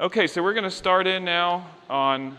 Okay, 0.00 0.28
so 0.28 0.44
we're 0.44 0.52
going 0.54 0.62
to 0.62 0.70
start 0.70 1.08
in 1.08 1.24
now 1.24 1.66
on 1.90 2.38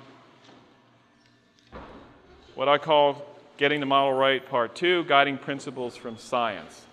what 2.55 2.69
I 2.69 2.77
call 2.77 3.25
Getting 3.57 3.81
the 3.81 3.85
Model 3.85 4.13
Right, 4.13 4.47
Part 4.47 4.77
2 4.77 5.03
Guiding 5.03 5.37
Principles 5.37 5.97
from 5.97 6.17
Science. 6.17 6.85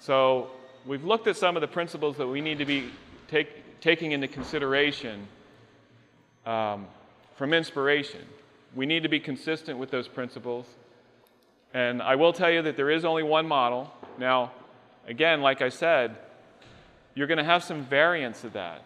So, 0.00 0.50
we've 0.84 1.04
looked 1.04 1.28
at 1.28 1.36
some 1.36 1.56
of 1.56 1.60
the 1.60 1.68
principles 1.68 2.16
that 2.16 2.26
we 2.26 2.40
need 2.40 2.58
to 2.58 2.64
be 2.64 2.90
take, 3.28 3.80
taking 3.80 4.10
into 4.10 4.26
consideration 4.26 5.28
um, 6.44 6.88
from 7.36 7.54
inspiration. 7.54 8.22
We 8.74 8.86
need 8.86 9.04
to 9.04 9.08
be 9.08 9.20
consistent 9.20 9.78
with 9.78 9.92
those 9.92 10.08
principles. 10.08 10.66
And 11.72 12.02
I 12.02 12.16
will 12.16 12.32
tell 12.32 12.50
you 12.50 12.62
that 12.62 12.76
there 12.76 12.90
is 12.90 13.04
only 13.04 13.22
one 13.22 13.46
model. 13.46 13.94
Now, 14.18 14.50
again, 15.06 15.40
like 15.40 15.62
I 15.62 15.68
said, 15.68 16.16
you're 17.14 17.28
going 17.28 17.38
to 17.38 17.44
have 17.44 17.62
some 17.62 17.84
variance 17.84 18.42
of 18.42 18.54
that. 18.54 18.82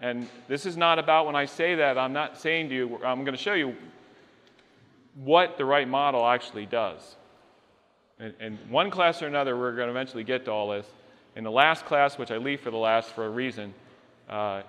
And 0.00 0.28
this 0.48 0.64
is 0.64 0.76
not 0.76 0.98
about 0.98 1.26
when 1.26 1.36
I 1.36 1.44
say 1.44 1.74
that, 1.76 1.98
I'm 1.98 2.12
not 2.12 2.38
saying 2.40 2.70
to 2.70 2.74
you, 2.74 2.98
I'm 3.04 3.24
going 3.24 3.36
to 3.36 3.42
show 3.42 3.54
you 3.54 3.76
what 5.14 5.58
the 5.58 5.64
right 5.64 5.86
model 5.86 6.26
actually 6.26 6.66
does. 6.66 7.16
In, 8.18 8.34
in 8.40 8.58
one 8.68 8.90
class 8.90 9.20
or 9.22 9.26
another, 9.26 9.56
we're 9.58 9.74
going 9.74 9.88
to 9.88 9.92
eventually 9.92 10.24
get 10.24 10.46
to 10.46 10.50
all 10.50 10.70
this. 10.70 10.86
In 11.36 11.44
the 11.44 11.50
last 11.50 11.84
class, 11.84 12.18
which 12.18 12.30
I 12.30 12.38
leave 12.38 12.60
for 12.60 12.70
the 12.70 12.76
last 12.76 13.10
for 13.10 13.26
a 13.26 13.30
reason, 13.30 13.74
uh, 14.28 14.62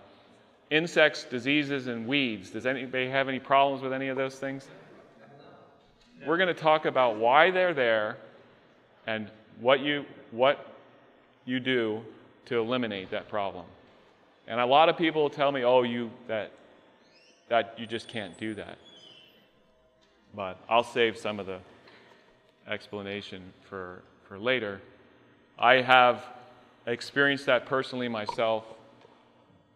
insects, 0.70 1.24
diseases, 1.24 1.88
and 1.88 2.08
weeds. 2.08 2.50
Does 2.50 2.66
anybody 2.66 3.10
have 3.10 3.30
any 3.30 3.40
problems 3.40 3.82
with 3.82 3.94
any 3.94 4.10
of 4.10 4.18
those 4.18 4.36
things? 4.36 4.68
We're 6.26 6.38
going 6.38 6.54
to 6.54 6.62
talk 6.62 6.86
about 6.86 7.18
why 7.18 7.52
they're 7.52 7.74
there 7.74 8.18
and 9.08 9.30
what 9.60 9.80
you, 9.80 10.06
what 10.32 10.68
you 11.46 11.60
do 11.60 12.02
to 12.46 12.60
eliminate 12.60 13.10
that 13.12 13.28
problem. 13.28 13.66
And 14.52 14.60
a 14.60 14.66
lot 14.66 14.90
of 14.90 14.98
people 14.98 15.30
tell 15.30 15.50
me, 15.50 15.64
oh, 15.64 15.84
you, 15.84 16.12
that, 16.28 16.52
that 17.48 17.74
you 17.78 17.86
just 17.86 18.10
can't 18.10 18.38
do 18.38 18.54
that. 18.56 18.78
But 20.36 20.58
I'll 20.68 20.84
save 20.84 21.18
some 21.18 21.40
of 21.40 21.46
the 21.46 21.60
explanation 22.68 23.54
for, 23.70 24.02
for 24.28 24.38
later. 24.38 24.82
I 25.58 25.76
have 25.76 26.26
experienced 26.86 27.46
that 27.46 27.66
personally 27.66 28.10
myself, 28.10 28.66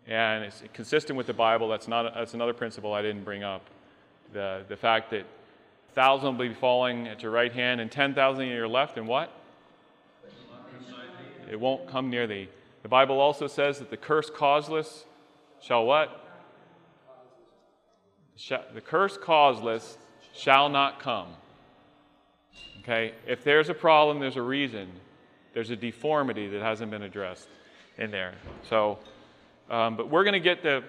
and 0.07 0.43
it's 0.43 0.61
consistent 0.73 1.15
with 1.15 1.27
the 1.27 1.33
Bible. 1.33 1.69
That's, 1.69 1.87
not, 1.87 2.13
that's 2.13 2.33
another 2.33 2.53
principle 2.53 2.91
I 2.93 3.01
didn't 3.01 3.23
bring 3.23 3.43
up. 3.43 3.61
The, 4.33 4.63
the 4.67 4.75
fact 4.75 5.09
that 5.11 5.25
thousand 5.93 6.37
will 6.37 6.49
be 6.49 6.53
falling 6.53 7.07
at 7.07 7.23
your 7.23 7.31
right 7.31 7.53
hand 7.53 7.79
and 7.79 7.89
10,000 7.89 8.43
at 8.43 8.49
your 8.49 8.67
left, 8.67 8.97
and 8.97 9.07
what? 9.07 9.31
It 11.49 11.57
won't 11.57 11.87
come 11.87 12.09
near 12.09 12.27
thee. 12.27 12.49
The 12.85 12.89
Bible 12.89 13.19
also 13.19 13.47
says 13.47 13.79
that 13.79 13.89
the 13.89 13.97
curse 13.97 14.29
causeless 14.29 15.05
shall 15.59 15.85
what? 15.85 16.23
The 18.47 18.81
curse 18.81 19.17
causeless 19.17 19.97
shall 20.35 20.69
not 20.69 20.99
come. 20.99 21.29
Okay? 22.81 23.15
If 23.25 23.43
there's 23.43 23.69
a 23.69 23.73
problem, 23.73 24.19
there's 24.19 24.35
a 24.35 24.41
reason. 24.43 24.87
There's 25.55 25.71
a 25.71 25.75
deformity 25.75 26.47
that 26.49 26.61
hasn't 26.61 26.91
been 26.91 27.01
addressed 27.01 27.47
in 27.97 28.11
there. 28.11 28.35
So, 28.69 28.99
um, 29.71 29.97
but 29.97 30.11
we're 30.11 30.23
going 30.23 30.33
to 30.33 30.39
get 30.39 30.61
to 30.61 30.83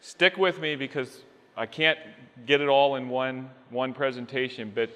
stick 0.00 0.36
with 0.36 0.60
me 0.60 0.76
because 0.76 1.22
I 1.56 1.66
can't 1.66 1.98
get 2.46 2.60
it 2.60 2.68
all 2.68 2.94
in 2.94 3.08
one, 3.08 3.50
one 3.70 3.94
presentation, 3.94 4.70
but 4.72 4.90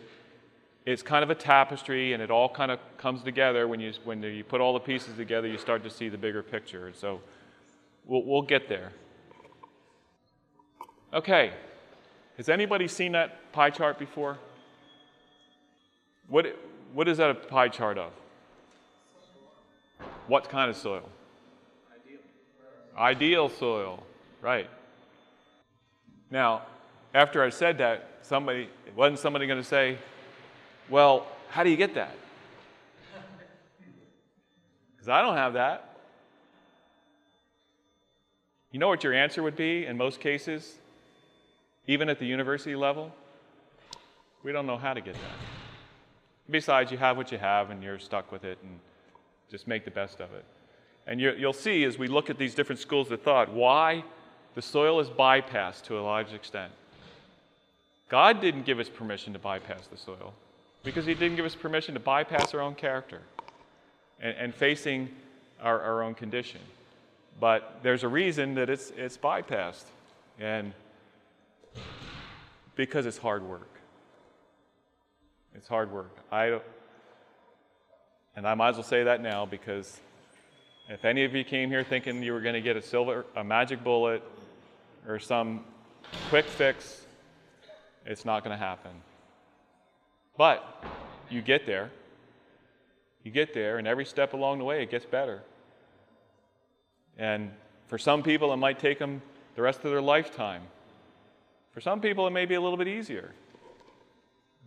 it's 0.87 1.03
kind 1.03 1.23
of 1.23 1.31
a 1.31 1.35
tapestry 1.35 2.13
and 2.13 2.23
it 2.23 2.31
all 2.31 2.49
kind 2.49 2.71
of 2.71 2.79
comes 2.99 3.23
together 3.23 3.67
when 3.67 3.81
you, 3.81 3.93
when 4.05 4.23
you 4.23 4.45
put 4.45 4.61
all 4.61 4.75
the 4.75 4.81
pieces 4.81 5.15
together, 5.17 5.49
you 5.49 5.57
start 5.57 5.83
to 5.83 5.91
see 5.91 6.09
the 6.09 6.19
bigger 6.19 6.43
picture. 6.43 6.93
So 6.95 7.21
we'll, 8.05 8.23
we'll 8.25 8.43
get 8.43 8.69
there. 8.69 8.93
Okay, 11.13 11.53
has 12.37 12.49
anybody 12.49 12.89
seen 12.89 13.13
that 13.13 13.53
pie 13.53 13.71
chart 13.71 13.99
before? 13.99 14.39
What, 16.29 16.57
what 16.93 17.09
is 17.09 17.19
that 17.19 17.31
a 17.31 17.35
pie 17.35 17.69
chart 17.69 17.97
of? 17.97 18.13
What 20.27 20.49
kind 20.49 20.71
of 20.71 20.77
soil? 20.77 21.09
Ideal. 21.95 22.21
Ideal 22.99 23.49
soil, 23.49 24.03
right. 24.43 24.69
Now, 26.31 26.63
after 27.15 27.43
I 27.43 27.51
said 27.51 27.79
that, 27.79 28.09
somebody, 28.23 28.69
wasn't 28.97 29.21
somebody 29.21 29.47
going 29.47 29.61
to 29.61 29.69
say, 29.69 29.99
well, 30.89 31.27
how 31.49 31.63
do 31.63 31.71
you 31.71 31.77
get 31.77 31.95
that? 31.95 32.15
Because 34.97 35.09
I 35.09 35.23
don't 35.23 35.37
have 35.37 35.53
that. 35.55 35.97
You 38.73 38.81
know 38.81 38.89
what 38.89 39.05
your 39.05 39.13
answer 39.15 39.43
would 39.43 39.55
be 39.55 39.87
in 39.87 39.97
most 39.97 40.19
cases? 40.19 40.79
Even 41.87 42.09
at 42.09 42.19
the 42.19 42.27
university 42.27 42.75
level, 42.75 43.13
we 44.43 44.51
don't 44.51 44.67
know 44.67 44.79
how 44.79 44.95
to 44.95 45.01
get 45.01 45.15
that. 45.15 45.39
Besides, 46.51 46.91
you 46.91 46.99
have 46.99 47.17
what 47.17 47.31
you 47.31 47.39
have 47.39 47.71
and 47.71 47.83
you're 47.83 47.99
stuck 47.99 48.33
with 48.33 48.45
it 48.45 48.59
and 48.63 48.81
just 49.51 49.69
make 49.69 49.85
the 49.85 49.91
best 49.91 50.21
of 50.21 50.33
it. 50.33 50.45
And 51.07 51.21
you, 51.21 51.35
will 51.41 51.53
see 51.53 51.85
as 51.85 51.99
we 51.99 52.09
look 52.09 52.31
at 52.31 52.39
these 52.39 52.55
different 52.55 52.81
schools 52.81 53.11
of 53.11 53.23
thought 53.23 53.53
why 53.53 54.05
the 54.55 54.63
soil 54.63 55.01
is 55.01 55.09
bypassed 55.09 55.83
to 55.83 55.99
a 55.99 56.03
large 56.03 56.33
extent. 56.33 56.73
God 58.09 58.41
didn't 58.41 58.65
give 58.65 58.79
us 58.81 58.89
permission 58.89 59.33
to 59.35 59.39
bypass 59.39 59.87
the 59.87 59.97
soil 59.97 60.35
because 60.85 61.07
He 61.07 61.15
didn't 61.15 61.37
give 61.37 61.45
us 61.45 61.55
permission 61.55 61.95
to 61.95 62.01
bypass 62.01 62.55
our 62.55 62.61
own 62.61 62.75
character 62.75 63.23
and, 64.21 64.37
and 64.37 64.55
facing 64.55 65.09
our, 65.61 65.81
our 65.81 66.03
own 66.03 66.15
condition. 66.15 66.61
But 67.41 67.81
there's 67.83 68.05
a 68.05 68.09
reason 68.09 68.55
that 68.55 68.71
it's, 68.71 68.93
it's 68.97 69.17
bypassed. 69.17 69.87
And 70.39 70.73
because 72.77 73.07
it's 73.07 73.19
hard 73.19 73.43
work. 73.43 73.69
It's 75.55 75.69
hard 75.69 75.93
work. 75.93 76.17
I, 76.31 76.61
and 78.37 78.47
I 78.47 78.55
might 78.55 78.71
as 78.71 78.77
well 78.77 78.85
say 78.85 79.05
that 79.05 79.21
now 79.21 79.47
because 79.47 80.01
if 80.89 81.05
any 81.05 81.25
of 81.25 81.35
you 81.35 81.45
came 81.45 81.71
here 81.71 81.85
thinking 81.85 82.23
you 82.23 82.33
were 82.33 82.41
going 82.41 82.55
to 82.55 82.61
get 82.61 82.77
a 82.77 82.83
silver, 82.83 83.25
a 83.37 83.45
magic 83.45 83.83
bullet, 83.85 84.23
or 85.07 85.19
some 85.19 85.65
quick 86.29 86.47
fix, 86.47 87.07
it's 88.05 88.25
not 88.25 88.45
going 88.45 88.57
to 88.57 88.63
happen. 88.63 88.91
But 90.37 90.85
you 91.31 91.43
get 91.43 91.67
there. 91.67 91.91
You 93.23 93.31
get 93.31 93.55
there, 93.55 93.79
and 93.79 93.89
every 93.89 94.05
step 94.05 94.35
along 94.35 94.59
the 94.59 94.65
way, 94.65 94.83
it 94.83 94.91
gets 94.91 95.07
better. 95.07 95.43
And 97.17 97.51
for 97.87 97.97
some 97.97 98.23
people, 98.23 98.53
it 98.53 98.57
might 98.57 98.79
take 98.79 98.99
them 98.99 99.23
the 99.57 99.63
rest 99.63 99.79
of 99.85 99.91
their 99.91 100.03
lifetime. 100.03 100.63
For 101.73 101.81
some 101.81 102.01
people, 102.01 102.27
it 102.27 102.31
may 102.31 102.45
be 102.45 102.55
a 102.55 102.61
little 102.61 102.77
bit 102.77 102.89
easier, 102.89 103.33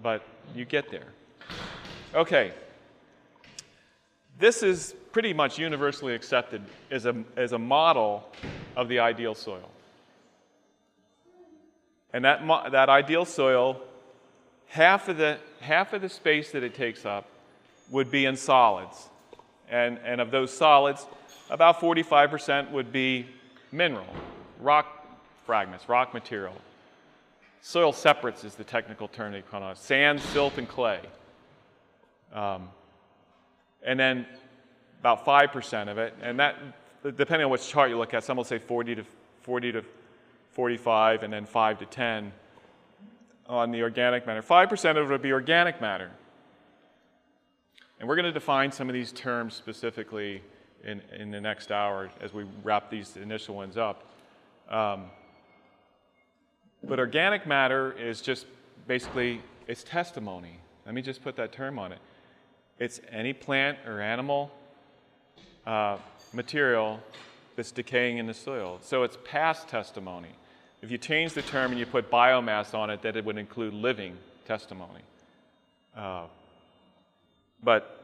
but 0.02 0.24
you 0.56 0.66
get 0.66 0.90
there. 0.90 1.14
Okay. 2.16 2.52
This 4.40 4.64
is 4.64 4.96
pretty 5.12 5.34
much 5.34 5.58
universally 5.58 6.14
accepted 6.14 6.62
as 6.92 7.06
a, 7.06 7.24
as 7.36 7.54
a 7.54 7.58
model 7.58 8.30
of 8.76 8.88
the 8.88 9.00
ideal 9.00 9.36
soil. 9.36 9.70
And 12.14 12.24
that, 12.26 12.46
that 12.72 12.90
ideal 12.90 13.26
soil, 13.26 13.82
half 14.68 15.10
of, 15.10 15.18
the, 15.18 15.38
half 15.60 15.94
of 15.94 16.02
the 16.02 16.10
space 16.10 16.52
that 16.52 16.64
it 16.64 16.76
takes 16.76 17.06
up 17.06 17.28
would 17.90 18.12
be 18.12 18.26
in 18.26 18.36
solids. 18.36 19.10
And, 19.70 20.00
and 20.04 20.22
of 20.22 20.32
those 20.32 20.56
solids, 20.56 21.06
about 21.50 21.80
45% 21.80 22.72
would 22.72 22.92
be 22.92 23.28
mineral, 23.72 24.08
rock 24.60 25.06
fragments, 25.46 25.90
rock 25.90 26.14
material. 26.14 26.56
Soil 27.62 27.92
separates 27.92 28.44
is 28.44 28.56
the 28.56 28.64
technical 28.64 29.08
term 29.08 29.34
they 29.34 29.42
call 29.42 29.70
it 29.70 29.78
sand, 29.78 30.22
silt, 30.22 30.58
and 30.58 30.68
clay. 30.68 31.02
Um, 32.34 32.70
and 33.84 34.00
then 34.00 34.26
about 35.00 35.26
5% 35.26 35.90
of 35.90 35.98
it, 35.98 36.14
and 36.22 36.40
that, 36.40 36.56
depending 37.04 37.46
on 37.46 37.52
which 37.52 37.68
chart 37.68 37.90
you 37.90 37.98
look 37.98 38.14
at, 38.14 38.24
some 38.24 38.38
will 38.38 38.44
say 38.44 38.58
40 38.58 38.96
to 38.96 39.04
40 39.42 39.72
to 39.74 39.84
45, 40.52 41.24
and 41.24 41.32
then 41.32 41.46
5 41.46 41.80
to 41.80 41.86
10 41.86 42.32
on 43.48 43.72
the 43.72 43.82
organic 43.82 44.26
matter. 44.28 44.42
5% 44.42 44.92
of 44.92 44.98
it 44.98 45.10
would 45.10 45.22
be 45.22 45.32
organic 45.32 45.80
matter. 45.82 46.12
And 48.00 48.08
we're 48.08 48.16
going 48.16 48.26
to 48.26 48.32
define 48.32 48.72
some 48.72 48.90
of 48.90 48.94
these 48.94 49.12
terms 49.12 49.54
specifically 49.56 50.42
in, 50.84 51.02
in 51.18 51.32
the 51.32 51.42
next 51.42 51.72
hour 51.72 52.10
as 52.22 52.34
we 52.34 52.46
wrap 52.64 52.90
these 52.92 53.18
initial 53.18 53.56
ones 53.56 53.78
up. 53.78 54.12
Um, 54.70 55.06
but 56.84 57.00
organic 57.00 57.48
matter 57.48 57.94
is 57.94 58.22
just 58.22 58.46
basically 58.88 59.42
it's 59.68 59.84
testimony. 59.84 60.60
Let 60.86 60.96
me 60.96 61.02
just 61.02 61.24
put 61.24 61.36
that 61.38 61.52
term 61.52 61.80
on 61.80 61.92
it. 61.92 62.00
It's 62.80 63.02
any 63.12 63.34
plant 63.34 63.80
or 63.86 64.00
animal 64.00 64.52
uh, 65.66 65.98
material 66.34 67.00
that's 67.56 67.72
decaying 67.72 68.20
in 68.20 68.28
the 68.28 68.34
soil. 68.34 68.80
So 68.82 69.04
it's 69.04 69.18
past 69.26 69.68
testimony. 69.68 70.30
If 70.82 70.92
you 70.92 70.98
change 70.98 71.34
the 71.34 71.42
term 71.42 71.72
and 71.72 71.80
you 71.80 71.86
put 71.86 72.12
biomass 72.12 72.74
on 72.74 72.90
it, 72.90 73.02
that 73.02 73.16
it 73.16 73.26
would 73.26 73.38
include 73.38 73.74
living 73.74 74.18
testimony. 74.46 75.02
Uh, 75.96 76.26
but 77.64 77.98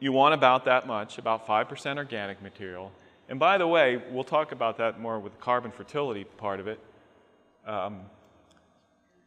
you 0.00 0.12
want 0.12 0.34
about 0.34 0.64
that 0.64 0.86
much, 0.86 1.18
about 1.18 1.46
5% 1.46 1.96
organic 1.96 2.42
material, 2.42 2.92
And 3.28 3.40
by 3.40 3.58
the 3.58 3.66
way, 3.66 4.00
we'll 4.10 4.24
talk 4.24 4.52
about 4.52 4.78
that 4.78 5.00
more 5.00 5.18
with 5.18 5.32
the 5.32 5.38
carbon 5.40 5.72
fertility 5.72 6.24
part 6.24 6.60
of 6.60 6.68
it. 6.68 6.78
Um, 7.66 8.02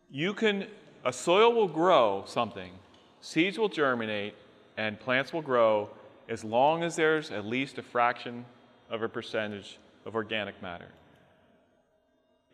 you 0.09 0.33
can, 0.33 0.67
a 1.03 1.11
soil 1.11 1.53
will 1.53 1.67
grow 1.67 2.23
something, 2.25 2.71
seeds 3.19 3.59
will 3.59 3.67
germinate, 3.67 4.35
and 4.77 4.97
plants 4.99 5.33
will 5.33 5.41
grow 5.41 5.89
as 6.29 6.43
long 6.43 6.83
as 6.83 6.95
there's 6.95 7.29
at 7.31 7.45
least 7.45 7.77
a 7.77 7.83
fraction 7.83 8.45
of 8.89 9.03
a 9.03 9.09
percentage 9.09 9.77
of 10.05 10.15
organic 10.15 10.61
matter. 10.61 10.87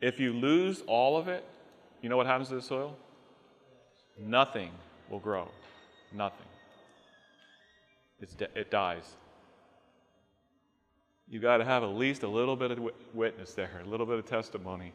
If 0.01 0.19
you 0.19 0.33
lose 0.33 0.81
all 0.87 1.17
of 1.17 1.27
it, 1.27 1.43
you 2.01 2.09
know 2.09 2.17
what 2.17 2.27
happens 2.27 2.49
to 2.49 2.55
the 2.55 2.61
soil? 2.61 2.95
Nothing 4.19 4.71
will 5.09 5.19
grow. 5.19 5.49
Nothing. 6.13 6.47
it 8.21 8.71
dies. 8.71 9.15
You've 11.27 11.41
got 11.41 11.57
to 11.57 11.65
have 11.65 11.83
at 11.83 11.89
least 11.89 12.23
a 12.23 12.27
little 12.27 12.55
bit 12.55 12.71
of 12.71 12.79
witness 13.13 13.53
there, 13.53 13.81
a 13.83 13.89
little 13.89 14.05
bit 14.05 14.19
of 14.19 14.25
testimony 14.25 14.93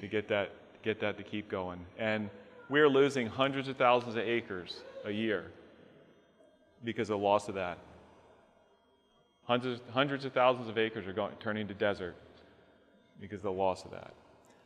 to 0.00 0.06
get 0.06 0.28
that, 0.28 0.50
get 0.82 1.00
that 1.00 1.16
to 1.16 1.22
keep 1.22 1.48
going. 1.48 1.84
And 1.98 2.28
we're 2.68 2.88
losing 2.88 3.26
hundreds 3.26 3.68
of 3.68 3.76
thousands 3.76 4.16
of 4.16 4.22
acres 4.22 4.82
a 5.04 5.10
year 5.10 5.46
because 6.84 7.08
of 7.08 7.18
the 7.18 7.24
loss 7.24 7.48
of 7.48 7.54
that. 7.54 7.78
Hundreds, 9.44 9.80
hundreds 9.92 10.24
of 10.24 10.32
thousands 10.32 10.68
of 10.68 10.78
acres 10.78 11.06
are 11.06 11.12
going, 11.12 11.34
turning 11.40 11.66
to 11.68 11.74
desert 11.74 12.16
because 13.20 13.38
of 13.38 13.44
the 13.44 13.52
loss 13.52 13.84
of 13.84 13.90
that. 13.90 14.12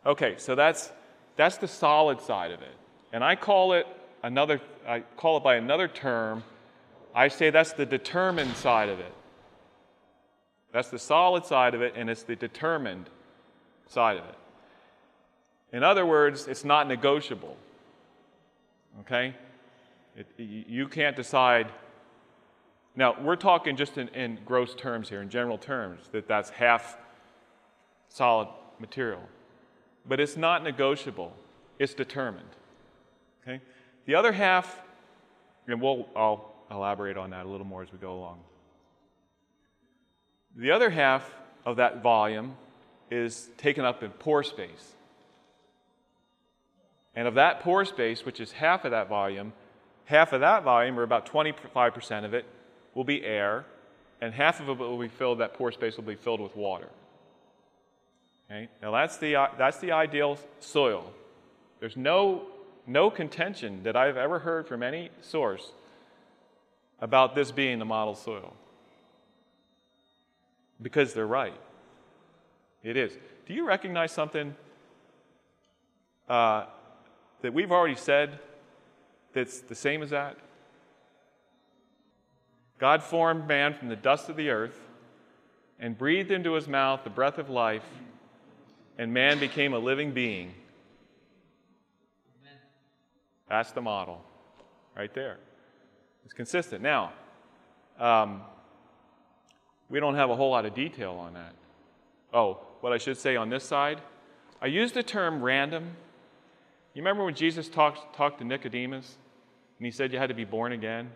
Okay, 0.06 0.36
so 0.38 0.54
that's, 0.54 0.92
that's 1.36 1.58
the 1.58 1.68
solid 1.68 2.20
side 2.20 2.52
of 2.52 2.62
it. 2.62 2.74
And 3.12 3.24
I 3.24 3.34
call 3.36 3.72
it 3.72 3.86
another, 4.22 4.60
I 4.86 5.00
call 5.16 5.36
it 5.36 5.42
by 5.42 5.56
another 5.56 5.88
term. 5.88 6.44
I 7.14 7.28
say 7.28 7.50
that's 7.50 7.72
the 7.72 7.86
determined 7.86 8.56
side 8.56 8.88
of 8.88 9.00
it. 9.00 9.12
That's 10.72 10.88
the 10.88 10.98
solid 10.98 11.44
side 11.44 11.74
of 11.74 11.82
it, 11.82 11.94
and 11.96 12.08
it's 12.08 12.22
the 12.22 12.36
determined 12.36 13.10
side 13.88 14.16
of 14.16 14.24
it. 14.24 14.34
In 15.72 15.82
other 15.82 16.06
words, 16.06 16.46
it's 16.46 16.64
not 16.64 16.86
negotiable. 16.86 17.56
Okay? 19.00 19.34
It, 20.16 20.26
you 20.38 20.88
can't 20.88 21.16
decide 21.16 21.68
now, 22.96 23.14
we're 23.20 23.36
talking 23.36 23.76
just 23.76 23.98
in, 23.98 24.08
in 24.08 24.38
gross 24.46 24.74
terms 24.74 25.10
here, 25.10 25.20
in 25.20 25.28
general 25.28 25.58
terms, 25.58 26.08
that 26.12 26.26
that's 26.26 26.48
half 26.48 26.96
solid 28.08 28.48
material. 28.78 29.20
But 30.08 30.20
it's 30.20 30.36
not 30.36 30.62
negotiable, 30.62 31.32
it's 31.78 31.94
determined. 31.94 32.48
Okay? 33.42 33.60
The 34.06 34.14
other 34.14 34.32
half, 34.32 34.80
and 35.66 35.80
we'll, 35.80 36.08
I'll 36.14 36.54
elaborate 36.70 37.16
on 37.16 37.30
that 37.30 37.46
a 37.46 37.48
little 37.48 37.66
more 37.66 37.82
as 37.82 37.92
we 37.92 37.98
go 37.98 38.12
along. 38.12 38.40
The 40.56 40.70
other 40.70 40.90
half 40.90 41.28
of 41.64 41.76
that 41.76 42.02
volume 42.02 42.56
is 43.10 43.48
taken 43.58 43.84
up 43.84 44.02
in 44.02 44.10
pore 44.10 44.42
space. 44.42 44.94
And 47.14 47.26
of 47.26 47.34
that 47.34 47.60
pore 47.60 47.84
space, 47.84 48.24
which 48.24 48.40
is 48.40 48.52
half 48.52 48.84
of 48.84 48.90
that 48.90 49.08
volume, 49.08 49.52
half 50.04 50.32
of 50.32 50.40
that 50.40 50.62
volume, 50.62 50.98
or 50.98 51.02
about 51.02 51.30
25% 51.30 52.24
of 52.24 52.34
it, 52.34 52.44
will 52.94 53.04
be 53.04 53.24
air, 53.24 53.64
and 54.20 54.32
half 54.32 54.60
of 54.60 54.68
it 54.68 54.78
will 54.78 54.98
be 54.98 55.08
filled, 55.08 55.40
that 55.40 55.54
pore 55.54 55.72
space 55.72 55.96
will 55.96 56.04
be 56.04 56.14
filled 56.14 56.40
with 56.40 56.56
water. 56.56 56.88
Okay? 58.50 58.68
Now 58.82 58.90
that's 58.92 59.16
the, 59.18 59.48
that's 59.58 59.78
the 59.78 59.92
ideal 59.92 60.38
soil. 60.60 61.12
There's 61.80 61.96
no, 61.96 62.46
no 62.86 63.10
contention 63.10 63.82
that 63.82 63.96
I've 63.96 64.16
ever 64.16 64.38
heard 64.38 64.66
from 64.66 64.82
any 64.82 65.10
source 65.20 65.72
about 67.00 67.34
this 67.34 67.50
being 67.52 67.78
the 67.78 67.84
model 67.84 68.14
soil. 68.14 68.54
Because 70.80 71.14
they're 71.14 71.26
right. 71.26 71.54
It 72.82 72.96
is. 72.96 73.12
Do 73.46 73.54
you 73.54 73.66
recognize 73.66 74.12
something 74.12 74.54
uh, 76.28 76.66
that 77.42 77.52
we've 77.52 77.72
already 77.72 77.94
said 77.94 78.38
that's 79.32 79.60
the 79.60 79.74
same 79.74 80.02
as 80.02 80.10
that? 80.10 80.36
God 82.78 83.02
formed 83.02 83.48
man 83.48 83.74
from 83.74 83.88
the 83.88 83.96
dust 83.96 84.28
of 84.28 84.36
the 84.36 84.50
earth 84.50 84.78
and 85.78 85.96
breathed 85.96 86.30
into 86.30 86.52
his 86.52 86.68
mouth 86.68 87.04
the 87.04 87.10
breath 87.10 87.38
of 87.38 87.48
life, 87.48 87.84
and 88.98 89.12
man 89.12 89.38
became 89.38 89.74
a 89.74 89.78
living 89.78 90.12
being. 90.12 90.54
That's 93.48 93.72
the 93.72 93.80
model 93.82 94.22
right 94.96 95.12
there. 95.14 95.38
It's 96.24 96.32
consistent. 96.32 96.82
Now, 96.82 97.12
um, 97.98 98.42
we 99.88 100.00
don't 100.00 100.16
have 100.16 100.30
a 100.30 100.36
whole 100.36 100.50
lot 100.50 100.66
of 100.66 100.74
detail 100.74 101.12
on 101.12 101.34
that. 101.34 101.54
Oh, 102.32 102.60
what 102.80 102.92
I 102.92 102.98
should 102.98 103.16
say 103.16 103.36
on 103.36 103.50
this 103.50 103.64
side, 103.64 104.00
I 104.60 104.66
use 104.66 104.92
the 104.92 105.02
term 105.02 105.42
random. 105.42 105.84
You 106.94 107.02
remember 107.02 107.24
when 107.24 107.34
Jesus 107.34 107.68
talked, 107.68 108.16
talked 108.16 108.38
to 108.38 108.44
Nicodemus 108.44 109.16
and 109.78 109.86
he 109.86 109.92
said 109.92 110.12
you 110.12 110.18
had 110.18 110.28
to 110.28 110.34
be 110.34 110.44
born 110.44 110.72
again? 110.72 111.10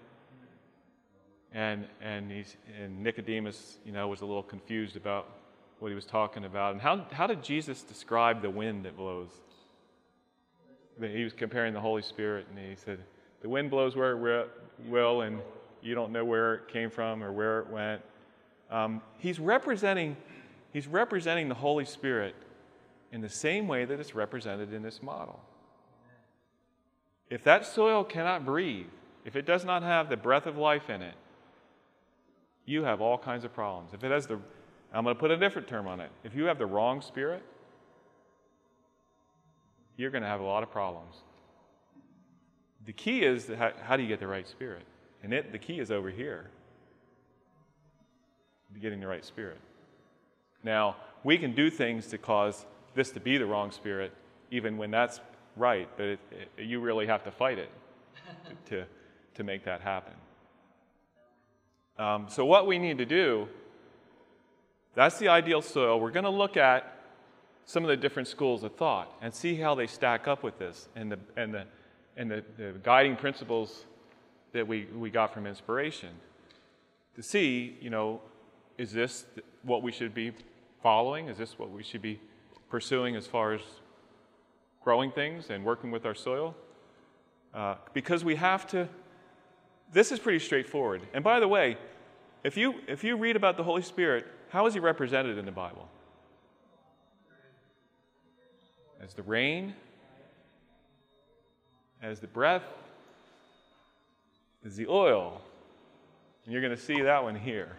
And, 1.52 1.86
and, 2.00 2.30
he's, 2.30 2.56
and 2.80 3.02
Nicodemus, 3.02 3.78
you 3.84 3.90
know, 3.90 4.06
was 4.06 4.20
a 4.20 4.26
little 4.26 4.42
confused 4.42 4.96
about 4.96 5.28
what 5.80 5.88
he 5.88 5.94
was 5.94 6.06
talking 6.06 6.44
about. 6.44 6.72
And 6.72 6.80
how, 6.80 7.06
how 7.10 7.26
did 7.26 7.42
Jesus 7.42 7.82
describe 7.82 8.42
the 8.42 8.50
wind 8.50 8.84
that 8.84 8.96
blows? 8.96 9.30
He 11.00 11.24
was 11.24 11.32
comparing 11.32 11.72
the 11.72 11.80
Holy 11.80 12.02
Spirit, 12.02 12.46
and 12.50 12.58
he 12.58 12.76
said, 12.76 12.98
The 13.40 13.48
wind 13.48 13.70
blows 13.70 13.96
where 13.96 14.12
it 14.12 14.50
will, 14.86 15.22
and 15.22 15.40
you 15.82 15.94
don't 15.94 16.12
know 16.12 16.24
where 16.24 16.54
it 16.56 16.68
came 16.68 16.90
from 16.90 17.24
or 17.24 17.32
where 17.32 17.60
it 17.60 17.68
went. 17.68 18.02
Um, 18.70 19.00
he's, 19.18 19.40
representing, 19.40 20.16
he's 20.72 20.86
representing 20.86 21.48
the 21.48 21.54
Holy 21.54 21.86
Spirit 21.86 22.34
in 23.12 23.22
the 23.22 23.28
same 23.28 23.66
way 23.66 23.86
that 23.86 23.98
it's 23.98 24.14
represented 24.14 24.72
in 24.72 24.82
this 24.82 25.02
model. 25.02 25.40
If 27.30 27.42
that 27.44 27.64
soil 27.64 28.04
cannot 28.04 28.44
breathe, 28.44 28.86
if 29.24 29.36
it 29.36 29.46
does 29.46 29.64
not 29.64 29.82
have 29.82 30.08
the 30.08 30.16
breath 30.16 30.46
of 30.46 30.58
life 30.58 30.90
in 30.90 31.00
it, 31.00 31.14
you 32.66 32.84
have 32.84 33.00
all 33.00 33.16
kinds 33.18 33.44
of 33.44 33.54
problems. 33.54 33.92
If 33.94 34.04
it 34.04 34.10
has 34.10 34.26
the, 34.26 34.38
I'm 34.92 35.04
going 35.04 35.14
to 35.14 35.20
put 35.20 35.30
a 35.30 35.36
different 35.36 35.68
term 35.68 35.86
on 35.86 36.00
it. 36.00 36.10
If 36.24 36.34
you 36.34 36.44
have 36.44 36.58
the 36.58 36.66
wrong 36.66 37.00
spirit, 37.00 37.42
you're 39.96 40.10
going 40.10 40.22
to 40.22 40.28
have 40.28 40.40
a 40.40 40.44
lot 40.44 40.62
of 40.62 40.70
problems. 40.70 41.16
The 42.86 42.92
key 42.92 43.22
is 43.22 43.48
how, 43.48 43.72
how 43.82 43.96
do 43.96 44.02
you 44.02 44.08
get 44.08 44.20
the 44.20 44.26
right 44.26 44.48
spirit? 44.48 44.82
And 45.22 45.32
it, 45.32 45.52
the 45.52 45.58
key 45.58 45.78
is 45.78 45.90
over 45.90 46.10
here 46.10 46.50
getting 48.80 49.00
the 49.00 49.06
right 49.06 49.24
spirit. 49.24 49.58
Now, 50.62 50.96
we 51.24 51.38
can 51.38 51.54
do 51.54 51.70
things 51.70 52.06
to 52.08 52.18
cause 52.18 52.64
this 52.94 53.10
to 53.10 53.20
be 53.20 53.38
the 53.38 53.46
wrong 53.46 53.70
spirit, 53.70 54.12
even 54.50 54.76
when 54.76 54.90
that's 54.90 55.20
right, 55.56 55.88
but 55.96 56.06
it, 56.06 56.20
it, 56.30 56.64
you 56.64 56.80
really 56.80 57.06
have 57.06 57.24
to 57.24 57.30
fight 57.30 57.58
it 57.58 57.70
to, 58.66 58.84
to 59.34 59.44
make 59.44 59.64
that 59.64 59.80
happen. 59.80 60.14
Um, 61.98 62.26
so, 62.28 62.44
what 62.44 62.66
we 62.66 62.78
need 62.78 62.98
to 62.98 63.04
do, 63.04 63.48
that's 64.94 65.18
the 65.18 65.28
ideal 65.28 65.62
soil. 65.62 66.00
We're 66.00 66.10
going 66.10 66.24
to 66.24 66.30
look 66.30 66.56
at 66.56 66.96
some 67.64 67.84
of 67.84 67.88
the 67.88 67.96
different 67.96 68.28
schools 68.28 68.64
of 68.64 68.74
thought 68.74 69.12
and 69.22 69.32
see 69.32 69.54
how 69.54 69.74
they 69.74 69.86
stack 69.86 70.26
up 70.26 70.42
with 70.42 70.58
this 70.58 70.88
and 70.96 71.12
the, 71.12 71.18
and 71.36 71.54
the, 71.54 71.64
and 72.16 72.30
the, 72.30 72.44
the 72.56 72.74
guiding 72.82 73.16
principles 73.16 73.84
that 74.52 74.66
we, 74.66 74.86
we 74.86 75.10
got 75.10 75.32
from 75.32 75.46
inspiration 75.46 76.10
to 77.14 77.22
see, 77.22 77.76
you 77.80 77.90
know, 77.90 78.20
is 78.78 78.92
this 78.92 79.26
what 79.62 79.82
we 79.82 79.92
should 79.92 80.14
be 80.14 80.32
following? 80.82 81.28
Is 81.28 81.38
this 81.38 81.58
what 81.58 81.70
we 81.70 81.82
should 81.82 82.02
be 82.02 82.18
pursuing 82.68 83.14
as 83.14 83.26
far 83.26 83.52
as 83.52 83.60
growing 84.82 85.12
things 85.12 85.50
and 85.50 85.64
working 85.64 85.90
with 85.90 86.06
our 86.06 86.14
soil? 86.14 86.56
Uh, 87.54 87.74
because 87.92 88.24
we 88.24 88.36
have 88.36 88.66
to 88.68 88.88
this 89.92 90.12
is 90.12 90.18
pretty 90.18 90.38
straightforward. 90.38 91.02
And 91.12 91.24
by 91.24 91.40
the 91.40 91.48
way, 91.48 91.76
if 92.44 92.56
you, 92.56 92.76
if 92.86 93.02
you 93.04 93.16
read 93.16 93.36
about 93.36 93.56
the 93.56 93.64
Holy 93.64 93.82
Spirit, 93.82 94.26
how 94.50 94.66
is 94.66 94.74
he 94.74 94.80
represented 94.80 95.38
in 95.38 95.46
the 95.46 95.52
Bible? 95.52 95.88
As 99.02 99.14
the 99.14 99.22
rain, 99.22 99.74
as 102.02 102.20
the 102.20 102.26
breath, 102.26 102.64
as 104.64 104.76
the 104.76 104.86
oil. 104.88 105.40
And 106.44 106.52
you're 106.52 106.62
going 106.62 106.76
to 106.76 106.82
see 106.82 107.00
that 107.02 107.22
one 107.22 107.36
here. 107.36 107.76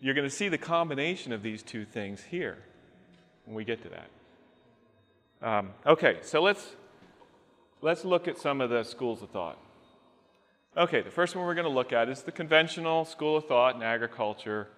You're 0.00 0.14
going 0.14 0.28
to 0.28 0.34
see 0.34 0.48
the 0.48 0.58
combination 0.58 1.32
of 1.32 1.42
these 1.42 1.62
two 1.62 1.84
things 1.84 2.22
here 2.22 2.58
when 3.44 3.56
we 3.56 3.64
get 3.64 3.82
to 3.82 3.88
that. 3.88 5.48
Um, 5.48 5.70
okay, 5.86 6.18
so 6.22 6.42
let's, 6.42 6.76
let's 7.80 8.04
look 8.04 8.28
at 8.28 8.38
some 8.38 8.60
of 8.60 8.70
the 8.70 8.82
schools 8.82 9.22
of 9.22 9.30
thought. 9.30 9.58
Okay, 10.76 11.02
the 11.02 11.10
first 11.10 11.36
one 11.36 11.44
we're 11.44 11.54
going 11.54 11.66
to 11.66 11.70
look 11.70 11.92
at 11.92 12.08
is 12.08 12.22
the 12.22 12.32
conventional 12.32 13.04
school 13.04 13.36
of 13.36 13.46
thought 13.46 13.76
in 13.76 13.82
agriculture. 13.82 14.68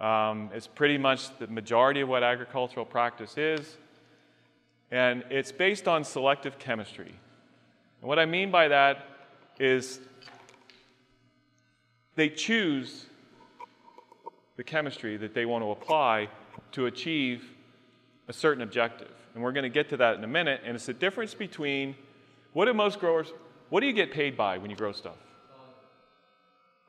Um, 0.00 0.48
it's 0.54 0.66
pretty 0.66 0.96
much 0.96 1.36
the 1.38 1.46
majority 1.46 2.00
of 2.00 2.08
what 2.08 2.22
agricultural 2.22 2.86
practice 2.86 3.36
is, 3.36 3.76
and 4.90 5.24
it's 5.30 5.52
based 5.52 5.86
on 5.86 6.04
selective 6.04 6.58
chemistry. 6.58 7.14
And 8.00 8.08
what 8.08 8.18
I 8.18 8.24
mean 8.24 8.50
by 8.50 8.68
that 8.68 9.04
is 9.58 10.00
they 12.16 12.30
choose 12.30 13.06
the 14.56 14.64
chemistry 14.64 15.18
that 15.18 15.34
they 15.34 15.44
want 15.44 15.62
to 15.64 15.70
apply 15.70 16.28
to 16.72 16.86
achieve 16.86 17.44
a 18.28 18.32
certain 18.32 18.62
objective. 18.62 19.10
And 19.34 19.42
we're 19.42 19.52
going 19.52 19.64
to 19.64 19.68
get 19.70 19.90
to 19.90 19.96
that 19.98 20.16
in 20.16 20.24
a 20.24 20.28
minute. 20.28 20.62
And 20.64 20.74
it's 20.74 20.86
the 20.86 20.94
difference 20.94 21.34
between 21.34 21.94
what 22.52 22.64
do 22.64 22.74
most 22.74 23.00
growers, 23.00 23.32
what 23.68 23.80
do 23.80 23.86
you 23.86 23.92
get 23.92 24.12
paid 24.12 24.36
by 24.36 24.58
when 24.58 24.70
you 24.70 24.76
grow 24.76 24.92
stuff? 24.92 25.16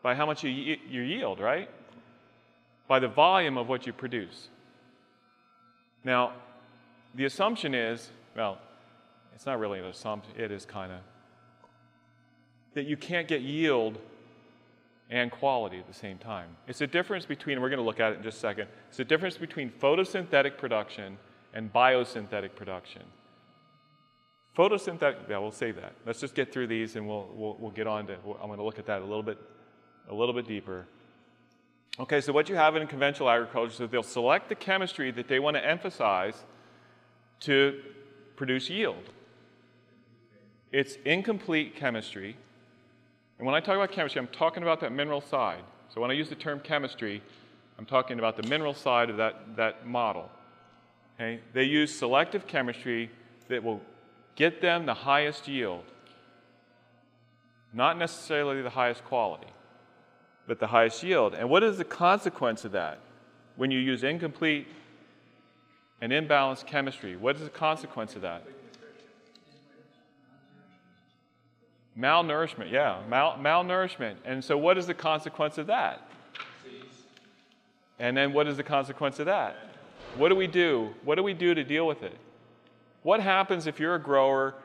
By 0.01 0.15
how 0.15 0.25
much 0.25 0.43
you, 0.43 0.49
you 0.49 1.01
yield, 1.01 1.39
right? 1.39 1.69
By 2.87 2.99
the 2.99 3.07
volume 3.07 3.57
of 3.57 3.69
what 3.69 3.87
you 3.87 3.93
produce. 3.93 4.49
Now, 6.03 6.33
the 7.15 7.25
assumption 7.25 7.73
is, 7.73 8.09
well, 8.35 8.57
it's 9.33 9.45
not 9.45 9.59
really 9.59 9.79
an 9.79 9.85
assumption, 9.85 10.33
it 10.37 10.51
is 10.51 10.65
kind 10.65 10.91
of, 10.91 10.99
that 12.73 12.85
you 12.85 12.97
can't 12.97 13.27
get 13.27 13.41
yield 13.41 13.97
and 15.09 15.29
quality 15.29 15.77
at 15.77 15.87
the 15.87 15.93
same 15.93 16.17
time. 16.17 16.47
It's 16.67 16.81
a 16.81 16.87
difference 16.87 17.25
between, 17.25 17.61
we're 17.61 17.69
going 17.69 17.79
to 17.79 17.85
look 17.85 17.99
at 17.99 18.13
it 18.13 18.17
in 18.17 18.23
just 18.23 18.37
a 18.37 18.41
second, 18.41 18.67
it's 18.89 18.99
a 18.99 19.05
difference 19.05 19.37
between 19.37 19.69
photosynthetic 19.69 20.57
production 20.57 21.17
and 21.53 21.71
biosynthetic 21.71 22.55
production. 22.55 23.03
Photosynthetic, 24.57 25.29
yeah, 25.29 25.37
we'll 25.37 25.51
say 25.51 25.71
that. 25.71 25.93
Let's 26.05 26.19
just 26.19 26.35
get 26.35 26.51
through 26.51 26.67
these 26.67 26.95
and 26.95 27.07
we'll, 27.07 27.29
we'll, 27.33 27.57
we'll 27.59 27.71
get 27.71 27.87
on 27.87 28.07
to, 28.07 28.13
I'm 28.13 28.47
going 28.47 28.57
to 28.57 28.63
look 28.63 28.79
at 28.79 28.85
that 28.85 29.01
a 29.01 29.05
little 29.05 29.23
bit, 29.23 29.37
a 30.09 30.13
little 30.13 30.33
bit 30.33 30.47
deeper. 30.47 30.85
Okay, 31.99 32.21
so 32.21 32.31
what 32.31 32.47
you 32.47 32.55
have 32.55 32.75
in 32.75 32.87
conventional 32.87 33.29
agriculture 33.29 33.83
is 33.83 33.89
they'll 33.89 34.01
select 34.01 34.49
the 34.49 34.55
chemistry 34.55 35.11
that 35.11 35.27
they 35.27 35.39
want 35.39 35.57
to 35.57 35.65
emphasize 35.65 36.45
to 37.41 37.81
produce 38.35 38.69
yield. 38.69 39.09
It's 40.71 40.95
incomplete 41.05 41.75
chemistry. 41.75 42.37
And 43.37 43.45
when 43.45 43.55
I 43.55 43.59
talk 43.59 43.75
about 43.75 43.91
chemistry, 43.91 44.19
I'm 44.19 44.27
talking 44.27 44.63
about 44.63 44.79
that 44.79 44.91
mineral 44.91 45.21
side. 45.21 45.63
So 45.93 45.99
when 45.99 46.09
I 46.09 46.13
use 46.13 46.29
the 46.29 46.35
term 46.35 46.61
chemistry, 46.61 47.21
I'm 47.77 47.85
talking 47.85 48.19
about 48.19 48.37
the 48.37 48.47
mineral 48.47 48.73
side 48.73 49.09
of 49.09 49.17
that, 49.17 49.57
that 49.57 49.85
model. 49.85 50.29
Okay? 51.15 51.41
They 51.53 51.63
use 51.65 51.93
selective 51.93 52.47
chemistry 52.47 53.11
that 53.49 53.63
will 53.63 53.81
get 54.35 54.61
them 54.61 54.85
the 54.85 54.93
highest 54.93 55.47
yield, 55.47 55.83
not 57.73 57.97
necessarily 57.97 58.61
the 58.61 58.69
highest 58.69 59.03
quality, 59.03 59.47
but 60.47 60.59
the 60.59 60.67
highest 60.67 61.03
yield. 61.03 61.33
And 61.33 61.49
what 61.49 61.63
is 61.63 61.77
the 61.77 61.83
consequence 61.83 62.65
of 62.65 62.71
that 62.73 62.99
when 63.55 63.71
you 63.71 63.79
use 63.79 64.03
incomplete 64.03 64.67
and 66.01 66.11
imbalanced 66.11 66.65
chemistry? 66.65 67.15
What 67.15 67.35
is 67.35 67.43
the 67.43 67.49
consequence 67.49 68.15
of 68.15 68.21
that? 68.23 68.43
Malnourishment, 71.97 72.71
yeah, 72.71 73.01
mal- 73.09 73.37
malnourishment. 73.37 74.15
And 74.25 74.43
so, 74.43 74.57
what 74.57 74.77
is 74.77 74.87
the 74.87 74.93
consequence 74.93 75.57
of 75.57 75.67
that? 75.67 76.07
And 77.99 78.15
then, 78.15 78.33
what 78.33 78.47
is 78.47 78.57
the 78.57 78.63
consequence 78.63 79.19
of 79.19 79.25
that? 79.25 79.55
What 80.15 80.29
do 80.29 80.35
we 80.35 80.47
do? 80.47 80.93
What 81.03 81.15
do 81.15 81.23
we 81.23 81.33
do 81.33 81.53
to 81.53 81.63
deal 81.63 81.85
with 81.85 82.03
it? 82.03 82.17
What 83.03 83.19
happens 83.19 83.67
if 83.67 83.79
you're 83.79 83.95
a 83.95 84.01
grower 84.01 84.55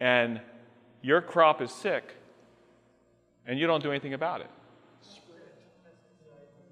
and 0.00 0.40
your 1.02 1.20
crop 1.20 1.60
is 1.60 1.70
sick 1.70 2.14
and 3.46 3.58
you 3.58 3.66
don't 3.66 3.82
do 3.82 3.90
anything 3.90 4.14
about 4.14 4.40
it? 4.40 4.50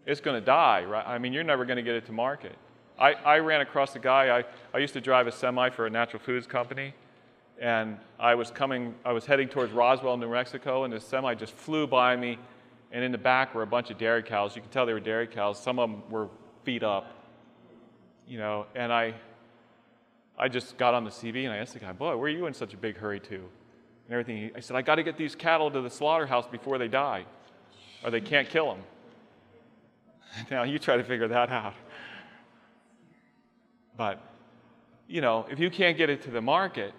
It's 0.07 0.21
going 0.21 0.41
to 0.41 0.45
die, 0.45 0.85
right? 0.85 1.07
I 1.07 1.19
mean, 1.19 1.33
you're 1.33 1.45
never 1.45 1.65
going 1.65 1.77
to 1.77 1.83
get 1.83 1.95
it 1.95 2.07
to 2.07 2.13
market. 2.13 2.57
I, 2.99 3.13
I 3.13 3.39
ran 3.39 3.61
across 3.61 3.97
a 3.97 3.99
guy, 3.99 4.39
I, 4.39 4.45
I 4.75 4.79
used 4.79 4.93
to 4.93 5.01
drive 5.01 5.27
a 5.27 5.33
semi 5.33 5.71
for 5.71 5.87
a 5.87 5.91
natural 5.91 6.23
foods 6.23 6.47
company, 6.47 6.95
and 7.59 7.97
I 8.19 8.35
was 8.35 8.51
coming, 8.51 8.95
I 9.05 9.13
was 9.13 9.25
heading 9.25 9.49
towards 9.49 9.73
Roswell, 9.73 10.17
New 10.19 10.31
Mexico, 10.31 10.85
and 10.85 10.93
this 10.93 11.05
semi 11.05 11.35
just 11.35 11.55
flew 11.55 11.87
by 11.87 12.15
me, 12.17 12.39
and 12.93 13.03
in 13.03 13.11
the 13.11 13.19
back 13.19 13.55
were 13.55 13.63
a 13.63 13.67
bunch 13.67 13.91
of 13.91 13.97
dairy 13.97 14.23
cows. 14.23 14.55
You 14.55 14.63
could 14.63 14.71
tell 14.71 14.85
they 14.85 14.93
were 14.93 15.01
dairy 15.01 15.27
cows. 15.27 15.63
Some 15.63 15.79
of 15.79 15.91
them 15.91 16.03
were 16.11 16.29
feet 16.65 16.83
up, 16.83 17.15
you 18.27 18.39
know, 18.39 18.67
and 18.75 18.93
I, 18.93 19.15
I 20.39 20.49
just 20.49 20.77
got 20.77 20.93
on 20.93 21.05
the 21.05 21.11
CB 21.11 21.45
and 21.45 21.53
I 21.53 21.57
asked 21.57 21.73
the 21.73 21.79
guy, 21.79 21.93
boy, 21.93 22.17
where 22.17 22.27
are 22.27 22.29
you 22.29 22.47
in 22.47 22.55
such 22.55 22.75
a 22.75 22.77
big 22.77 22.97
hurry 22.97 23.21
to? 23.21 23.35
And 23.37 24.11
everything. 24.11 24.51
I 24.55 24.61
said, 24.61 24.77
I 24.77 24.83
got 24.83 24.97
to 24.97 25.03
get 25.03 25.17
these 25.17 25.35
cattle 25.35 25.71
to 25.71 25.81
the 25.81 25.91
slaughterhouse 25.91 26.47
before 26.49 26.77
they 26.79 26.89
die, 26.89 27.25
or 28.05 28.11
they 28.11 28.21
can't 28.21 28.49
kill 28.49 28.75
them. 28.75 28.83
Now 30.51 30.63
you 30.63 30.79
try 30.79 30.97
to 30.97 31.05
figure 31.05 31.29
that 31.29 31.51
out. 31.51 31.75
But, 33.97 34.21
you 35.09 35.21
know, 35.21 35.47
if 35.51 35.59
you 35.59 35.71
can't 35.71 35.97
get 35.97 36.09
it 36.09 36.23
to 36.23 36.31
the 36.31 36.41
market, 36.41 36.95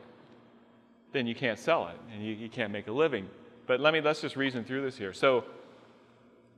then 1.14 1.28
you 1.28 1.36
can't 1.36 1.58
sell 1.58 1.88
it 1.88 1.98
and 2.14 2.24
you, 2.24 2.34
you 2.34 2.50
can't 2.50 2.72
make 2.72 2.88
a 2.88 2.92
living. 2.92 3.28
But 3.68 3.80
let 3.80 3.94
me, 3.94 4.02
let's 4.02 4.22
just 4.22 4.36
reason 4.36 4.64
through 4.64 4.84
this 4.84 4.98
here. 4.98 5.14
So, 5.14 5.46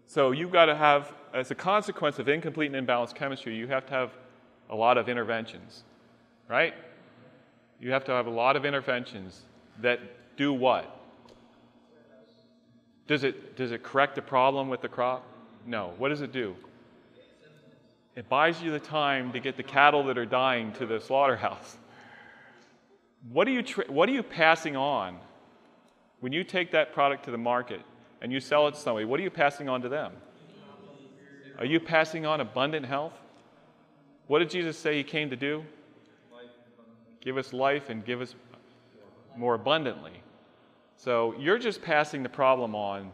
so 0.06 0.32
you've 0.32 0.52
got 0.52 0.66
to 0.66 0.76
have, 0.76 1.14
as 1.34 1.52
a 1.52 1.56
consequence 1.56 2.20
of 2.20 2.28
incomplete 2.28 2.74
and 2.74 2.88
imbalanced 2.88 3.16
chemistry, 3.16 3.56
you 3.56 3.68
have 3.68 3.86
to 3.88 3.94
have 3.94 4.12
a 4.70 4.76
lot 4.76 4.98
of 4.98 5.10
interventions, 5.10 5.84
right? 6.50 6.74
You 7.80 7.92
have 7.92 8.04
to 8.06 8.12
have 8.12 8.28
a 8.28 8.32
lot 8.32 8.56
of 8.56 8.66
interventions 8.66 9.42
that 9.82 10.00
do 10.38 10.54
what? 10.54 11.00
Does 13.08 13.24
it, 13.24 13.56
does 13.56 13.72
it 13.72 13.84
correct 13.84 14.16
the 14.16 14.22
problem 14.22 14.70
with 14.70 14.82
the 14.82 14.88
crop? 14.88 15.26
No. 15.66 15.94
What 15.98 16.10
does 16.10 16.22
it 16.22 16.32
do? 16.32 16.56
It 18.16 18.30
buys 18.30 18.62
you 18.62 18.72
the 18.72 18.80
time 18.80 19.32
to 19.34 19.40
get 19.40 19.58
the 19.58 19.64
cattle 19.64 20.04
that 20.06 20.18
are 20.18 20.26
dying 20.26 20.72
to 20.74 20.86
the 20.86 21.00
slaughterhouse. 21.00 21.78
What 23.32 23.48
are 23.48 23.52
you, 23.52 23.64
tra- 23.64 23.92
what 23.92 24.08
are 24.08 24.12
you 24.12 24.22
passing 24.22 24.76
on 24.76 25.18
when 26.20 26.32
you 26.32 26.44
take 26.44 26.72
that 26.72 26.94
product 26.94 27.26
to 27.26 27.32
the 27.32 27.38
market 27.38 27.82
and 28.22 28.32
you 28.32 28.40
sell 28.40 28.68
it 28.68 28.76
to 28.76 28.80
somebody? 28.80 29.06
What 29.06 29.20
are 29.20 29.24
you 29.24 29.32
passing 29.32 29.68
on 29.68 29.82
to 29.82 29.90
them? 29.90 30.12
Are 31.58 31.66
you 31.66 31.80
passing 31.80 32.26
on 32.26 32.42
abundant 32.42 32.86
health? 32.86 33.14
What 34.28 34.40
did 34.40 34.50
Jesus 34.50 34.78
say 34.78 34.98
he 34.98 35.04
came 35.04 35.30
to 35.30 35.36
do? 35.36 35.64
Give 37.22 37.38
us 37.38 37.54
life 37.54 37.90
and 37.90 38.04
give 38.04 38.22
us 38.22 38.36
more 39.38 39.56
abundantly. 39.56 40.22
So 40.98 41.34
you're 41.40 41.58
just 41.58 41.82
passing 41.82 42.22
the 42.22 42.30
problem 42.30 42.76
on 42.76 43.12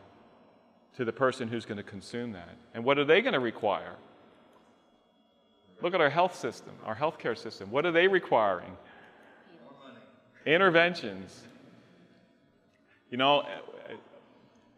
to 1.00 1.06
the 1.06 1.14
person 1.14 1.48
who's 1.48 1.64
going 1.64 1.78
to 1.78 1.84
consume 1.84 2.34
that. 2.34 2.58
And 2.74 2.84
what 2.84 3.00
are 3.00 3.06
they 3.06 3.22
going 3.22 3.32
to 3.32 3.40
require? 3.40 3.96
Look 5.82 5.94
at 5.94 6.02
our 6.02 6.10
health 6.10 6.38
system, 6.38 6.74
our 6.86 6.94
healthcare 6.94 7.38
system. 7.38 7.72
What 7.72 7.86
are 7.86 7.94
they 7.94 8.10
requiring? 8.10 8.76
Interventions. 10.46 11.44
You 13.10 13.18
know, 13.18 13.46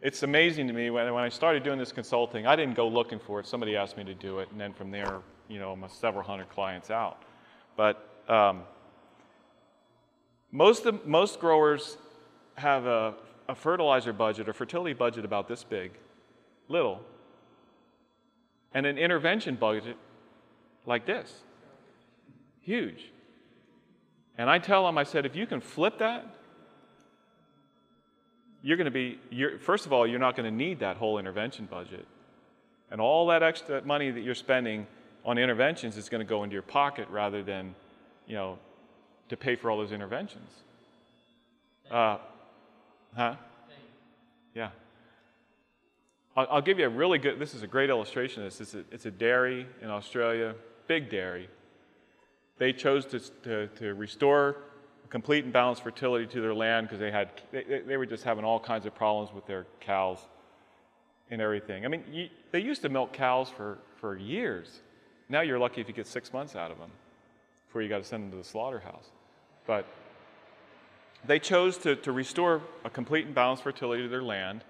it's 0.03 0.21
amazing 0.21 0.67
to 0.67 0.73
me 0.73 0.91
when, 0.91 1.11
when 1.11 1.23
I 1.23 1.29
started 1.29 1.63
doing 1.63 1.79
this 1.79 1.91
consulting, 1.91 2.45
I 2.45 2.55
didn't 2.55 2.75
go 2.75 2.87
looking 2.87 3.17
for 3.17 3.39
it. 3.39 3.47
Somebody 3.47 3.75
asked 3.75 3.97
me 3.97 4.03
to 4.03 4.13
do 4.13 4.37
it, 4.37 4.51
and 4.51 4.61
then 4.61 4.73
from 4.73 4.91
there, 4.91 5.21
you 5.49 5.57
know, 5.57 5.71
I'm 5.71 5.83
several 5.89 6.23
hundred 6.23 6.49
clients 6.49 6.91
out. 6.91 7.23
But 7.75 8.07
um, 8.27 8.61
most, 10.51 10.85
of, 10.85 11.03
most 11.07 11.39
growers 11.39 11.97
have 12.57 12.85
a, 12.85 13.15
a 13.49 13.55
fertilizer 13.55 14.13
budget 14.13 14.47
or 14.47 14.53
fertility 14.53 14.93
budget 14.93 15.25
about 15.25 15.47
this 15.47 15.63
big, 15.63 15.93
little, 16.71 17.01
and 18.73 18.85
an 18.85 18.97
intervention 18.97 19.55
budget 19.55 19.97
like 20.85 21.05
this, 21.05 21.31
huge. 22.61 23.11
And 24.37 24.49
I 24.49 24.59
tell 24.59 24.85
them, 24.85 24.97
I 24.97 25.03
said, 25.03 25.25
if 25.25 25.35
you 25.35 25.45
can 25.45 25.61
flip 25.61 25.99
that, 25.99 26.25
you're 28.63 28.77
going 28.77 28.85
to 28.85 28.91
be, 28.91 29.19
first 29.59 29.85
of 29.85 29.93
all, 29.93 30.07
you're 30.07 30.19
not 30.19 30.35
going 30.35 30.49
to 30.49 30.55
need 30.55 30.79
that 30.79 30.97
whole 30.97 31.17
intervention 31.17 31.65
budget. 31.65 32.05
And 32.91 33.01
all 33.01 33.27
that 33.27 33.43
extra 33.43 33.81
money 33.83 34.11
that 34.11 34.21
you're 34.21 34.35
spending 34.35 34.87
on 35.25 35.37
interventions 35.37 35.97
is 35.97 36.09
going 36.09 36.19
to 36.19 36.29
go 36.29 36.43
into 36.43 36.53
your 36.53 36.61
pocket 36.61 37.07
rather 37.09 37.43
than, 37.43 37.75
you 38.27 38.35
know, 38.35 38.57
to 39.29 39.37
pay 39.37 39.55
for 39.55 39.71
all 39.71 39.77
those 39.77 39.91
interventions. 39.91 40.49
Uh, 41.89 42.17
huh? 43.15 43.35
Yeah. 44.53 44.69
I'll, 46.41 46.55
I'll, 46.55 46.61
give 46.61 46.79
you 46.79 46.85
a 46.85 46.89
really 46.89 47.19
good, 47.19 47.39
this 47.39 47.53
is 47.53 47.61
a 47.61 47.67
great 47.67 47.89
illustration 47.89 48.43
of 48.43 48.47
this. 48.47 48.61
It's 48.61 48.73
a, 48.73 48.83
it's 48.91 49.05
a 49.05 49.11
dairy 49.11 49.67
in 49.81 49.89
Australia, 49.89 50.55
big 50.87 51.09
dairy. 51.09 51.49
They 52.57 52.73
chose 52.73 53.05
to, 53.07 53.19
to, 53.19 53.67
to 53.67 53.93
restore 53.93 54.57
complete 55.09 55.43
and 55.43 55.53
balanced 55.53 55.83
fertility 55.83 56.25
to 56.25 56.41
their 56.41 56.53
land 56.53 56.87
because 56.87 56.99
they 56.99 57.11
had, 57.11 57.29
they, 57.51 57.81
they 57.85 57.97
were 57.97 58.05
just 58.05 58.23
having 58.23 58.45
all 58.45 58.59
kinds 58.59 58.85
of 58.85 58.95
problems 58.95 59.33
with 59.33 59.45
their 59.45 59.67
cows 59.81 60.19
and 61.29 61.41
everything. 61.41 61.85
I 61.85 61.89
mean, 61.89 62.03
you, 62.11 62.29
they 62.51 62.59
used 62.59 62.81
to 62.83 62.89
milk 62.89 63.13
cows 63.13 63.49
for, 63.49 63.77
for 63.97 64.17
years. 64.17 64.81
Now 65.29 65.41
you're 65.41 65.59
lucky 65.59 65.81
if 65.81 65.87
you 65.87 65.93
get 65.93 66.07
six 66.07 66.33
months 66.33 66.55
out 66.55 66.71
of 66.71 66.79
them 66.79 66.91
before 67.67 67.81
you 67.81 67.89
got 67.89 67.99
to 67.99 68.03
send 68.03 68.23
them 68.23 68.31
to 68.31 68.37
the 68.37 68.43
slaughterhouse. 68.43 69.05
But 69.67 69.85
they 71.25 71.39
chose 71.39 71.77
to, 71.79 71.95
to 71.97 72.11
restore 72.11 72.61
a 72.83 72.89
complete 72.89 73.25
and 73.25 73.35
balanced 73.35 73.63
fertility 73.63 74.03
to 74.03 74.09
their 74.09 74.23
land, 74.23 74.63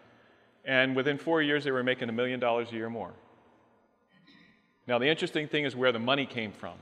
and 0.66 0.96
within 0.96 1.18
four 1.18 1.42
years, 1.42 1.64
they 1.64 1.72
were 1.72 1.84
making 1.84 2.10
a 2.10 2.12
million 2.12 2.40
dollars 2.40 2.70
a 2.72 2.76
year 2.76 2.90
more. 2.90 3.14
Now, 4.88 5.00
the 5.00 5.08
interesting 5.08 5.48
thing 5.48 5.66
is 5.66 5.76
where 5.76 5.92
the 5.92 6.00
money 6.00 6.26
came 6.26 6.52
from. 6.52 6.76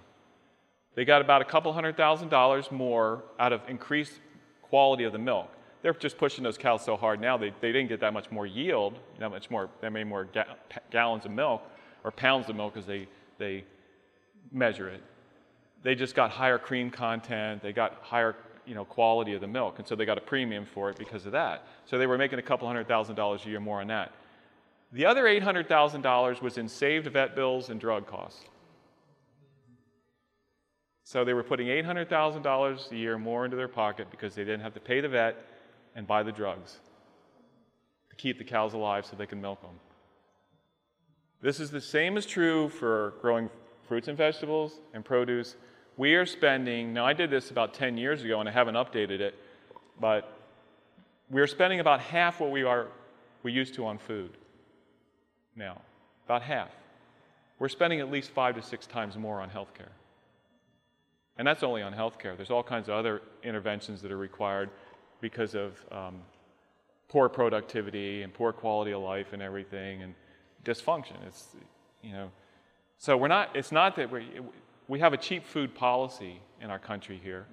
They 0.95 1.05
got 1.05 1.21
about 1.21 1.41
a 1.41 1.45
couple 1.45 1.71
hundred 1.73 1.95
thousand 1.95 2.29
dollars 2.29 2.71
more 2.71 3.23
out 3.39 3.53
of 3.53 3.61
increased 3.67 4.13
quality 4.63 5.03
of 5.03 5.13
the 5.13 5.19
milk. 5.19 5.49
They're 5.81 5.93
just 5.93 6.17
pushing 6.17 6.43
those 6.43 6.57
cows 6.57 6.83
so 6.83 6.97
hard 6.97 7.21
now, 7.21 7.37
they, 7.37 7.53
they 7.61 7.71
didn't 7.71 7.87
get 7.87 8.01
that 8.01 8.13
much 8.13 8.31
more 8.31 8.45
yield, 8.45 8.99
that 9.19 9.29
much 9.29 9.49
more, 9.49 9.69
that 9.81 9.91
many 9.91 10.03
more 10.03 10.25
ga- 10.25 10.55
gallons 10.91 11.25
of 11.25 11.31
milk, 11.31 11.61
or 12.03 12.11
pounds 12.11 12.49
of 12.49 12.55
milk 12.55 12.75
as 12.75 12.85
they, 12.85 13.07
they 13.37 13.63
measure 14.51 14.89
it. 14.89 15.01
They 15.83 15.95
just 15.95 16.15
got 16.15 16.31
higher 16.31 16.57
cream 16.57 16.89
content, 16.89 17.61
they 17.61 17.71
got 17.71 17.99
higher 18.01 18.35
you 18.69 18.75
know, 18.75 18.85
quality 18.85 19.33
of 19.33 19.41
the 19.41 19.47
milk, 19.47 19.79
and 19.79 19.87
so 19.87 19.95
they 19.95 20.05
got 20.05 20.19
a 20.19 20.21
premium 20.21 20.63
for 20.63 20.91
it 20.91 20.97
because 20.97 21.25
of 21.25 21.31
that. 21.31 21.65
So 21.85 21.97
they 21.97 22.05
were 22.05 22.19
making 22.19 22.37
a 22.37 22.43
couple 22.43 22.67
hundred 22.67 22.87
thousand 22.87 23.15
dollars 23.15 23.43
a 23.45 23.49
year 23.49 23.59
more 23.59 23.81
on 23.81 23.87
that. 23.87 24.13
The 24.91 25.05
other 25.05 25.23
$800,000 25.23 26.41
was 26.41 26.57
in 26.57 26.67
saved 26.67 27.07
vet 27.07 27.35
bills 27.35 27.69
and 27.69 27.79
drug 27.79 28.07
costs. 28.07 28.45
So 31.03 31.25
they 31.25 31.33
were 31.33 31.43
putting 31.43 31.67
$800,000 31.67 32.91
a 32.91 32.95
year 32.95 33.17
more 33.17 33.45
into 33.45 33.57
their 33.57 33.67
pocket 33.67 34.07
because 34.11 34.35
they 34.35 34.43
didn't 34.43 34.61
have 34.61 34.75
to 34.75 34.79
pay 34.79 35.01
the 35.01 35.09
vet 35.09 35.35
and 35.95 36.05
buy 36.05 36.21
the 36.21 36.31
drugs 36.31 36.77
to 38.11 38.15
keep 38.15 38.37
the 38.37 38.43
cows 38.43 38.73
alive 38.73 39.05
so 39.05 39.15
they 39.15 39.25
can 39.25 39.41
milk 39.41 39.61
them. 39.61 39.79
This 41.41 41.59
is 41.59 41.71
the 41.71 41.81
same 41.81 42.17
as 42.17 42.25
true 42.25 42.69
for 42.69 43.15
growing 43.21 43.49
fruits 43.87 44.07
and 44.07 44.17
vegetables 44.17 44.81
and 44.93 45.03
produce. 45.03 45.55
We 45.99 46.15
are 46.15 46.25
spending, 46.25 46.93
now 46.93 47.05
I 47.05 47.11
did 47.11 47.29
this 47.29 47.51
about 47.51 47.73
10 47.73 47.97
years 47.97 48.23
ago 48.23 48.39
and 48.39 48.47
I 48.47 48.53
haven't 48.53 48.75
updated 48.75 49.19
it, 49.19 49.35
but 49.99 50.33
we're 51.29 51.45
spending 51.45 51.81
about 51.81 51.99
half 51.99 52.39
what 52.39 52.51
we 52.51 52.63
are 52.63 52.87
we 53.43 53.51
used 53.51 53.73
to 53.73 53.85
on 53.85 53.97
food 53.97 54.31
now. 55.57 55.81
About 56.23 56.41
half. 56.41 56.69
We're 57.59 57.67
spending 57.67 57.99
at 57.99 58.09
least 58.09 58.31
five 58.31 58.55
to 58.55 58.61
six 58.61 58.87
times 58.87 59.17
more 59.17 59.41
on 59.41 59.49
health 59.49 59.73
care. 59.73 59.91
And 61.37 61.45
that's 61.45 61.63
only 61.63 61.81
on 61.81 61.91
health 61.91 62.17
care. 62.17 62.33
There's 62.37 62.49
all 62.49 62.63
kinds 62.63 62.87
of 62.87 62.95
other 62.95 63.21
interventions 63.43 64.01
that 64.01 64.09
are 64.09 64.17
required 64.17 64.69
because 65.19 65.53
of 65.53 65.83
um, 65.91 66.21
poor 67.09 67.27
productivity 67.27 68.21
and 68.21 68.33
poor 68.33 68.53
quality 68.53 68.91
of 68.93 69.01
life 69.01 69.33
and 69.33 69.41
everything 69.41 70.01
and 70.03 70.15
dysfunction. 70.63 71.17
It's, 71.27 71.57
you 72.01 72.13
know, 72.13 72.31
so 72.97 73.17
we're 73.17 73.27
not, 73.27 73.53
it's 73.53 73.73
not 73.73 73.97
that 73.97 74.09
we, 74.09 74.25
we 74.89 74.99
have 74.99 75.13
a 75.13 75.17
cheap 75.17 75.45
food 75.45 75.73
policy 75.73 76.41
in 76.61 76.69
our 76.69 76.79
country 76.79 77.17
here. 77.23 77.45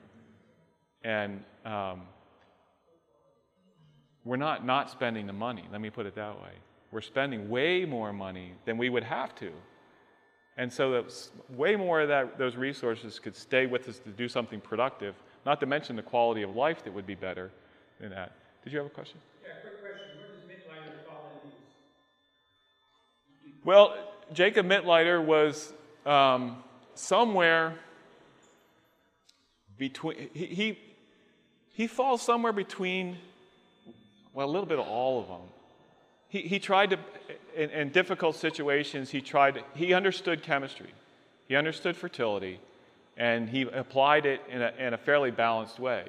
And 1.05 1.45
um, 1.65 2.03
we're 4.25 4.37
not 4.37 4.67
not 4.67 4.91
spending 4.91 5.29
the 5.29 5.33
money, 5.33 5.65
let 5.71 5.81
me 5.81 5.91
put 5.91 6.07
it 6.07 6.17
that 6.17 6.35
way. 6.43 6.55
We're 6.91 7.01
spending 7.01 7.49
way 7.49 7.85
more 7.85 8.13
money 8.13 8.55
than 8.65 8.77
we 8.77 8.89
would 8.89 9.05
have 9.05 9.37
to 9.37 9.53
and 10.57 10.73
so 10.73 10.91
that 10.93 11.13
way 11.51 11.77
more 11.77 12.01
of 12.01 12.09
that, 12.09 12.39
those 12.39 12.57
resources 12.57 13.19
could 13.19 13.37
stay 13.37 13.67
with 13.67 13.89
us 13.89 13.99
to 14.01 14.11
do 14.11 14.29
something 14.29 14.61
productive, 14.61 15.15
not 15.45 15.61
to 15.61 15.67
mention 15.67 15.97
the 15.97 16.03
quality 16.03 16.43
of 16.43 16.57
life 16.57 16.83
that 16.85 16.95
would 16.95 17.07
be 17.07 17.15
better 17.15 17.51
than 18.01 18.11
that. 18.11 18.33
Did 18.65 18.73
you 18.73 18.79
have 18.79 18.87
a 18.87 18.91
question? 18.91 19.19
Yeah, 19.43 19.53
quick 19.61 19.81
question. 19.83 20.01
Where 20.67 20.79
does 20.79 21.07
fall 21.07 21.31
in 21.45 21.51
these? 21.51 21.59
Well, 23.65 23.97
Jacob 24.33 24.67
Mittleider 24.67 25.23
was 25.23 25.75
um, 26.07 26.63
somewhere 26.99 27.75
between, 29.79 30.29
he, 30.33 30.47
he, 30.47 30.79
he 31.73 31.87
falls 31.87 32.23
somewhere 32.23 32.53
between, 32.53 33.19
well, 34.33 34.47
a 34.47 34.51
little 34.51 34.67
bit 34.67 34.79
of 34.79 34.87
all 34.87 35.21
of 35.21 35.29
them. 35.29 35.41
He, 36.29 36.43
he 36.43 36.59
tried 36.59 36.91
to, 36.91 36.99
in, 37.55 37.71
in 37.71 37.91
difficult 37.91 38.37
situations, 38.37 39.11
he 39.11 39.21
tried, 39.21 39.63
he 39.75 39.95
understood 39.95 40.43
chemistry, 40.43 40.93
he 41.49 41.57
understood 41.57 41.97
fertility, 41.97 42.61
and 43.17 43.49
he 43.49 43.63
applied 43.63 44.27
it 44.27 44.43
in 44.49 44.63
a, 44.63 44.73
in 44.79 44.95
a 44.95 44.99
fairly 44.99 45.31
balanced 45.31 45.79
way. 45.79 46.07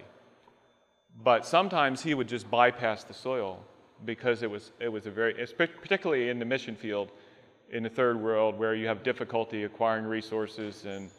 But 1.24 1.46
sometimes 1.46 2.04
he 2.04 2.14
would 2.14 2.28
just 2.28 2.50
bypass 2.50 3.04
the 3.04 3.14
soil 3.14 3.64
because 4.06 4.44
it 4.44 4.52
was, 4.52 4.72
it 4.80 4.90
was 4.90 5.06
a 5.06 5.12
very, 5.12 5.34
particularly 5.34 6.30
in 6.30 6.40
the 6.40 6.46
mission 6.46 6.76
field 6.76 7.12
in 7.72 7.84
the 7.84 7.90
third 7.90 8.20
world 8.20 8.58
where 8.58 8.76
you 8.76 8.88
have 8.88 9.04
difficulty 9.04 9.64
acquiring 9.64 10.06
resources 10.06 10.86
and, 10.86 11.10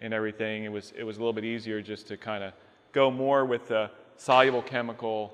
and 0.00 0.12
everything, 0.12 0.64
it 0.64 0.72
was, 0.72 0.92
it 0.96 1.04
was 1.04 1.16
a 1.16 1.20
little 1.20 1.32
bit 1.32 1.44
easier 1.44 1.80
just 1.80 2.08
to 2.08 2.16
kind 2.16 2.44
of 2.44 2.52
go 2.92 3.10
more 3.10 3.44
with 3.44 3.68
the 3.68 3.90
soluble 4.16 4.62
chemical, 4.62 5.32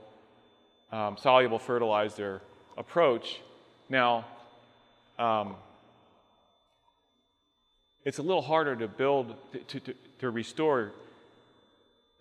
um, 0.93 1.17
soluble 1.17 1.59
fertilizer 1.59 2.41
approach. 2.77 3.41
Now, 3.89 4.25
um, 5.19 5.57
it's 8.05 8.19
a 8.19 8.23
little 8.23 8.43
harder 8.43 8.77
to 8.77 8.87
build, 8.87 9.35
to, 9.69 9.81
to, 9.81 9.95
to, 10.21 10.31
restore 10.31 10.93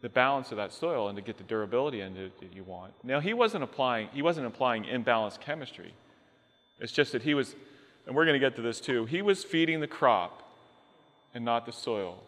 the 0.01 0.09
balance 0.09 0.51
of 0.51 0.57
that 0.57 0.71
soil 0.71 1.09
and 1.09 1.15
to 1.17 1.21
get 1.21 1.37
the 1.37 1.43
durability 1.43 2.01
in 2.01 2.13
that 2.13 2.53
you 2.53 2.63
want. 2.63 2.93
Now, 3.03 3.19
he 3.19 3.33
wasn't 3.33 3.63
applying, 3.63 4.09
he 4.13 4.21
wasn't 4.21 4.47
applying 4.47 4.83
imbalanced 4.83 5.41
chemistry. 5.41 5.93
It's 6.79 6.91
just 6.91 7.11
that 7.11 7.23
he 7.23 7.33
was, 7.33 7.55
and 8.05 8.15
we're 8.15 8.25
going 8.25 8.39
to 8.39 8.45
get 8.45 8.55
to 8.57 8.61
this 8.61 8.79
too, 8.79 9.05
he 9.05 9.21
was 9.21 9.43
feeding 9.43 9.79
the 9.79 9.87
crop 9.87 10.43
and 11.33 11.43
not 11.43 11.65
the 11.65 11.71
soil. 11.71 12.21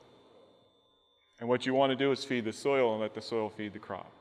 And 1.39 1.49
what 1.49 1.65
you 1.65 1.73
want 1.73 1.91
to 1.91 1.95
do 1.95 2.11
is 2.11 2.23
feed 2.23 2.45
the 2.45 2.53
soil 2.53 2.93
and 2.93 3.01
let 3.01 3.13
the 3.13 3.21
soil 3.21 3.49
feed 3.49 3.73
the 3.73 3.79
crop. 3.79 4.11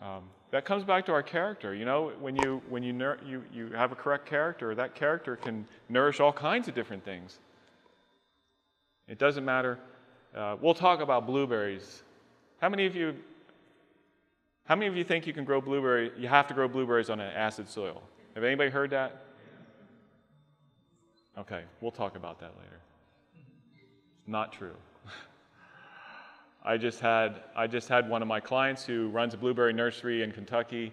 Um, 0.00 0.24
that 0.50 0.64
comes 0.64 0.84
back 0.84 1.06
to 1.06 1.12
our 1.12 1.22
character. 1.22 1.74
You 1.74 1.84
know, 1.84 2.12
when 2.20 2.36
you 2.36 2.62
when 2.68 2.82
you, 2.82 2.92
nur- 2.92 3.18
you 3.26 3.42
you 3.52 3.70
have 3.70 3.90
a 3.90 3.94
correct 3.94 4.26
character, 4.26 4.74
that 4.74 4.94
character 4.94 5.36
can 5.36 5.66
nourish 5.88 6.20
all 6.20 6.32
kinds 6.32 6.68
of 6.68 6.74
different 6.74 7.04
things. 7.04 7.38
It 9.08 9.18
doesn't 9.18 9.44
matter. 9.44 9.78
Uh, 10.34 10.56
we'll 10.60 10.74
talk 10.74 11.00
about 11.00 11.26
blueberries. 11.26 12.02
How 12.60 12.68
many 12.68 12.86
of 12.86 12.94
you? 12.94 13.16
How 14.66 14.76
many 14.76 14.86
of 14.86 14.96
you 14.96 15.04
think 15.04 15.26
you 15.26 15.32
can 15.32 15.44
grow 15.44 15.60
blueberry? 15.60 16.12
You 16.16 16.28
have 16.28 16.46
to 16.48 16.54
grow 16.54 16.68
blueberries 16.68 17.10
on 17.10 17.18
an 17.20 17.32
acid 17.32 17.68
soil. 17.68 18.02
Have 18.34 18.44
anybody 18.44 18.70
heard 18.70 18.90
that? 18.90 19.23
Okay, 21.36 21.62
we'll 21.80 21.90
talk 21.90 22.16
about 22.16 22.38
that 22.40 22.52
later. 22.58 22.80
Not 24.26 24.52
true. 24.52 24.76
I 26.64 26.76
just 26.76 27.00
had 27.00 27.42
I 27.56 27.66
just 27.66 27.88
had 27.88 28.08
one 28.08 28.22
of 28.22 28.28
my 28.28 28.40
clients 28.40 28.84
who 28.84 29.08
runs 29.08 29.34
a 29.34 29.36
blueberry 29.36 29.72
nursery 29.72 30.22
in 30.22 30.32
Kentucky 30.32 30.92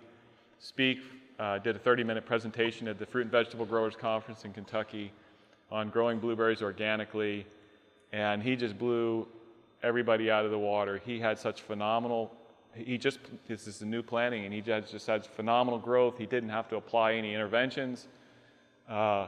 speak. 0.60 1.00
Uh, 1.40 1.58
did 1.58 1.76
a 1.76 1.80
30-minute 1.80 2.24
presentation 2.24 2.88
at 2.88 3.00
the 3.00 3.06
Fruit 3.06 3.22
and 3.22 3.32
Vegetable 3.32 3.66
Growers 3.66 3.96
Conference 3.96 4.46
in 4.46 4.54
Kentucky 4.54 5.12
on 5.72 5.90
growing 5.90 6.20
blueberries 6.20 6.62
organically, 6.62 7.48
and 8.12 8.44
he 8.44 8.56
just 8.56 8.78
blew 8.78 9.28
everybody 9.82 10.30
out 10.30 10.46
of 10.46 10.52
the 10.52 10.60
water. 10.60 11.02
He 11.04 11.20
had 11.20 11.40
such 11.40 11.62
phenomenal. 11.62 12.32
He 12.76 12.98
just 12.98 13.20
this 13.48 13.68
is 13.68 13.82
a 13.82 13.86
new 13.86 14.04
planting, 14.04 14.46
and 14.46 14.54
he 14.54 14.62
just, 14.62 14.92
just 14.92 15.08
had 15.08 15.26
phenomenal 15.26 15.80
growth. 15.80 16.18
He 16.18 16.26
didn't 16.26 16.50
have 16.50 16.68
to 16.70 16.76
apply 16.76 17.14
any 17.14 17.34
interventions, 17.34 18.08
uh, 18.88 19.28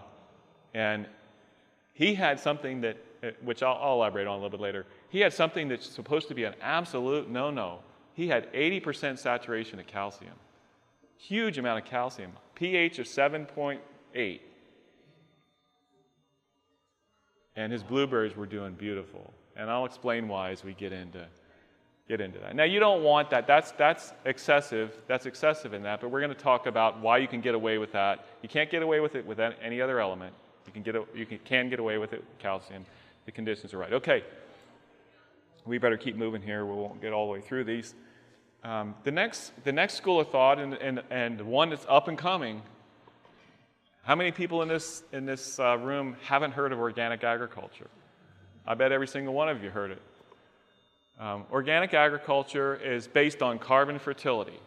and 0.73 1.05
he 1.93 2.15
had 2.15 2.39
something 2.39 2.81
that, 2.81 2.97
uh, 3.23 3.29
which 3.43 3.61
I'll, 3.61 3.77
I'll 3.81 3.93
elaborate 3.93 4.27
on 4.27 4.33
a 4.33 4.43
little 4.43 4.49
bit 4.49 4.61
later 4.61 4.85
he 5.13 5.19
had 5.19 5.31
something 5.31 5.67
that's 5.67 5.87
supposed 5.87 6.27
to 6.29 6.33
be 6.33 6.43
an 6.43 6.55
absolute 6.59 7.29
no 7.29 7.51
no. 7.51 7.81
He 8.15 8.27
had 8.27 8.51
80% 8.51 9.19
saturation 9.19 9.79
of 9.79 9.85
calcium, 9.85 10.33
huge 11.17 11.59
amount 11.59 11.83
of 11.83 11.85
calcium, 11.85 12.31
pH 12.55 12.97
of 12.97 13.05
7.8. 13.05 14.39
And 17.55 17.71
his 17.71 17.83
blueberries 17.83 18.35
were 18.35 18.47
doing 18.47 18.73
beautiful. 18.73 19.31
And 19.55 19.69
I'll 19.69 19.85
explain 19.85 20.27
why 20.27 20.49
as 20.49 20.63
we 20.63 20.73
get 20.73 20.91
into 20.91 21.27
get 22.09 22.19
into 22.19 22.39
that. 22.39 22.55
Now 22.55 22.63
you 22.63 22.79
don't 22.79 23.03
want 23.03 23.29
that. 23.29 23.45
That's 23.45 23.71
that's 23.73 24.13
excessive. 24.25 24.97
That's 25.07 25.27
excessive 25.27 25.75
in 25.75 25.83
that. 25.83 26.01
But 26.01 26.09
we're 26.09 26.21
going 26.21 26.33
to 26.33 26.43
talk 26.43 26.65
about 26.65 26.99
why 26.99 27.19
you 27.19 27.27
can 27.27 27.39
get 27.39 27.53
away 27.53 27.77
with 27.77 27.91
that. 27.91 28.25
You 28.41 28.49
can't 28.49 28.71
get 28.71 28.81
away 28.81 28.99
with 28.99 29.13
it 29.13 29.27
with 29.27 29.39
any 29.39 29.79
other 29.79 29.99
element. 29.99 30.33
You 30.65 30.71
can 30.73 30.81
get 30.81 30.95
you 31.15 31.25
can, 31.25 31.39
can 31.39 31.69
get 31.69 31.79
away 31.79 31.97
with 31.97 32.13
it 32.13 32.19
with 32.19 32.39
calcium. 32.39 32.85
The 33.25 33.31
conditions 33.31 33.73
are 33.73 33.77
right. 33.77 33.93
Okay 33.93 34.23
we 35.65 35.77
better 35.77 35.97
keep 35.97 36.15
moving 36.15 36.41
here. 36.41 36.65
We 36.65 36.75
won't 36.75 37.01
get 37.01 37.13
all 37.13 37.25
the 37.27 37.33
way 37.33 37.41
through 37.41 37.63
these. 37.63 37.93
Um, 38.63 38.95
the, 39.03 39.11
next, 39.11 39.51
the 39.63 39.71
next 39.71 39.95
school 39.95 40.19
of 40.19 40.29
thought, 40.29 40.59
and, 40.59 40.73
and, 40.73 41.01
and 41.09 41.41
one 41.41 41.69
that's 41.69 41.85
up 41.89 42.07
and 42.07 42.17
coming, 42.17 42.61
how 44.03 44.15
many 44.15 44.31
people 44.31 44.61
in 44.61 44.67
this, 44.67 45.03
in 45.13 45.25
this 45.25 45.59
uh, 45.59 45.77
room 45.77 46.17
haven't 46.23 46.51
heard 46.51 46.71
of 46.71 46.79
organic 46.79 47.23
agriculture? 47.23 47.87
I 48.65 48.73
bet 48.73 48.91
every 48.91 49.07
single 49.07 49.33
one 49.33 49.49
of 49.49 49.63
you 49.63 49.69
heard 49.69 49.91
it. 49.91 50.01
Um, 51.19 51.45
organic 51.51 51.93
agriculture 51.93 52.75
is 52.75 53.07
based 53.07 53.41
on 53.41 53.59
carbon 53.59 53.99
fertility. 53.99 54.59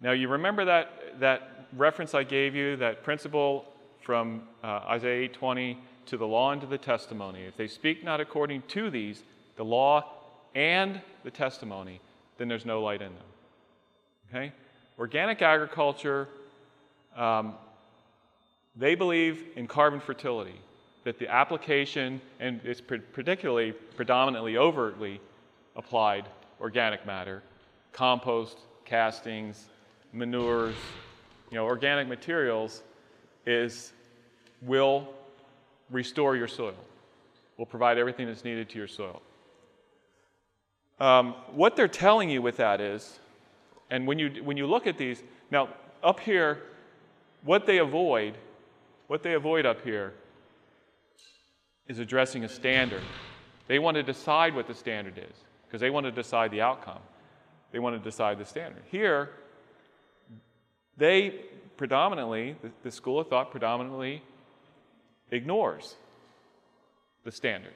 Now, 0.00 0.12
you 0.12 0.28
remember 0.28 0.64
that, 0.64 1.20
that 1.20 1.66
reference 1.76 2.14
I 2.14 2.24
gave 2.24 2.54
you, 2.54 2.76
that 2.76 3.04
principle 3.04 3.66
from 4.02 4.42
uh, 4.62 4.80
Isaiah 4.88 5.28
8:20 5.28 5.76
to 6.06 6.16
the 6.16 6.26
law 6.26 6.52
and 6.52 6.60
to 6.60 6.66
the 6.66 6.78
testimony. 6.78 7.44
If 7.44 7.56
they 7.56 7.68
speak 7.68 8.02
not 8.02 8.20
according 8.20 8.62
to 8.68 8.90
these, 8.90 9.22
the 9.56 9.64
law 9.64 10.04
and 10.54 11.00
the 11.22 11.30
testimony, 11.30 12.00
then 12.38 12.48
there's 12.48 12.66
no 12.66 12.82
light 12.82 13.02
in 13.02 13.12
them. 13.14 13.22
Okay? 14.28 14.52
Organic 14.98 15.42
agriculture, 15.42 16.28
um, 17.16 17.54
they 18.76 18.94
believe 18.94 19.44
in 19.56 19.66
carbon 19.66 20.00
fertility, 20.00 20.60
that 21.04 21.18
the 21.18 21.28
application, 21.28 22.20
and 22.38 22.60
it's 22.64 22.80
particularly 22.80 23.72
predominantly 23.72 24.56
overtly 24.56 25.20
applied 25.76 26.26
organic 26.60 27.06
matter, 27.06 27.42
compost, 27.92 28.58
castings, 28.84 29.66
manures, 30.12 30.74
you 31.50 31.56
know, 31.56 31.64
organic 31.64 32.08
materials 32.08 32.82
is 33.46 33.92
will 34.62 35.08
restore 35.90 36.36
your 36.36 36.48
soil, 36.48 36.74
will 37.56 37.66
provide 37.66 37.98
everything 37.98 38.26
that's 38.26 38.44
needed 38.44 38.68
to 38.70 38.78
your 38.78 38.88
soil. 38.88 39.20
Um, 40.98 41.34
what 41.52 41.76
they're 41.76 41.88
telling 41.88 42.28
you 42.28 42.42
with 42.42 42.58
that 42.58 42.80
is, 42.80 43.18
and 43.90 44.06
when 44.06 44.18
you, 44.18 44.42
when 44.44 44.56
you 44.56 44.66
look 44.66 44.86
at 44.86 44.98
these, 44.98 45.22
now 45.50 45.70
up 46.02 46.20
here, 46.20 46.62
what 47.42 47.66
they 47.66 47.78
avoid, 47.78 48.36
what 49.06 49.22
they 49.22 49.32
avoid 49.34 49.64
up 49.64 49.82
here 49.82 50.12
is 51.88 51.98
addressing 51.98 52.44
a 52.44 52.48
standard. 52.48 53.02
They 53.66 53.78
want 53.78 53.96
to 53.96 54.02
decide 54.02 54.54
what 54.54 54.66
the 54.66 54.74
standard 54.74 55.18
is 55.18 55.36
because 55.66 55.80
they 55.80 55.90
want 55.90 56.04
to 56.04 56.12
decide 56.12 56.50
the 56.50 56.60
outcome. 56.60 57.00
They 57.72 57.78
want 57.78 57.96
to 57.96 58.02
decide 58.02 58.38
the 58.38 58.44
standard. 58.44 58.82
Here, 58.90 59.30
they 60.96 61.46
predominantly, 61.80 62.54
the, 62.82 62.90
school 62.90 63.18
of 63.18 63.28
thought 63.28 63.50
predominantly 63.50 64.22
ignores 65.30 65.96
the 67.24 67.32
standard. 67.32 67.72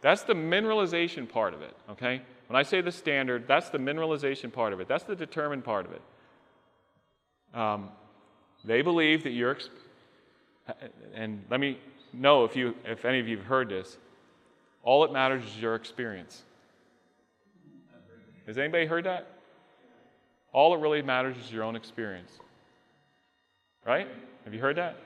That's 0.00 0.22
the 0.22 0.32
mineralization 0.32 1.28
part 1.28 1.52
of 1.52 1.60
it, 1.60 1.76
okay? 1.90 2.22
When 2.46 2.56
I 2.56 2.62
say 2.62 2.80
the 2.80 2.90
standard, 2.90 3.46
that's 3.46 3.68
the 3.68 3.76
mineralization 3.76 4.50
part 4.50 4.72
of 4.72 4.80
it. 4.80 4.88
That's 4.88 5.04
the 5.04 5.14
determined 5.14 5.62
part 5.62 5.84
of 5.84 5.92
it. 5.92 6.00
Um, 7.52 7.90
they 8.64 8.80
believe 8.80 9.24
that 9.24 9.32
you're, 9.32 9.58
and 11.12 11.44
let 11.50 11.60
me 11.60 11.78
know 12.14 12.46
if, 12.46 12.56
you, 12.56 12.74
if 12.86 13.04
any 13.04 13.20
of 13.20 13.28
you 13.28 13.36
have 13.36 13.44
heard 13.44 13.68
this, 13.68 13.98
all 14.82 15.02
that 15.02 15.12
matters 15.12 15.44
is 15.44 15.60
your 15.60 15.74
experience. 15.74 16.44
Has 18.46 18.56
anybody 18.56 18.86
heard 18.86 19.04
that? 19.04 19.26
All 20.50 20.70
that 20.70 20.78
really 20.78 21.02
matters 21.02 21.36
is 21.36 21.52
your 21.52 21.64
own 21.64 21.76
experience. 21.76 22.32
Right? 23.88 24.06
Have 24.44 24.52
you 24.52 24.60
heard 24.60 24.76
that? 24.76 24.98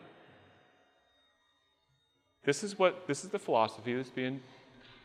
This 2.44 2.64
is 2.64 2.76
what 2.76 3.06
this 3.06 3.22
is 3.22 3.30
the 3.30 3.38
philosophy 3.38 3.94
that's 3.94 4.10
being 4.10 4.40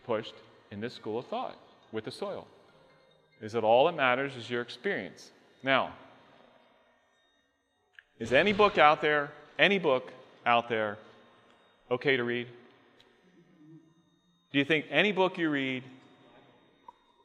pushed 0.03 0.33
in 0.71 0.81
this 0.81 0.95
school 0.95 1.19
of 1.19 1.27
thought 1.27 1.55
with 1.91 2.05
the 2.05 2.09
soil. 2.09 2.47
Is 3.39 3.51
that 3.51 3.63
all 3.63 3.85
that 3.85 3.95
matters 3.95 4.35
is 4.35 4.49
your 4.49 4.63
experience. 4.63 5.29
Now, 5.61 5.93
is 8.17 8.33
any 8.33 8.51
book 8.51 8.79
out 8.79 8.99
there, 8.99 9.31
any 9.59 9.77
book 9.77 10.11
out 10.43 10.69
there, 10.69 10.97
okay 11.91 12.17
to 12.17 12.23
read? 12.23 12.47
Do 14.51 14.57
you 14.57 14.65
think 14.65 14.87
any 14.89 15.11
book 15.11 15.37
you 15.37 15.51
read 15.51 15.83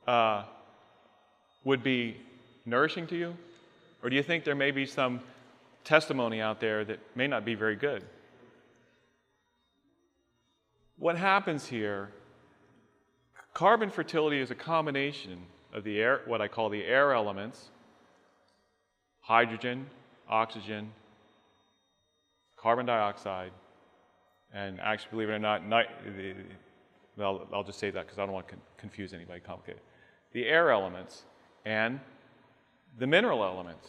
uh, 0.06 0.42
would 1.64 1.82
be 1.82 2.18
nourishing 2.66 3.06
to 3.06 3.16
you? 3.16 3.34
Or 4.02 4.10
do 4.10 4.16
you 4.16 4.22
think 4.22 4.44
there 4.44 4.54
may 4.54 4.70
be 4.70 4.84
some 4.84 5.20
testimony 5.84 6.40
out 6.40 6.60
there 6.60 6.84
that 6.84 7.00
may 7.16 7.26
not 7.26 7.44
be 7.44 7.54
very 7.54 7.76
good? 7.76 8.04
What 10.98 11.16
happens 11.16 11.66
here, 11.66 12.10
carbon 13.54 13.90
fertility 13.90 14.38
is 14.38 14.50
a 14.50 14.54
combination 14.54 15.40
of 15.72 15.84
the 15.84 16.00
air, 16.00 16.20
what 16.26 16.40
I 16.40 16.48
call 16.48 16.68
the 16.68 16.84
air 16.84 17.12
elements, 17.12 17.70
hydrogen, 19.20 19.86
oxygen, 20.28 20.92
carbon 22.56 22.86
dioxide, 22.86 23.52
and 24.54 24.80
actually, 24.80 25.10
believe 25.10 25.28
it 25.30 25.32
or 25.32 25.38
not, 25.38 25.66
ni- 25.66 26.34
well, 27.16 27.48
I'll 27.52 27.64
just 27.64 27.78
say 27.78 27.90
that 27.90 28.04
because 28.04 28.18
I 28.18 28.24
don't 28.24 28.32
want 28.32 28.48
to 28.48 28.54
confuse 28.76 29.12
anybody, 29.12 29.40
complicate. 29.40 29.80
The 30.32 30.46
air 30.46 30.70
elements 30.70 31.24
and 31.64 32.00
the 32.98 33.06
mineral 33.06 33.44
elements. 33.44 33.88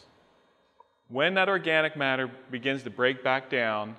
When 1.14 1.36
that 1.36 1.48
organic 1.48 1.96
matter 1.96 2.28
begins 2.50 2.82
to 2.84 2.90
break 2.90 3.24
back 3.24 3.48
down 3.48 3.98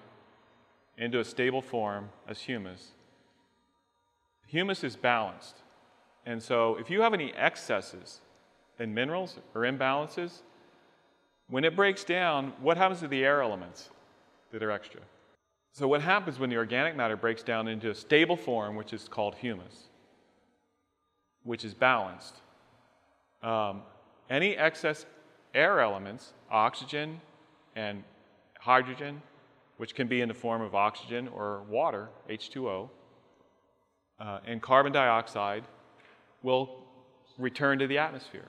into 0.98 1.20
a 1.20 1.24
stable 1.24 1.62
form 1.62 2.08
as 2.26 2.40
humus, 2.40 2.90
humus 4.48 4.82
is 4.82 4.96
balanced. 4.96 5.58
And 6.26 6.42
so 6.42 6.74
if 6.74 6.90
you 6.90 7.02
have 7.02 7.14
any 7.14 7.32
excesses 7.34 8.20
in 8.80 8.92
minerals 8.92 9.38
or 9.54 9.60
imbalances, 9.60 10.40
when 11.48 11.62
it 11.62 11.76
breaks 11.76 12.02
down, 12.02 12.52
what 12.60 12.76
happens 12.76 12.98
to 12.98 13.06
the 13.06 13.24
air 13.24 13.42
elements 13.42 13.90
that 14.50 14.60
are 14.64 14.72
extra? 14.72 15.00
So, 15.70 15.86
what 15.86 16.02
happens 16.02 16.40
when 16.40 16.50
the 16.50 16.56
organic 16.56 16.96
matter 16.96 17.16
breaks 17.16 17.44
down 17.44 17.68
into 17.68 17.90
a 17.90 17.94
stable 17.94 18.36
form, 18.36 18.74
which 18.74 18.92
is 18.92 19.06
called 19.06 19.36
humus, 19.36 19.84
which 21.44 21.64
is 21.64 21.74
balanced? 21.74 22.34
Um, 23.40 23.82
any 24.28 24.56
excess 24.56 25.06
air 25.54 25.80
elements, 25.80 26.32
oxygen 26.54 27.20
and 27.74 28.04
hydrogen, 28.60 29.20
which 29.76 29.94
can 29.94 30.06
be 30.06 30.20
in 30.20 30.28
the 30.28 30.34
form 30.34 30.62
of 30.62 30.74
oxygen 30.74 31.28
or 31.28 31.62
water, 31.68 32.08
H2O, 32.30 32.88
uh, 34.20 34.38
and 34.46 34.62
carbon 34.62 34.92
dioxide, 34.92 35.64
will 36.42 36.70
return 37.38 37.78
to 37.80 37.86
the 37.88 37.98
atmosphere. 37.98 38.48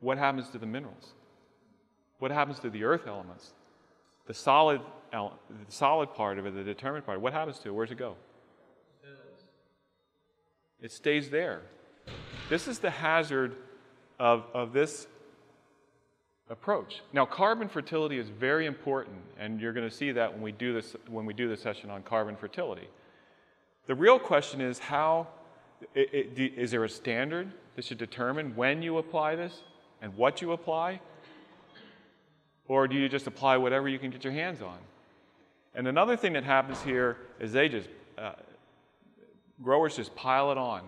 What 0.00 0.16
happens 0.16 0.48
to 0.50 0.58
the 0.58 0.66
minerals? 0.66 1.12
What 2.18 2.30
happens 2.30 2.58
to 2.60 2.70
the 2.70 2.82
earth 2.82 3.06
elements? 3.06 3.52
The 4.26 4.34
solid, 4.34 4.80
the 5.12 5.30
solid 5.68 6.14
part 6.14 6.38
of 6.38 6.46
it, 6.46 6.54
the 6.54 6.64
determined 6.64 7.04
part, 7.04 7.20
what 7.20 7.34
happens 7.34 7.58
to 7.60 7.68
it? 7.68 7.72
Where 7.72 7.84
does 7.84 7.92
it 7.92 7.98
go? 7.98 8.16
It 10.80 10.90
stays 10.90 11.28
there. 11.30 11.62
This 12.48 12.66
is 12.66 12.78
the 12.78 12.90
hazard 12.90 13.54
of, 14.18 14.46
of 14.54 14.72
this 14.72 15.06
approach. 16.52 17.00
Now, 17.14 17.24
carbon 17.24 17.68
fertility 17.68 18.18
is 18.18 18.28
very 18.28 18.66
important, 18.66 19.16
and 19.38 19.58
you're 19.58 19.72
going 19.72 19.88
to 19.88 19.94
see 19.94 20.12
that 20.12 20.32
when 20.32 20.42
we 20.42 20.52
do 20.52 20.74
this 20.74 20.94
when 21.08 21.24
we 21.24 21.32
do 21.32 21.48
the 21.48 21.56
session 21.56 21.90
on 21.90 22.02
carbon 22.02 22.36
fertility. 22.36 22.86
The 23.86 23.94
real 23.94 24.18
question 24.18 24.60
is 24.60 24.78
how 24.78 25.28
it, 25.94 26.10
it, 26.12 26.52
is 26.56 26.70
there 26.70 26.84
a 26.84 26.88
standard 26.88 27.50
that 27.74 27.84
should 27.84 27.98
determine 27.98 28.54
when 28.54 28.82
you 28.82 28.98
apply 28.98 29.34
this 29.34 29.62
and 30.02 30.14
what 30.14 30.42
you 30.42 30.52
apply? 30.52 31.00
Or 32.68 32.86
do 32.86 32.96
you 32.96 33.08
just 33.08 33.26
apply 33.26 33.56
whatever 33.56 33.88
you 33.88 33.98
can 33.98 34.10
get 34.10 34.22
your 34.22 34.32
hands 34.32 34.62
on? 34.62 34.78
And 35.74 35.88
another 35.88 36.16
thing 36.16 36.34
that 36.34 36.44
happens 36.44 36.82
here 36.82 37.16
is 37.40 37.52
they 37.52 37.68
just, 37.68 37.88
uh, 38.18 38.32
growers 39.62 39.96
just 39.96 40.14
pile 40.14 40.52
it 40.52 40.58
on. 40.58 40.82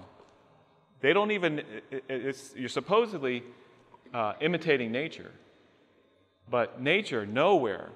They 1.01 1.13
don't 1.13 1.31
even, 1.31 1.63
it, 1.91 2.53
you're 2.55 2.69
supposedly 2.69 3.43
uh, 4.13 4.35
imitating 4.41 4.93
nature. 4.93 5.33
But 6.51 6.81
nature 6.81 7.27
nowhere 7.27 7.91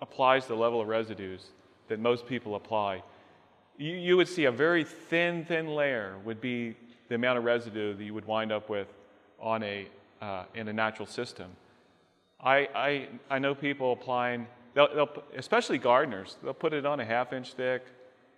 applies 0.00 0.46
the 0.46 0.54
level 0.54 0.80
of 0.80 0.88
residues 0.88 1.46
that 1.88 2.00
most 2.00 2.26
people 2.26 2.54
apply. 2.54 3.02
You, 3.78 3.92
you 3.92 4.16
would 4.16 4.28
see 4.28 4.44
a 4.44 4.52
very 4.52 4.84
thin, 4.84 5.44
thin 5.44 5.68
layer 5.68 6.16
would 6.24 6.40
be 6.40 6.76
the 7.08 7.14
amount 7.14 7.38
of 7.38 7.44
residue 7.44 7.94
that 7.94 8.04
you 8.04 8.14
would 8.14 8.26
wind 8.26 8.52
up 8.52 8.68
with 8.68 8.88
on 9.40 9.62
a, 9.62 9.86
uh, 10.20 10.44
in 10.54 10.68
a 10.68 10.72
natural 10.72 11.06
system. 11.06 11.50
I, 12.40 12.68
I, 12.74 13.08
I 13.30 13.38
know 13.38 13.54
people 13.54 13.92
applying, 13.92 14.46
they'll, 14.74 14.94
they'll, 14.94 15.22
especially 15.36 15.78
gardeners, 15.78 16.36
they'll 16.42 16.54
put 16.54 16.72
it 16.72 16.84
on 16.84 17.00
a 17.00 17.04
half 17.04 17.32
inch 17.32 17.52
thick. 17.52 17.84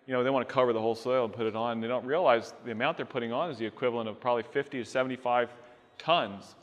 You 0.06 0.12
know, 0.12 0.22
they 0.22 0.30
want 0.30 0.46
to 0.46 0.52
cover 0.52 0.72
the 0.72 0.80
whole 0.80 0.94
soil 0.94 1.24
and 1.24 1.32
put 1.32 1.46
it 1.46 1.56
on. 1.56 1.80
They 1.80 1.88
don't 1.88 2.04
realize 2.04 2.52
the 2.64 2.72
amount 2.72 2.98
they're 2.98 3.06
putting 3.06 3.32
on 3.32 3.50
is 3.50 3.56
the 3.56 3.64
equivalent 3.64 4.08
of 4.08 4.20
probably 4.20 4.42
50 4.42 4.78
to 4.78 4.84
75 4.84 5.50
tons 5.96 6.54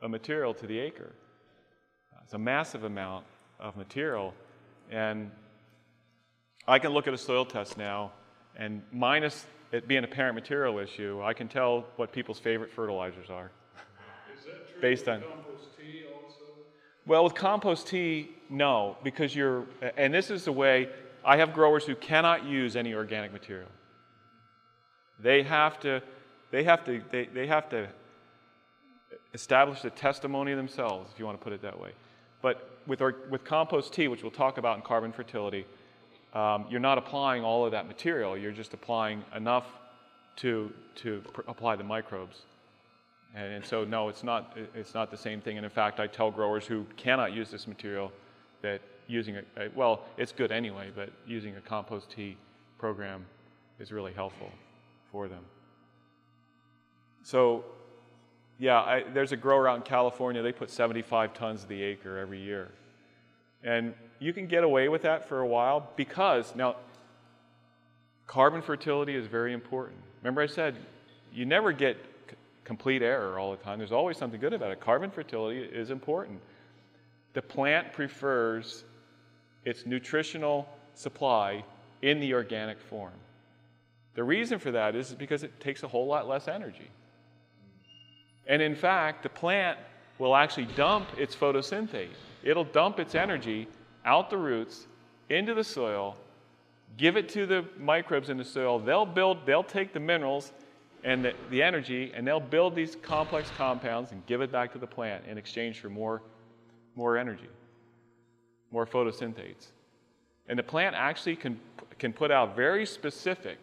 of 0.00 0.10
material 0.10 0.54
to 0.54 0.66
the 0.66 0.78
acre. 0.78 1.12
It's 2.28 2.34
a 2.34 2.38
massive 2.38 2.84
amount 2.84 3.24
of 3.58 3.74
material. 3.78 4.34
And 4.90 5.30
I 6.66 6.78
can 6.78 6.90
look 6.90 7.08
at 7.08 7.14
a 7.14 7.16
soil 7.16 7.46
test 7.46 7.78
now, 7.78 8.12
and 8.54 8.82
minus 8.92 9.46
it 9.72 9.88
being 9.88 10.04
a 10.04 10.06
parent 10.06 10.34
material 10.34 10.78
issue, 10.78 11.22
I 11.24 11.32
can 11.32 11.48
tell 11.48 11.86
what 11.96 12.12
people's 12.12 12.38
favorite 12.38 12.70
fertilizers 12.70 13.30
are. 13.30 13.50
based 14.82 15.08
on 15.08 15.22
compost 15.22 15.68
tea 15.78 16.02
also? 16.14 16.52
Well, 17.06 17.24
with 17.24 17.34
compost 17.34 17.86
tea, 17.86 18.28
no, 18.50 18.98
because 19.02 19.34
you're, 19.34 19.64
and 19.96 20.12
this 20.12 20.30
is 20.30 20.44
the 20.44 20.52
way 20.52 20.90
I 21.24 21.38
have 21.38 21.54
growers 21.54 21.86
who 21.86 21.94
cannot 21.94 22.44
use 22.44 22.76
any 22.76 22.92
organic 22.92 23.32
material. 23.32 23.70
They 25.18 25.44
have 25.44 25.80
to, 25.80 26.02
they 26.50 26.64
have 26.64 26.84
to, 26.84 27.00
they, 27.10 27.24
they 27.24 27.46
have 27.46 27.70
to 27.70 27.88
establish 29.32 29.80
the 29.80 29.88
testimony 29.88 30.52
themselves, 30.52 31.10
if 31.10 31.18
you 31.18 31.24
want 31.24 31.40
to 31.40 31.42
put 31.42 31.54
it 31.54 31.62
that 31.62 31.80
way. 31.80 31.92
But 32.42 32.78
with, 32.86 33.02
our, 33.02 33.14
with 33.30 33.44
compost 33.44 33.92
tea, 33.92 34.08
which 34.08 34.22
we'll 34.22 34.30
talk 34.30 34.58
about 34.58 34.76
in 34.76 34.82
carbon 34.82 35.12
fertility, 35.12 35.66
um, 36.34 36.66
you're 36.70 36.80
not 36.80 36.98
applying 36.98 37.42
all 37.42 37.64
of 37.64 37.72
that 37.72 37.86
material. 37.86 38.36
You're 38.36 38.52
just 38.52 38.74
applying 38.74 39.24
enough 39.34 39.66
to, 40.36 40.72
to 40.96 41.22
pr- 41.32 41.40
apply 41.48 41.76
the 41.76 41.84
microbes. 41.84 42.42
And, 43.34 43.54
and, 43.54 43.64
so, 43.64 43.84
no, 43.84 44.08
it's 44.08 44.22
not, 44.22 44.56
it's 44.74 44.94
not 44.94 45.10
the 45.10 45.16
same 45.16 45.40
thing. 45.40 45.56
And 45.56 45.64
in 45.64 45.70
fact, 45.70 46.00
I 46.00 46.06
tell 46.06 46.30
growers 46.30 46.66
who 46.66 46.86
cannot 46.96 47.32
use 47.32 47.50
this 47.50 47.66
material 47.66 48.12
that 48.62 48.80
using 49.06 49.36
a, 49.36 49.42
a 49.56 49.68
well, 49.74 50.02
it's 50.16 50.32
good 50.32 50.52
anyway, 50.52 50.90
but 50.94 51.10
using 51.26 51.56
a 51.56 51.60
compost 51.60 52.10
tea 52.10 52.36
program 52.78 53.24
is 53.78 53.90
really 53.90 54.12
helpful 54.12 54.50
for 55.10 55.28
them. 55.28 55.44
So, 57.22 57.64
yeah, 58.58 58.80
I, 58.80 59.04
there's 59.14 59.32
a 59.32 59.36
grower 59.36 59.68
out 59.68 59.76
in 59.76 59.82
California, 59.82 60.42
they 60.42 60.52
put 60.52 60.70
75 60.70 61.32
tons 61.32 61.62
of 61.62 61.68
the 61.68 61.80
acre 61.82 62.18
every 62.18 62.40
year. 62.40 62.70
And 63.62 63.94
you 64.18 64.32
can 64.32 64.46
get 64.46 64.64
away 64.64 64.88
with 64.88 65.02
that 65.02 65.28
for 65.28 65.40
a 65.40 65.46
while 65.46 65.90
because, 65.96 66.54
now, 66.54 66.76
carbon 68.26 68.60
fertility 68.62 69.14
is 69.14 69.26
very 69.26 69.52
important. 69.52 69.98
Remember, 70.22 70.42
I 70.42 70.46
said 70.46 70.76
you 71.32 71.46
never 71.46 71.72
get 71.72 71.96
c- 72.28 72.36
complete 72.64 73.02
error 73.02 73.38
all 73.38 73.52
the 73.52 73.56
time. 73.58 73.78
There's 73.78 73.92
always 73.92 74.16
something 74.16 74.40
good 74.40 74.52
about 74.52 74.72
it. 74.72 74.80
Carbon 74.80 75.10
fertility 75.10 75.60
is 75.60 75.90
important. 75.90 76.40
The 77.34 77.42
plant 77.42 77.92
prefers 77.92 78.84
its 79.64 79.86
nutritional 79.86 80.68
supply 80.94 81.64
in 82.02 82.18
the 82.20 82.34
organic 82.34 82.80
form. 82.80 83.12
The 84.14 84.24
reason 84.24 84.58
for 84.58 84.72
that 84.72 84.96
is 84.96 85.14
because 85.14 85.44
it 85.44 85.60
takes 85.60 85.84
a 85.84 85.88
whole 85.88 86.06
lot 86.06 86.26
less 86.26 86.48
energy. 86.48 86.90
And 88.48 88.62
in 88.62 88.74
fact, 88.74 89.22
the 89.22 89.28
plant 89.28 89.78
will 90.18 90.34
actually 90.34 90.66
dump 90.74 91.06
its 91.16 91.36
photosynthate. 91.36 92.08
It'll 92.42 92.64
dump 92.64 92.98
its 92.98 93.14
energy 93.14 93.68
out 94.04 94.30
the 94.30 94.38
roots 94.38 94.86
into 95.28 95.54
the 95.54 95.62
soil, 95.62 96.16
give 96.96 97.16
it 97.16 97.28
to 97.30 97.46
the 97.46 97.64
microbes 97.78 98.30
in 98.30 98.38
the 98.38 98.44
soil. 98.44 98.78
They'll 98.78 99.06
build, 99.06 99.44
they'll 99.44 99.62
take 99.62 99.92
the 99.92 100.00
minerals 100.00 100.52
and 101.04 101.24
the, 101.24 101.34
the 101.50 101.62
energy, 101.62 102.10
and 102.14 102.26
they'll 102.26 102.40
build 102.40 102.74
these 102.74 102.96
complex 102.96 103.50
compounds 103.56 104.10
and 104.10 104.24
give 104.26 104.40
it 104.40 104.50
back 104.50 104.72
to 104.72 104.78
the 104.78 104.86
plant 104.86 105.24
in 105.28 105.38
exchange 105.38 105.78
for 105.78 105.90
more, 105.90 106.22
more 106.96 107.16
energy, 107.16 107.48
more 108.72 108.86
photosynthates. 108.86 109.68
And 110.48 110.58
the 110.58 110.62
plant 110.62 110.96
actually 110.96 111.36
can, 111.36 111.60
can 111.98 112.12
put 112.12 112.30
out 112.30 112.56
very 112.56 112.86
specific 112.86 113.58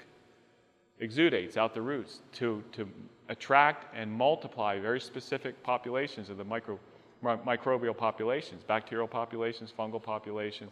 exudates 1.02 1.58
out 1.58 1.74
the 1.74 1.82
roots 1.82 2.22
to, 2.34 2.64
to 2.72 2.88
attract 3.30 3.94
and 3.96 4.12
multiply 4.12 4.80
very 4.80 5.00
specific 5.00 5.62
populations 5.64 6.30
of 6.30 6.38
the 6.38 6.44
micro, 6.44 6.80
microbial 7.24 7.96
populations, 7.96 8.64
bacterial 8.64 9.08
populations, 9.08 9.74
fungal 9.78 10.02
populations. 10.02 10.72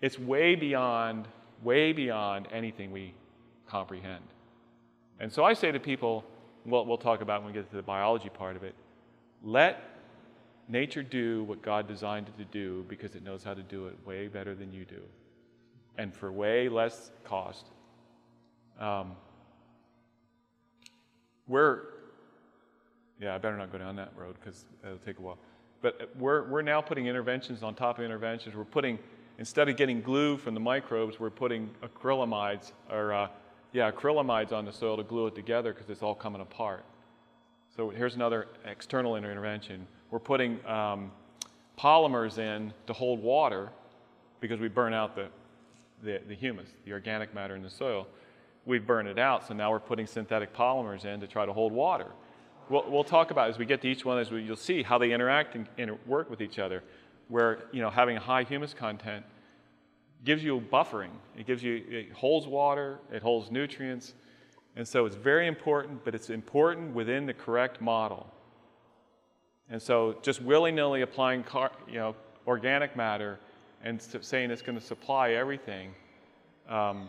It's 0.00 0.18
way 0.18 0.54
beyond, 0.54 1.28
way 1.62 1.92
beyond 1.92 2.48
anything 2.52 2.90
we 2.90 3.14
comprehend. 3.68 4.24
And 5.20 5.32
so 5.32 5.44
I 5.44 5.52
say 5.52 5.72
to 5.72 5.80
people, 5.80 6.24
what 6.64 6.86
we'll 6.86 6.98
talk 6.98 7.20
about 7.20 7.42
when 7.42 7.52
we 7.52 7.58
get 7.58 7.70
to 7.70 7.76
the 7.76 7.82
biology 7.82 8.28
part 8.28 8.56
of 8.56 8.62
it, 8.62 8.74
let 9.42 9.82
nature 10.68 11.02
do 11.02 11.44
what 11.44 11.62
God 11.62 11.88
designed 11.88 12.28
it 12.28 12.36
to 12.38 12.44
do 12.44 12.84
because 12.88 13.14
it 13.14 13.24
knows 13.24 13.42
how 13.42 13.54
to 13.54 13.62
do 13.62 13.86
it 13.86 13.96
way 14.04 14.28
better 14.28 14.54
than 14.54 14.72
you 14.72 14.84
do 14.84 15.00
and 15.96 16.14
for 16.14 16.30
way 16.30 16.68
less 16.68 17.10
cost. 17.24 17.66
Um, 18.78 19.16
we're, 21.48 21.80
yeah, 23.20 23.34
I 23.34 23.38
better 23.38 23.56
not 23.56 23.72
go 23.72 23.78
down 23.78 23.96
that 23.96 24.12
road 24.16 24.36
because 24.40 24.64
it'll 24.84 24.98
take 24.98 25.18
a 25.18 25.22
while. 25.22 25.38
But 25.80 26.10
we're, 26.18 26.44
we're 26.48 26.62
now 26.62 26.80
putting 26.80 27.06
interventions 27.06 27.62
on 27.62 27.74
top 27.74 27.98
of 27.98 28.04
interventions. 28.04 28.54
We're 28.54 28.64
putting, 28.64 28.98
instead 29.38 29.68
of 29.68 29.76
getting 29.76 30.02
glue 30.02 30.36
from 30.36 30.54
the 30.54 30.60
microbes, 30.60 31.18
we're 31.18 31.30
putting 31.30 31.70
acrylamides, 31.82 32.72
or 32.90 33.12
uh, 33.12 33.28
yeah, 33.72 33.90
acrylamides 33.90 34.52
on 34.52 34.64
the 34.64 34.72
soil 34.72 34.96
to 34.96 35.02
glue 35.02 35.28
it 35.28 35.34
together 35.34 35.72
because 35.72 35.88
it's 35.88 36.02
all 36.02 36.14
coming 36.14 36.40
apart. 36.40 36.84
So 37.74 37.90
here's 37.90 38.16
another 38.16 38.48
external 38.64 39.16
intervention. 39.16 39.86
We're 40.10 40.18
putting 40.18 40.64
um, 40.66 41.12
polymers 41.78 42.38
in 42.38 42.72
to 42.88 42.92
hold 42.92 43.22
water 43.22 43.70
because 44.40 44.58
we 44.58 44.68
burn 44.68 44.92
out 44.92 45.14
the, 45.14 45.28
the, 46.02 46.20
the 46.28 46.34
humus, 46.34 46.68
the 46.84 46.92
organic 46.92 47.34
matter 47.34 47.54
in 47.54 47.62
the 47.62 47.70
soil 47.70 48.06
we've 48.68 48.86
burned 48.86 49.08
it 49.08 49.18
out, 49.18 49.48
so 49.48 49.54
now 49.54 49.70
we're 49.72 49.80
putting 49.80 50.06
synthetic 50.06 50.54
polymers 50.54 51.04
in 51.04 51.20
to 51.20 51.26
try 51.26 51.46
to 51.46 51.52
hold 51.52 51.72
water. 51.72 52.06
We'll, 52.68 52.88
we'll 52.88 53.04
talk 53.04 53.30
about 53.30 53.48
as 53.48 53.58
we 53.58 53.64
get 53.64 53.80
to 53.82 53.88
each 53.88 54.04
one, 54.04 54.18
as 54.18 54.30
we, 54.30 54.42
you'll 54.42 54.56
see 54.56 54.82
how 54.82 54.98
they 54.98 55.12
interact 55.12 55.54
and, 55.56 55.66
and 55.78 55.98
work 56.06 56.28
with 56.30 56.40
each 56.40 56.58
other. 56.58 56.84
Where 57.28 57.64
you 57.72 57.82
know 57.82 57.90
having 57.90 58.16
a 58.16 58.20
high 58.20 58.44
humus 58.44 58.72
content 58.72 59.24
gives 60.24 60.44
you 60.44 60.60
buffering. 60.60 61.10
It 61.36 61.46
gives 61.46 61.62
you 61.62 61.82
it 61.88 62.12
holds 62.12 62.46
water, 62.46 63.00
it 63.12 63.22
holds 63.22 63.50
nutrients, 63.50 64.14
and 64.76 64.86
so 64.86 65.04
it's 65.04 65.16
very 65.16 65.46
important. 65.46 66.04
But 66.04 66.14
it's 66.14 66.30
important 66.30 66.94
within 66.94 67.26
the 67.26 67.34
correct 67.34 67.80
model. 67.80 68.26
And 69.70 69.82
so 69.82 70.16
just 70.22 70.40
willy-nilly 70.40 71.02
applying 71.02 71.42
car, 71.42 71.70
you 71.86 71.98
know 71.98 72.14
organic 72.46 72.96
matter 72.96 73.38
and 73.84 74.00
saying 74.00 74.50
it's 74.50 74.62
going 74.62 74.78
to 74.78 74.84
supply 74.84 75.32
everything. 75.32 75.90
Um, 76.68 77.08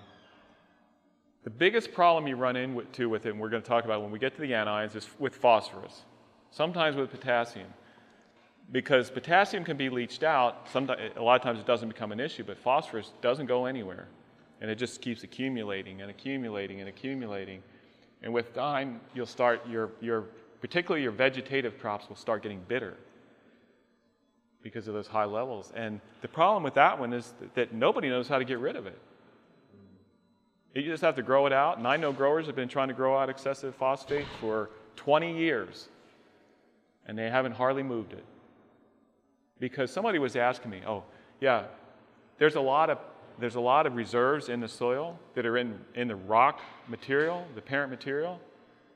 the 1.44 1.50
biggest 1.50 1.94
problem 1.94 2.28
you 2.28 2.36
run 2.36 2.56
into 2.56 3.08
with 3.10 3.26
it, 3.26 3.30
and 3.30 3.40
we're 3.40 3.50
going 3.50 3.62
to 3.62 3.68
talk 3.68 3.86
about 3.86 4.02
when 4.02 4.12
we 4.12 4.20
get 4.20 4.36
to 4.36 4.42
the 4.42 4.52
anions, 4.52 4.96
is 4.96 5.08
with 5.20 5.36
phosphorus, 5.36 6.04
sometimes 6.52 6.96
with 6.96 7.12
potassium. 7.12 7.68
Because 8.72 9.10
potassium 9.10 9.64
can 9.64 9.78
be 9.78 9.90
leached 9.90 10.24
out, 10.24 10.68
sometimes, 10.72 11.14
a 11.16 11.22
lot 11.22 11.36
of 11.36 11.42
times 11.42 11.60
it 11.60 11.66
doesn't 11.66 11.88
become 11.88 12.12
an 12.12 12.20
issue, 12.20 12.44
but 12.44 12.58
phosphorus 12.58 13.14
doesn't 13.22 13.48
go 13.48 13.66
anywhere. 13.66 14.08
And 14.62 14.70
it 14.70 14.76
just 14.76 15.02
keeps 15.02 15.24
accumulating 15.24 16.02
and 16.02 16.12
accumulating 16.12 16.82
and 16.82 16.90
accumulating. 16.90 17.64
And 18.22 18.34
with 18.34 18.54
time, 18.54 19.00
you'll 19.16 19.26
start, 19.26 19.68
your, 19.68 19.92
your, 20.02 20.26
particularly 20.60 21.02
your 21.02 21.14
vegetative 21.14 21.80
crops 21.80 22.10
will 22.10 22.18
start 22.18 22.44
getting 22.44 22.60
bitter 22.68 22.98
because 24.62 24.88
of 24.90 24.94
those 24.94 25.08
high 25.08 25.26
levels. 25.26 25.72
And 25.76 26.02
the 26.22 26.28
problem 26.28 26.62
with 26.64 26.74
that 26.74 27.00
one 27.00 27.14
is 27.14 27.34
that 27.56 27.74
nobody 27.74 28.10
knows 28.10 28.28
how 28.28 28.38
to 28.38 28.46
get 28.46 28.60
rid 28.60 28.76
of 28.76 28.86
it. 28.86 29.00
You 30.76 30.84
just 30.84 31.02
have 31.02 31.16
to 31.16 31.24
grow 31.24 31.46
it 31.46 31.54
out. 31.54 31.78
And 31.78 31.88
I 31.88 31.98
know 31.98 32.12
growers 32.12 32.46
have 32.46 32.56
been 32.56 32.70
trying 32.70 32.90
to 32.90 32.94
grow 32.94 33.18
out 33.18 33.30
excessive 33.30 33.76
phosphate 33.76 34.26
for 34.40 34.70
20 34.96 35.38
years, 35.38 35.90
and 37.06 37.18
they 37.18 37.30
haven't 37.30 37.54
hardly 37.54 37.84
moved 37.84 38.14
it. 38.14 38.24
Because 39.60 39.92
somebody 39.92 40.20
was 40.20 40.36
asking 40.36 40.72
me, 40.72 40.82
oh, 40.88 41.04
yeah, 41.42 41.64
there's 42.38 42.56
a 42.56 42.62
lot 42.62 42.90
of 42.90 43.00
there's 43.40 43.56
a 43.56 43.62
lot 43.62 43.88
of 43.88 43.96
reserves 43.96 44.50
in 44.50 44.60
the 44.60 44.68
soil 44.68 45.18
that 45.34 45.46
are 45.46 45.58
in, 45.58 45.80
in 45.96 46.08
the 46.10 46.16
rock 46.16 46.60
material, 46.90 47.46
the 47.56 47.62
parent 47.62 47.90
material, 47.90 48.40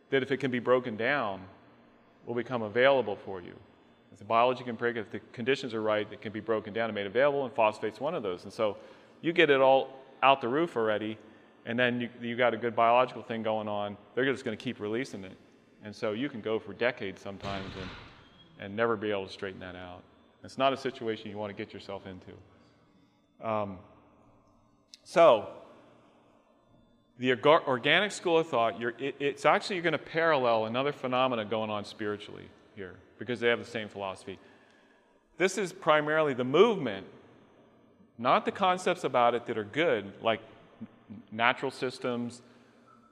that 0.09 0.21
if 0.21 0.31
it 0.31 0.37
can 0.37 0.51
be 0.51 0.59
broken 0.59 0.97
down, 0.97 1.41
will 2.25 2.35
become 2.35 2.61
available 2.61 3.15
for 3.15 3.41
you. 3.41 3.53
If 4.11 4.19
the 4.19 4.25
biology 4.25 4.63
can 4.63 4.75
break 4.75 4.95
it, 4.95 4.99
if 4.99 5.11
the 5.11 5.19
conditions 5.31 5.73
are 5.73 5.81
right, 5.81 6.07
it 6.11 6.21
can 6.21 6.31
be 6.31 6.39
broken 6.39 6.73
down 6.73 6.89
and 6.89 6.95
made 6.95 7.07
available, 7.07 7.45
and 7.45 7.53
phosphate's 7.53 7.99
one 7.99 8.13
of 8.13 8.21
those. 8.21 8.43
And 8.43 8.51
so 8.51 8.77
you 9.21 9.33
get 9.33 9.49
it 9.49 9.61
all 9.61 9.89
out 10.21 10.41
the 10.41 10.47
roof 10.47 10.77
already, 10.77 11.17
and 11.65 11.77
then 11.77 12.01
you, 12.01 12.09
you 12.21 12.35
got 12.35 12.53
a 12.53 12.57
good 12.57 12.75
biological 12.75 13.23
thing 13.23 13.43
going 13.43 13.67
on, 13.67 13.97
they're 14.15 14.25
just 14.25 14.43
going 14.43 14.57
to 14.57 14.63
keep 14.63 14.79
releasing 14.79 15.23
it. 15.23 15.37
And 15.83 15.95
so 15.95 16.11
you 16.11 16.29
can 16.29 16.41
go 16.41 16.59
for 16.59 16.73
decades 16.73 17.21
sometimes 17.21 17.71
and, 17.79 17.89
and 18.59 18.75
never 18.75 18.95
be 18.95 19.11
able 19.11 19.27
to 19.27 19.31
straighten 19.31 19.59
that 19.59 19.75
out. 19.75 20.03
It's 20.43 20.57
not 20.57 20.73
a 20.73 20.77
situation 20.77 21.29
you 21.29 21.37
want 21.37 21.55
to 21.55 21.63
get 21.63 21.73
yourself 21.73 22.03
into. 22.05 23.47
Um, 23.47 23.77
so, 25.03 25.49
the 27.19 27.33
organic 27.33 28.11
school 28.11 28.39
of 28.39 28.47
thought, 28.47 28.81
it, 28.81 29.15
it's 29.19 29.45
actually 29.45 29.79
going 29.81 29.93
to 29.93 29.97
parallel 29.97 30.65
another 30.65 30.91
phenomena 30.91 31.45
going 31.45 31.69
on 31.69 31.85
spiritually 31.85 32.49
here 32.75 32.95
because 33.19 33.39
they 33.39 33.47
have 33.47 33.59
the 33.59 33.65
same 33.65 33.87
philosophy. 33.87 34.39
This 35.37 35.57
is 35.57 35.71
primarily 35.71 36.33
the 36.33 36.43
movement, 36.43 37.05
not 38.17 38.45
the 38.45 38.51
concepts 38.51 39.03
about 39.03 39.35
it 39.35 39.45
that 39.47 39.57
are 39.57 39.63
good, 39.63 40.11
like 40.21 40.41
natural 41.31 41.71
systems 41.71 42.41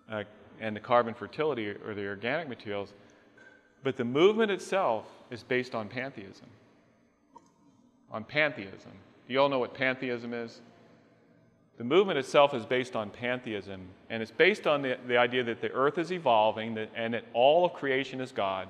uh, 0.09 0.23
and 0.59 0.75
the 0.75 0.79
carbon 0.79 1.13
fertility 1.13 1.67
or 1.69 1.93
the 1.93 2.05
organic 2.05 2.47
materials, 2.47 2.93
but 3.83 3.97
the 3.97 4.05
movement 4.05 4.51
itself 4.51 5.05
is 5.29 5.43
based 5.43 5.73
on 5.73 5.87
pantheism. 5.87 6.47
On 8.11 8.23
pantheism. 8.23 8.91
Do 9.27 9.33
you 9.33 9.41
all 9.41 9.49
know 9.49 9.59
what 9.59 9.73
pantheism 9.73 10.33
is? 10.33 10.61
The 11.77 11.83
movement 11.83 12.19
itself 12.19 12.53
is 12.53 12.65
based 12.65 12.95
on 12.95 13.09
pantheism, 13.09 13.81
and 14.09 14.21
it's 14.21 14.31
based 14.31 14.67
on 14.67 14.81
the, 14.81 14.97
the 15.07 15.17
idea 15.17 15.43
that 15.45 15.61
the 15.61 15.71
earth 15.71 15.97
is 15.97 16.11
evolving 16.11 16.75
that, 16.75 16.89
and 16.95 17.13
that 17.13 17.25
all 17.33 17.65
of 17.65 17.73
creation 17.73 18.21
is 18.21 18.31
God. 18.31 18.67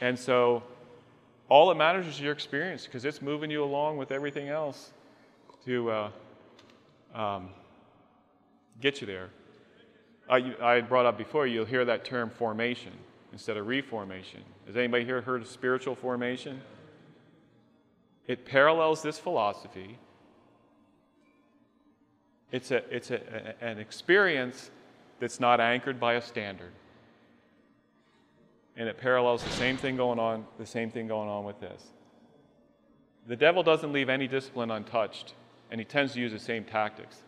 And 0.00 0.18
so 0.18 0.62
all 1.48 1.68
that 1.68 1.76
matters 1.76 2.06
is 2.06 2.20
your 2.20 2.32
experience 2.32 2.84
because 2.84 3.04
it's 3.04 3.22
moving 3.22 3.50
you 3.50 3.62
along 3.62 3.96
with 3.96 4.10
everything 4.10 4.48
else 4.48 4.92
to 5.64 5.90
uh, 5.90 6.10
um, 7.14 7.50
get 8.80 9.00
you 9.00 9.06
there. 9.06 9.30
I, 10.28 10.54
I 10.60 10.80
brought 10.80 11.06
up 11.06 11.16
before, 11.16 11.46
you'll 11.46 11.64
hear 11.64 11.84
that 11.84 12.04
term 12.04 12.30
formation 12.30 12.92
instead 13.32 13.56
of 13.56 13.66
reformation. 13.66 14.42
Has 14.66 14.76
anybody 14.76 15.04
here 15.04 15.20
heard 15.20 15.42
of 15.42 15.48
spiritual 15.48 15.94
formation? 15.94 16.60
It 18.26 18.44
parallels 18.44 19.02
this 19.02 19.18
philosophy. 19.18 19.98
It's, 22.52 22.70
a, 22.70 22.82
it's 22.94 23.10
a, 23.10 23.54
a, 23.60 23.64
an 23.64 23.78
experience 23.78 24.70
that's 25.18 25.40
not 25.40 25.60
anchored 25.60 25.98
by 25.98 26.14
a 26.14 26.22
standard. 26.22 26.72
And 28.76 28.88
it 28.88 28.98
parallels 28.98 29.42
the 29.42 29.50
same 29.50 29.76
thing 29.76 29.96
going 29.96 30.18
on, 30.18 30.46
the 30.58 30.66
same 30.66 30.90
thing 30.90 31.08
going 31.08 31.28
on 31.28 31.44
with 31.44 31.58
this. 31.60 31.82
The 33.26 33.36
devil 33.36 33.62
doesn't 33.62 33.92
leave 33.92 34.08
any 34.08 34.28
discipline 34.28 34.70
untouched, 34.70 35.34
and 35.70 35.80
he 35.80 35.84
tends 35.84 36.12
to 36.14 36.20
use 36.20 36.32
the 36.32 36.38
same 36.38 36.64
tactics 36.64 37.22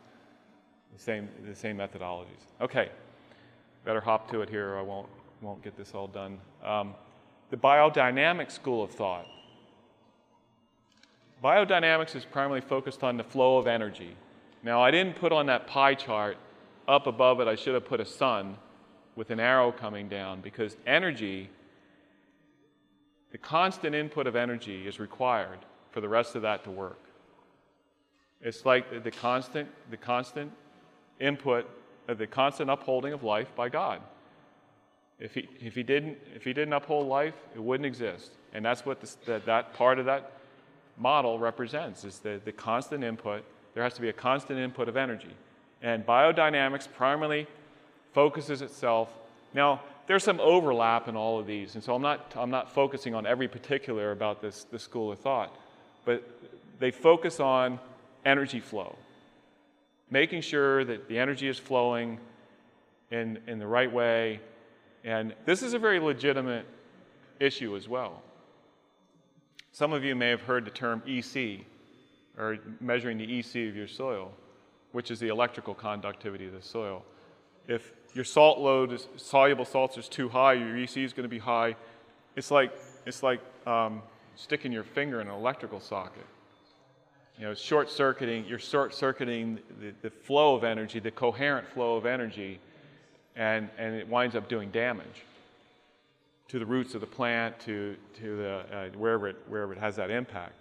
the 0.93 0.99
same, 0.99 1.29
the 1.47 1.55
same 1.55 1.79
methodologies. 1.79 2.45
Okay, 2.61 2.91
better 3.85 4.01
hop 4.01 4.31
to 4.31 4.43
it 4.43 4.51
here 4.51 4.71
or 4.71 4.79
I 4.79 4.83
won't, 4.83 5.09
won't 5.41 5.63
get 5.63 5.77
this 5.77 5.95
all 5.95 6.07
done. 6.07 6.39
Um, 6.65 6.95
the 7.51 7.57
biodynamic 7.57 8.51
school 8.51 8.83
of 8.83 8.91
thought. 8.91 9.27
biodynamics 11.43 12.15
is 12.15 12.25
primarily 12.25 12.61
focused 12.61 13.03
on 13.03 13.17
the 13.17 13.25
flow 13.25 13.59
of 13.59 13.67
energy. 13.67 14.17
Now, 14.63 14.83
I 14.83 14.91
didn't 14.91 15.17
put 15.17 15.33
on 15.33 15.47
that 15.47 15.67
pie 15.67 15.95
chart 15.95 16.37
up 16.87 17.07
above 17.07 17.41
it, 17.41 17.47
I 17.47 17.55
should 17.55 17.75
have 17.75 17.85
put 17.85 18.01
a 18.01 18.05
sun 18.05 18.57
with 19.15 19.31
an 19.31 19.39
arrow 19.39 19.71
coming 19.71 20.09
down 20.09 20.41
because 20.41 20.77
energy, 20.87 21.51
the 23.31 23.39
constant 23.39 23.95
input 23.95 24.27
of 24.27 24.35
energy, 24.35 24.87
is 24.87 24.99
required 24.99 25.59
for 25.93 26.01
the 26.01 26.09
rest 26.09 26.35
of 26.35 26.43
that 26.43 26.65
to 26.65 26.71
work. 26.71 26.99
It's 28.41 28.65
like 28.65 29.05
the 29.05 29.11
constant, 29.11 29.69
the 29.91 29.97
constant 29.97 30.51
input, 31.21 31.69
uh, 32.09 32.15
the 32.15 32.27
constant 32.27 32.71
upholding 32.71 33.13
of 33.13 33.23
life 33.23 33.55
by 33.55 33.69
God. 33.69 34.01
If 35.19 35.35
he, 35.35 35.49
if, 35.61 35.75
he 35.75 35.83
didn't, 35.83 36.17
if 36.35 36.45
he 36.45 36.53
didn't 36.53 36.73
uphold 36.73 37.07
life, 37.07 37.35
it 37.55 37.63
wouldn't 37.63 37.87
exist. 37.87 38.33
And 38.55 38.65
that's 38.65 38.87
what 38.87 39.01
this, 39.01 39.17
that, 39.27 39.45
that 39.47 39.75
part 39.75 39.99
of 39.99 40.07
that 40.07 40.33
model 40.97 41.39
represents, 41.39 42.05
is 42.05 42.19
the, 42.19 42.41
the 42.45 42.53
constant 42.53 43.05
input. 43.05 43.45
There 43.75 43.83
has 43.83 43.95
to 43.95 44.01
be 44.01 44.09
a 44.09 44.13
constant 44.13 44.59
input 44.59 44.89
of 44.89 44.97
energy. 44.97 45.35
And 45.83 46.05
biodynamics 46.05 46.89
primarily 46.93 47.47
focuses 48.13 48.63
itself. 48.63 49.11
Now, 49.55 49.83
there's 50.07 50.25
some 50.25 50.41
overlap 50.41 51.07
in 51.07 51.17
all 51.17 51.39
of 51.39 51.47
these, 51.47 51.77
and 51.77 51.85
so 51.85 51.95
I'm 51.95 52.03
not, 52.03 52.33
I'm 52.37 52.51
not 52.51 52.73
focusing 52.75 53.15
on 53.15 53.27
every 53.27 53.47
particular 53.47 54.11
about 54.11 54.43
this, 54.43 54.65
this 54.65 54.83
school 54.83 55.13
of 55.13 55.21
thought, 55.21 55.57
but 56.05 56.29
they 56.81 56.91
focus 56.91 57.39
on 57.39 57.79
energy 58.25 58.59
flow, 58.59 58.97
making 60.11 60.43
sure 60.43 60.85
that 60.85 61.09
the 61.09 61.19
energy 61.19 61.49
is 61.49 61.59
flowing 61.59 62.19
in, 63.11 63.39
in 63.47 63.59
the 63.59 63.67
right 63.67 63.91
way. 63.91 64.41
And 65.05 65.35
this 65.47 65.63
is 65.63 65.73
a 65.75 65.79
very 65.79 66.01
legitimate 66.01 66.67
issue 67.39 67.77
as 67.77 67.89
well. 67.89 68.23
Some 69.73 69.93
of 69.93 70.05
you 70.05 70.15
may 70.15 70.29
have 70.29 70.43
heard 70.43 70.65
the 70.65 70.71
term 70.71 71.03
EC, 71.07 71.65
or 72.37 72.59
measuring 72.81 73.19
the 73.19 73.39
EC 73.39 73.69
of 73.69 73.77
your 73.77 73.89
soil, 73.89 74.33
which 74.93 75.11
is 75.11 75.21
the 75.21 75.29
electrical 75.29 75.75
conductivity 75.75 76.47
of 76.47 76.53
the 76.53 76.63
soil. 76.63 77.05
If 77.69 77.93
your 78.15 78.25
salt 78.25 78.59
load 78.59 78.93
is 78.93 79.07
soluble 79.17 79.65
salts 79.65 79.97
is 79.97 80.09
too 80.09 80.29
high, 80.29 80.55
your 80.55 80.77
EC 80.77 80.99
is 80.99 81.13
going 81.13 81.23
to 81.23 81.29
be 81.29 81.39
high. 81.39 81.77
It's 82.35 82.51
like 82.51 82.73
it's 83.07 83.23
like 83.23 83.41
um, 83.67 84.03
sticking 84.35 84.73
your 84.73 84.83
finger 84.83 85.21
in 85.21 85.29
an 85.29 85.35
electrical 85.35 85.81
socket. 85.81 86.27
You 87.41 87.47
know, 87.47 87.55
short 87.55 87.91
circuiting. 87.91 88.45
You're 88.45 88.59
short 88.59 88.95
circuiting 88.95 89.61
the, 89.81 89.95
the 90.03 90.11
flow 90.11 90.55
of 90.55 90.63
energy, 90.63 91.01
the 91.01 91.11
coherent 91.11 91.67
flow 91.69 91.97
of 91.97 92.05
energy, 92.05 92.61
and 93.35 93.71
and 93.79 93.95
it 93.95 94.07
winds 94.07 94.37
up 94.37 94.47
doing 94.47 94.71
damage 94.71 95.25
to 96.49 96.59
the 96.59 96.67
roots 96.67 96.95
of 96.95 97.01
the 97.01 97.07
plant, 97.07 97.59
to 97.61 97.97
to 98.19 98.37
the 98.37 98.51
uh, 98.71 98.89
wherever 98.91 99.27
it 99.27 99.37
wherever 99.49 99.73
it 99.73 99.79
has 99.79 99.97
that 99.97 100.11
impact. 100.11 100.53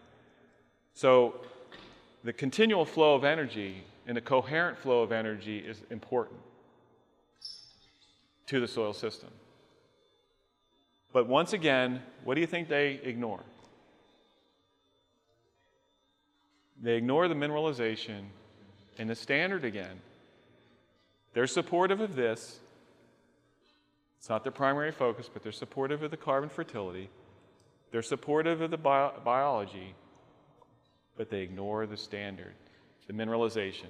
So, 0.93 1.41
the 2.23 2.31
continual 2.31 2.85
flow 2.85 3.13
of 3.13 3.25
energy 3.25 3.83
and 4.07 4.15
the 4.15 4.21
coherent 4.21 4.77
flow 4.77 5.01
of 5.01 5.11
energy 5.11 5.57
is 5.57 5.81
important 5.89 6.39
to 8.45 8.61
the 8.61 8.69
soil 8.69 8.93
system. 8.93 9.31
But 11.11 11.27
once 11.27 11.51
again, 11.51 12.01
what 12.23 12.35
do 12.35 12.41
you 12.41 12.47
think 12.47 12.69
they 12.69 13.01
ignore? 13.03 13.43
They 16.81 16.95
ignore 16.95 17.27
the 17.27 17.35
mineralization 17.35 18.25
and 18.97 19.09
the 19.09 19.15
standard 19.15 19.65
again. 19.65 20.01
They're 21.33 21.47
supportive 21.47 21.99
of 21.99 22.15
this. 22.15 22.59
It's 24.17 24.29
not 24.29 24.43
their 24.43 24.51
primary 24.51 24.91
focus, 24.91 25.29
but 25.31 25.43
they're 25.43 25.51
supportive 25.51 26.03
of 26.03 26.11
the 26.11 26.17
carbon 26.17 26.49
fertility. 26.49 27.09
They're 27.91 28.01
supportive 28.01 28.61
of 28.61 28.71
the 28.71 28.77
bio- 28.77 29.13
biology, 29.23 29.95
but 31.17 31.29
they 31.29 31.41
ignore 31.41 31.85
the 31.85 31.97
standard, 31.97 32.53
the 33.07 33.13
mineralization. 33.13 33.87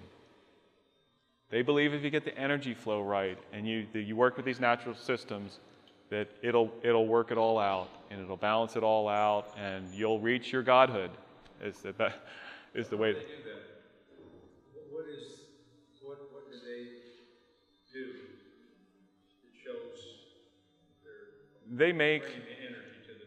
They 1.49 1.63
believe 1.63 1.93
if 1.93 2.03
you 2.03 2.09
get 2.09 2.25
the 2.25 2.37
energy 2.37 2.73
flow 2.75 3.01
right 3.01 3.37
and 3.51 3.67
you, 3.67 3.87
you 3.93 4.15
work 4.15 4.37
with 4.37 4.45
these 4.45 4.59
natural 4.59 4.93
systems, 4.95 5.59
that 6.09 6.27
it'll, 6.41 6.71
it'll 6.83 7.07
work 7.07 7.31
it 7.31 7.37
all 7.37 7.59
out 7.59 7.89
and 8.09 8.21
it'll 8.21 8.37
balance 8.37 8.75
it 8.75 8.83
all 8.83 9.07
out 9.07 9.55
and 9.57 9.91
you'll 9.93 10.19
reach 10.19 10.51
your 10.51 10.63
godhood, 10.63 11.11
the, 11.61 12.13
is 12.73 12.87
the 12.89 12.97
way. 12.97 13.13
How 13.13 13.19
they 13.19 13.25
do 13.25 13.43
that? 13.45 13.59
What 14.91 15.05
is, 15.07 15.27
what, 16.01 16.17
what 16.31 16.51
do 16.51 16.57
they 16.57 16.83
do 17.93 18.13
that 18.13 19.53
shows 19.63 19.99
They 21.71 21.91
make, 21.91 22.23
the 22.23 22.31
energy 22.31 22.99
to 23.07 23.13
the 23.13 23.25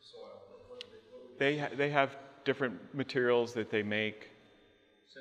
soil? 0.00 0.42
What 0.68 0.84
they, 0.90 0.98
what 1.10 1.38
they, 1.38 1.58
ha- 1.58 1.76
they 1.76 1.90
have 1.90 2.16
different 2.44 2.78
materials 2.94 3.52
that 3.54 3.70
they 3.70 3.82
make. 3.82 4.30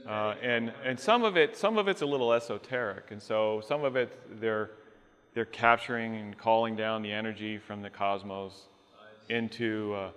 Uh, 0.07 0.35
and, 0.41 0.73
and 0.83 0.99
some 0.99 1.23
of 1.23 1.37
it 1.37 1.55
some 1.55 1.77
of 1.77 1.87
it's 1.87 2.01
a 2.01 2.05
little 2.05 2.33
esoteric 2.33 3.11
and 3.11 3.23
so 3.23 3.61
some 3.65 3.85
of 3.85 3.95
it 3.95 4.41
they're 4.41 4.71
they're 5.33 5.45
capturing 5.45 6.17
and 6.17 6.37
calling 6.37 6.75
down 6.75 7.01
the 7.01 7.11
energy 7.11 7.57
from 7.57 7.81
the 7.81 7.89
cosmos 7.89 8.67
into 9.29 9.95
uh, 9.95 10.09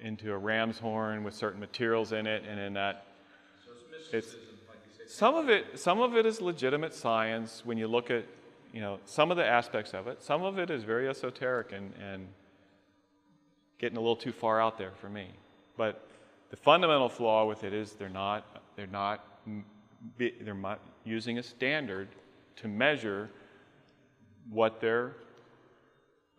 into 0.00 0.32
a 0.32 0.38
ram's 0.38 0.78
horn 0.78 1.24
with 1.24 1.34
certain 1.34 1.60
materials 1.60 2.12
in 2.12 2.26
it 2.26 2.44
and 2.48 2.58
in 2.60 2.74
that 2.74 3.06
So 3.64 4.16
it's 4.16 4.34
it's 4.34 5.14
some 5.14 5.34
of 5.34 5.48
it 5.48 5.78
some 5.78 6.00
of 6.00 6.16
it 6.16 6.26
is 6.26 6.40
legitimate 6.40 6.94
science 6.94 7.62
when 7.64 7.78
you 7.78 7.88
look 7.88 8.10
at 8.10 8.24
you 8.72 8.80
know 8.80 8.98
some 9.04 9.30
of 9.30 9.36
the 9.36 9.46
aspects 9.46 9.94
of 9.94 10.06
it. 10.06 10.22
Some 10.22 10.42
of 10.42 10.58
it 10.58 10.70
is 10.70 10.84
very 10.84 11.08
esoteric 11.08 11.72
and, 11.72 11.92
and 12.00 12.28
getting 13.78 13.96
a 13.96 14.00
little 14.00 14.16
too 14.16 14.32
far 14.32 14.60
out 14.60 14.76
there 14.76 14.92
for 15.00 15.08
me. 15.08 15.28
But 15.76 16.06
the 16.50 16.56
fundamental 16.56 17.08
flaw 17.08 17.46
with 17.46 17.64
it 17.64 17.72
is 17.72 17.92
they're 17.92 18.08
not 18.08 18.46
they're 18.76 18.86
not 18.86 19.24
they're 20.18 20.54
not 20.54 20.80
using 21.04 21.38
a 21.38 21.42
standard 21.42 22.08
to 22.56 22.68
measure 22.68 23.30
what 24.50 24.80
their 24.80 25.12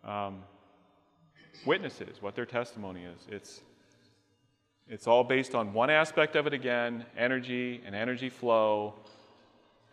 um, 0.04 0.42
witness 1.66 2.00
is 2.00 2.22
what 2.22 2.34
their 2.34 2.46
testimony 2.46 3.04
is. 3.04 3.26
It's 3.30 3.60
it's 4.88 5.06
all 5.06 5.22
based 5.22 5.54
on 5.54 5.72
one 5.72 5.88
aspect 5.88 6.34
of 6.34 6.46
it 6.46 6.52
again 6.52 7.04
energy 7.16 7.80
and 7.86 7.94
energy 7.94 8.28
flow. 8.28 8.94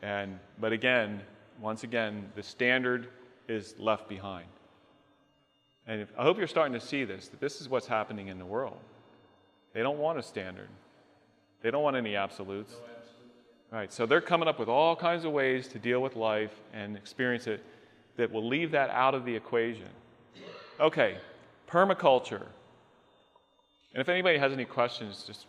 And 0.01 0.39
but 0.60 0.71
again 0.71 1.21
once 1.62 1.84
again 1.84 2.32
the 2.36 2.43
standard 2.43 3.10
is 3.47 3.75
left 3.77 4.08
behind. 4.08 4.47
And 5.88 6.01
if, 6.01 6.12
i 6.17 6.23
hope 6.23 6.38
you're 6.38 6.47
starting 6.47 6.73
to 6.73 6.86
see 6.86 7.03
this 7.03 7.27
that 7.30 7.39
this 7.39 7.62
is 7.62 7.69
what's 7.69 7.88
happening 7.88 8.27
in 8.27 8.38
the 8.38 8.45
world. 8.45 8.80
They 9.73 9.84
don't 9.84 9.99
want 9.99 10.17
a 10.17 10.23
standard. 10.23 10.69
They 11.62 11.71
don't 11.71 11.84
want 11.84 11.95
any 11.95 12.15
absolutes. 12.15 12.75
Right 13.71 13.91
so 13.91 14.06
they're 14.06 14.21
coming 14.21 14.47
up 14.47 14.60
with 14.60 14.69
all 14.69 14.95
kinds 14.95 15.25
of 15.25 15.32
ways 15.32 15.67
to 15.69 15.80
deal 15.80 16.01
with 16.01 16.15
life 16.15 16.62
and 16.73 16.95
experience 16.95 17.47
it 17.47 17.63
that 18.15 18.32
will 18.32 18.47
leave 18.47 18.71
that 18.71 18.89
out 18.89 19.13
of 19.13 19.25
the 19.25 19.36
equation. 19.36 19.89
Okay 20.80 21.17
permaculture 21.69 22.47
and 23.97 24.01
if 24.01 24.10
anybody 24.10 24.38
has 24.38 24.53
any 24.53 24.65
questions, 24.65 25.23
just 25.25 25.47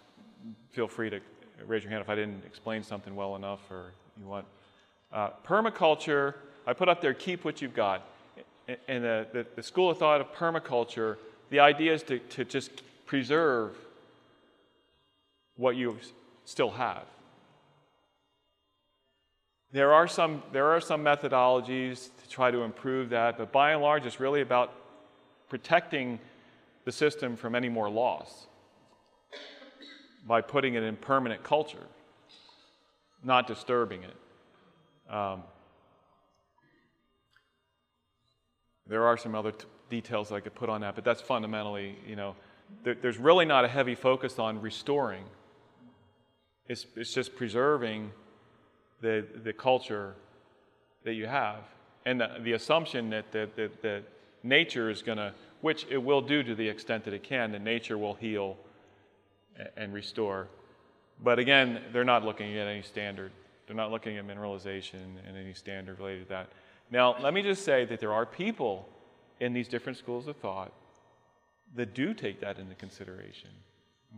feel 0.70 0.88
free 0.88 1.10
to 1.10 1.20
raise 1.66 1.82
your 1.82 1.90
hand 1.90 2.00
if 2.00 2.08
I 2.08 2.14
didn't 2.14 2.46
explain 2.46 2.82
something 2.82 3.14
well 3.14 3.36
enough 3.36 3.60
or 3.70 3.92
you 4.18 4.26
want. 4.26 4.46
Uh, 5.12 5.30
permaculture, 5.46 6.32
I 6.66 6.72
put 6.72 6.88
up 6.88 7.02
there, 7.02 7.12
keep 7.12 7.44
what 7.44 7.60
you've 7.60 7.74
got. 7.74 8.06
In 8.86 9.02
the, 9.02 9.26
the, 9.34 9.46
the 9.56 9.62
school 9.62 9.90
of 9.90 9.98
thought 9.98 10.22
of 10.22 10.32
permaculture, 10.32 11.16
the 11.50 11.60
idea 11.60 11.92
is 11.92 12.02
to, 12.04 12.18
to 12.18 12.44
just 12.46 12.82
preserve 13.04 13.76
what 15.56 15.76
you 15.76 15.98
still 16.46 16.70
have. 16.70 17.04
There 19.72 19.92
are, 19.92 20.08
some, 20.08 20.42
there 20.52 20.68
are 20.68 20.80
some 20.80 21.04
methodologies 21.04 22.08
to 22.22 22.28
try 22.30 22.50
to 22.50 22.62
improve 22.62 23.10
that, 23.10 23.36
but 23.36 23.52
by 23.52 23.72
and 23.72 23.82
large, 23.82 24.06
it's 24.06 24.20
really 24.20 24.40
about 24.40 24.72
protecting 25.48 26.18
the 26.84 26.92
system 26.92 27.36
from 27.36 27.54
any 27.54 27.68
more 27.68 27.90
loss 27.90 28.46
by 30.26 30.40
putting 30.40 30.74
it 30.74 30.82
in 30.82 30.96
permanent 30.96 31.42
culture, 31.42 31.86
not 33.24 33.46
disturbing 33.46 34.02
it. 34.02 35.12
Um, 35.12 35.42
there 38.86 39.04
are 39.06 39.16
some 39.16 39.34
other 39.34 39.52
t- 39.52 39.66
details 39.88 40.32
I 40.32 40.40
could 40.40 40.54
put 40.54 40.68
on 40.68 40.82
that, 40.82 40.94
but 40.94 41.04
that's 41.04 41.20
fundamentally, 41.20 41.96
you 42.06 42.16
know, 42.16 42.36
there, 42.84 42.94
there's 42.94 43.18
really 43.18 43.44
not 43.44 43.64
a 43.64 43.68
heavy 43.68 43.94
focus 43.94 44.38
on 44.38 44.60
restoring. 44.60 45.24
It's, 46.68 46.84
it's 46.96 47.14
just 47.14 47.34
preserving 47.34 48.12
the, 49.00 49.26
the 49.42 49.52
culture 49.52 50.14
that 51.04 51.14
you 51.14 51.26
have 51.26 51.64
and 52.04 52.20
the, 52.20 52.28
the 52.42 52.52
assumption 52.52 53.10
that, 53.10 53.32
that, 53.32 53.56
that, 53.56 53.82
that 53.82 54.02
nature 54.42 54.90
is 54.90 55.02
going 55.02 55.18
to 55.18 55.32
which 55.60 55.86
it 55.90 55.98
will 55.98 56.20
do 56.20 56.42
to 56.42 56.54
the 56.54 56.68
extent 56.68 57.04
that 57.04 57.14
it 57.14 57.22
can, 57.22 57.52
that 57.52 57.62
nature 57.62 57.98
will 57.98 58.14
heal 58.14 58.56
and 59.76 59.92
restore. 59.92 60.48
But 61.22 61.38
again, 61.38 61.82
they're 61.92 62.04
not 62.04 62.24
looking 62.24 62.56
at 62.56 62.66
any 62.66 62.82
standard. 62.82 63.32
They're 63.66 63.76
not 63.76 63.90
looking 63.90 64.16
at 64.16 64.26
mineralization 64.26 65.16
and 65.26 65.36
any 65.36 65.52
standard 65.52 65.98
related 65.98 66.24
to 66.24 66.28
that. 66.28 66.48
Now, 66.90 67.16
let 67.20 67.34
me 67.34 67.42
just 67.42 67.64
say 67.64 67.84
that 67.86 68.00
there 68.00 68.12
are 68.12 68.24
people 68.24 68.88
in 69.40 69.52
these 69.52 69.68
different 69.68 69.98
schools 69.98 70.26
of 70.26 70.36
thought 70.36 70.72
that 71.74 71.94
do 71.94 72.14
take 72.14 72.40
that 72.40 72.58
into 72.58 72.74
consideration. 72.76 73.50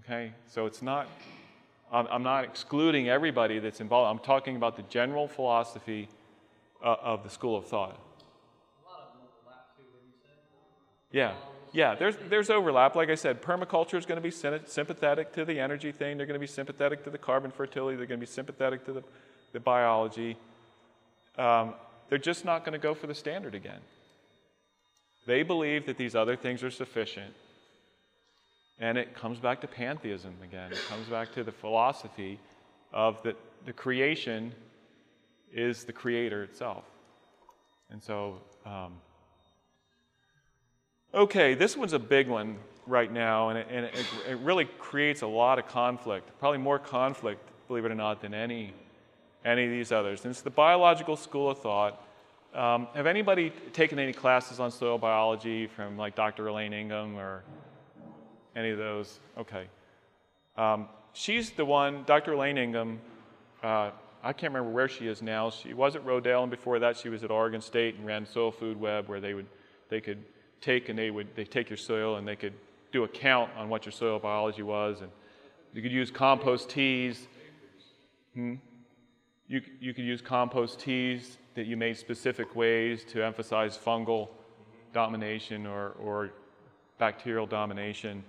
Okay? 0.01 0.33
So 0.47 0.67
it's 0.67 0.83
not, 0.83 1.09
I'm, 1.91 2.07
I'm 2.09 2.23
not 2.23 2.45
excluding 2.45 3.09
everybody 3.09 3.59
that's 3.59 3.81
involved. 3.81 4.11
I'm 4.11 4.25
talking 4.25 4.57
about 4.57 4.77
the 4.77 4.85
general 4.85 5.27
philosophy 5.27 6.09
uh, 6.85 6.97
of 7.03 7.25
the 7.25 7.31
school 7.31 7.57
of 7.57 7.67
thought. 7.67 7.99
Yeah, 11.13 11.35
yeah. 11.73 11.95
There's 11.95 12.17
there's 12.29 12.51
overlap. 12.51 12.95
Like 12.95 13.11
I 13.11 13.15
said, 13.15 13.43
permaculture 13.43 13.99
is 13.99 14.07
going 14.07 14.17
to 14.17 14.23
be 14.23 14.31
sympathetic 14.31 15.33
to 15.35 15.45
the 15.45 15.59
energy 15.59 15.93
thing. 15.93 16.17
They're 16.17 16.27
going 16.27 16.35
to 16.35 16.41
be 16.41 16.47
sympathetic 16.47 17.05
to 17.05 17.11
the 17.11 17.19
carbon 17.19 17.51
fertility. 17.51 17.97
They're 17.97 18.07
going 18.07 18.21
to 18.21 18.27
be 18.27 18.31
sympathetic 18.31 18.85
to 18.87 18.93
the, 18.93 19.03
the 19.53 19.61
biology. 19.61 20.37
Um, 21.37 21.75
they're 22.09 22.19
just 22.19 22.45
not 22.45 22.65
going 22.65 22.73
to 22.73 22.79
go 22.79 22.95
for 22.95 23.07
the 23.07 23.15
standard 23.15 23.55
again. 23.55 23.81
They 25.27 25.43
believe 25.43 25.87
that 25.87 25.97
these 25.97 26.15
other 26.15 26.37
things 26.37 26.63
are 26.63 26.71
sufficient. 26.71 27.33
And 28.79 28.97
it 28.97 29.15
comes 29.15 29.39
back 29.39 29.61
to 29.61 29.67
pantheism 29.67 30.35
again. 30.43 30.73
It 30.73 30.81
comes 30.89 31.07
back 31.09 31.33
to 31.35 31.45
the 31.45 31.53
philosophy 31.53 32.41
of 32.93 33.23
that 33.23 33.37
the 33.67 33.73
creation 33.73 34.53
is 35.53 35.85
the 35.85 35.93
creator 35.93 36.43
itself. 36.43 36.85
And 37.91 38.03
so, 38.03 38.41
um, 38.65 38.95
okay, 41.15 41.55
this 41.55 41.77
one's 41.77 41.93
a 41.93 41.99
big 41.99 42.29
one 42.29 42.57
right 42.87 43.13
now, 43.13 43.51
and, 43.51 43.59
it, 43.59 43.67
and 43.71 43.87
it, 43.87 44.07
it 44.29 44.39
really 44.39 44.65
creates 44.79 45.23
a 45.23 45.27
lot 45.27 45.59
of 45.59 45.67
conflict, 45.67 46.31
probably 46.39 46.59
more 46.59 46.79
conflict, 46.79 47.41
believe 47.69 47.85
it 47.85 47.93
or 47.93 47.95
not, 47.95 48.21
than 48.21 48.35
any, 48.35 48.75
any 49.45 49.65
of 49.65 49.71
these 49.71 49.93
others. 49.93 50.25
And 50.25 50.31
it's 50.31 50.43
the 50.43 50.51
biological 50.51 51.17
school 51.17 51.51
of 51.51 51.59
thought. 51.59 52.05
Um, 52.55 52.89
have 52.95 53.07
anybody 53.07 53.51
taken 53.73 53.99
any 53.99 54.13
classes 54.13 54.59
on 54.59 54.71
soil 54.71 54.99
biology 54.99 55.69
from 55.69 55.97
like 55.97 56.17
Dr. 56.17 56.49
Elaine 56.49 56.73
Ingham 56.73 57.17
or 57.17 57.45
any 58.57 58.71
of 58.71 58.79
those? 58.79 59.21
Okay. 59.39 59.67
Um, 60.57 60.89
she's 61.13 61.51
the 61.51 61.65
one, 61.65 62.03
Dr. 62.07 62.33
Elaine 62.33 62.59
Ingham, 62.59 63.01
uh, 63.63 63.91
I 64.23 64.35
can't 64.35 64.53
remember 64.53 64.75
where 64.75 64.89
she 64.89 65.07
is 65.07 65.23
now. 65.23 65.49
She 65.49 65.73
was 65.73 65.97
at 65.97 66.05
Rodale, 66.05 66.43
and 66.43 66.51
before 66.51 66.79
that, 66.81 66.97
she 66.97 67.09
was 67.09 67.25
at 67.25 67.31
Oregon 67.31 67.61
State 67.63 67.95
and 67.95 68.05
ran 68.05 68.27
Soil 68.27 68.51
Food 68.51 68.79
Web, 68.79 69.09
where 69.09 69.21
they 69.21 69.33
would, 69.33 69.47
they 69.89 70.01
could 70.01 70.23
take 70.61 70.89
and 70.89 70.99
they 70.99 71.11
would, 71.11 71.35
they 71.35 71.45
take 71.45 71.71
your 71.71 71.77
soil 71.77 72.17
and 72.17 72.27
they 72.27 72.37
could 72.37 72.55
do 72.93 73.05
a 73.05 73.09
count 73.09 73.51
on 73.57 73.69
what 73.69 73.85
your 73.87 73.93
soil 73.93 74.19
biology 74.19 74.63
was, 74.63 75.01
and 75.01 75.11
you 75.73 75.83
could 75.83 75.93
use 75.93 76.11
compost 76.11 76.69
teas. 76.71 77.29
Hmm? 78.35 78.55
You, 79.49 79.63
you 79.81 79.95
could 79.95 80.05
use 80.05 80.21
compost 80.21 80.81
teas 80.81 81.39
that 81.55 81.67
you 81.67 81.77
made 81.77 81.97
specific 81.97 82.55
ways 82.55 83.05
to 83.05 83.25
emphasize 83.25 83.77
fungal 83.77 84.29
domination 84.93 85.67
or, 85.67 85.91
or 86.01 86.31
bacterial 86.99 87.47
domination. 87.47 88.23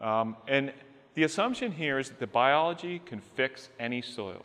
Um, 0.00 0.36
and 0.48 0.72
the 1.14 1.24
assumption 1.24 1.72
here 1.72 1.98
is 1.98 2.08
that 2.08 2.20
the 2.20 2.26
biology 2.26 2.98
can 2.98 3.20
fix 3.20 3.70
any 3.78 4.02
soil. 4.02 4.44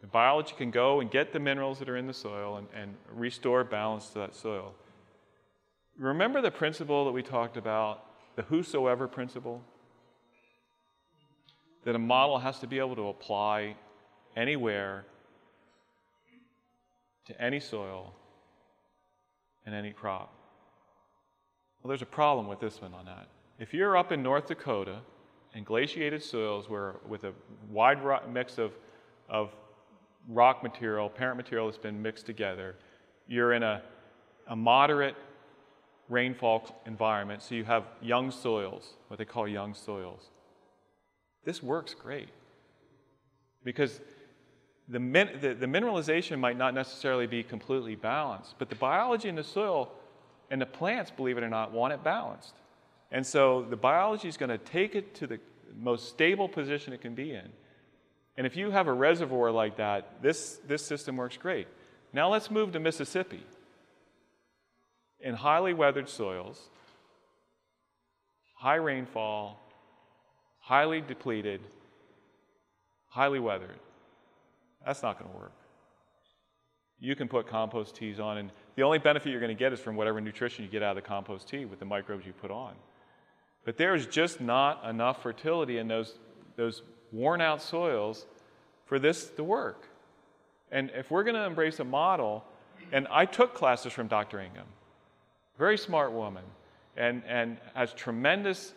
The 0.00 0.06
biology 0.06 0.54
can 0.56 0.70
go 0.70 1.00
and 1.00 1.10
get 1.10 1.32
the 1.32 1.40
minerals 1.40 1.78
that 1.78 1.88
are 1.88 1.96
in 1.96 2.06
the 2.06 2.14
soil 2.14 2.56
and, 2.56 2.66
and 2.74 2.94
restore 3.14 3.64
balance 3.64 4.08
to 4.08 4.18
that 4.18 4.34
soil. 4.34 4.74
Remember 5.98 6.40
the 6.40 6.50
principle 6.50 7.04
that 7.04 7.12
we 7.12 7.22
talked 7.22 7.56
about, 7.56 8.04
the 8.36 8.42
whosoever 8.42 9.06
principle? 9.06 9.62
That 11.84 11.94
a 11.94 11.98
model 11.98 12.38
has 12.38 12.58
to 12.60 12.66
be 12.66 12.78
able 12.78 12.96
to 12.96 13.08
apply 13.08 13.76
anywhere 14.36 15.04
to 17.26 17.40
any 17.40 17.60
soil 17.60 18.14
and 19.66 19.74
any 19.74 19.92
crop. 19.92 20.32
Well, 21.82 21.88
there's 21.88 22.02
a 22.02 22.06
problem 22.06 22.48
with 22.48 22.60
this 22.60 22.80
one 22.80 22.94
on 22.94 23.04
that. 23.04 23.28
If 23.58 23.72
you're 23.72 23.96
up 23.96 24.10
in 24.12 24.22
North 24.22 24.46
Dakota 24.46 25.00
and 25.54 25.64
glaciated 25.64 26.22
soils 26.22 26.68
where 26.68 26.96
with 27.06 27.24
a 27.24 27.32
wide 27.70 27.98
mix 28.28 28.58
of, 28.58 28.72
of 29.28 29.54
rock 30.28 30.62
material, 30.62 31.08
parent 31.08 31.36
material 31.36 31.66
that's 31.66 31.78
been 31.78 32.00
mixed 32.00 32.26
together, 32.26 32.76
you're 33.28 33.52
in 33.52 33.62
a, 33.62 33.82
a 34.48 34.56
moderate 34.56 35.14
rainfall 36.08 36.82
environment, 36.86 37.42
so 37.42 37.54
you 37.54 37.64
have 37.64 37.84
young 38.02 38.30
soils, 38.30 38.94
what 39.08 39.18
they 39.18 39.24
call 39.24 39.48
young 39.48 39.74
soils. 39.74 40.30
This 41.44 41.62
works 41.62 41.94
great 41.94 42.28
because 43.62 44.00
the, 44.88 45.00
min- 45.00 45.38
the, 45.40 45.54
the, 45.54 45.66
mineralization 45.66 46.38
might 46.38 46.58
not 46.58 46.74
necessarily 46.74 47.26
be 47.26 47.42
completely 47.42 47.94
balanced, 47.94 48.54
but 48.58 48.68
the 48.68 48.74
biology 48.74 49.28
in 49.28 49.34
the 49.34 49.44
soil 49.44 49.90
and 50.50 50.60
the 50.60 50.66
plants, 50.66 51.10
believe 51.10 51.38
it 51.38 51.44
or 51.44 51.48
not, 51.48 51.72
want 51.72 51.92
it 51.92 52.04
balanced. 52.04 52.54
And 53.10 53.26
so 53.26 53.66
the 53.68 53.76
biology 53.76 54.28
is 54.28 54.36
going 54.36 54.50
to 54.50 54.58
take 54.58 54.94
it 54.94 55.14
to 55.16 55.26
the 55.26 55.40
most 55.78 56.08
stable 56.08 56.48
position 56.48 56.92
it 56.92 57.00
can 57.00 57.14
be 57.14 57.32
in. 57.32 57.48
And 58.36 58.46
if 58.46 58.56
you 58.56 58.70
have 58.70 58.88
a 58.88 58.92
reservoir 58.92 59.50
like 59.50 59.76
that, 59.76 60.22
this, 60.22 60.60
this 60.66 60.84
system 60.84 61.16
works 61.16 61.36
great. 61.36 61.68
Now 62.12 62.30
let's 62.30 62.50
move 62.50 62.72
to 62.72 62.80
Mississippi. 62.80 63.42
In 65.24 65.34
highly 65.34 65.74
weathered 65.74 66.08
soils, 66.08 66.68
high 68.56 68.76
rainfall, 68.76 69.58
highly 70.60 71.00
depleted, 71.00 71.60
highly 73.08 73.40
weathered. 73.40 73.78
That's 74.86 75.02
not 75.02 75.18
going 75.18 75.30
to 75.30 75.36
work. 75.36 75.52
You 77.00 77.16
can 77.16 77.26
put 77.26 77.46
compost 77.46 77.96
teas 77.96 78.20
on, 78.20 78.38
and 78.38 78.50
the 78.76 78.82
only 78.82 78.98
benefit 78.98 79.30
you're 79.30 79.40
going 79.40 79.54
to 79.54 79.58
get 79.58 79.72
is 79.72 79.80
from 79.80 79.96
whatever 79.96 80.20
nutrition 80.20 80.64
you 80.64 80.70
get 80.70 80.82
out 80.82 80.96
of 80.96 81.02
the 81.02 81.08
compost 81.08 81.48
tea 81.48 81.64
with 81.64 81.78
the 81.78 81.84
microbes 81.84 82.26
you 82.26 82.32
put 82.32 82.50
on. 82.50 82.74
But 83.64 83.78
there's 83.78 84.06
just 84.06 84.40
not 84.40 84.84
enough 84.88 85.22
fertility 85.22 85.78
in 85.78 85.88
those, 85.88 86.18
those 86.56 86.82
worn 87.12 87.40
out 87.40 87.62
soils 87.62 88.26
for 88.84 88.98
this 88.98 89.30
to 89.30 89.44
work. 89.44 89.88
And 90.70 90.90
if 90.94 91.10
we're 91.10 91.24
going 91.24 91.36
to 91.36 91.44
embrace 91.44 91.80
a 91.80 91.84
model, 91.84 92.44
and 92.92 93.08
I 93.10 93.24
took 93.24 93.54
classes 93.54 93.92
from 93.92 94.08
Dr. 94.08 94.38
Ingham, 94.40 94.66
very 95.58 95.78
smart 95.78 96.12
woman, 96.12 96.44
and, 96.96 97.22
and 97.26 97.56
has 97.74 97.92
tremendous 97.92 98.72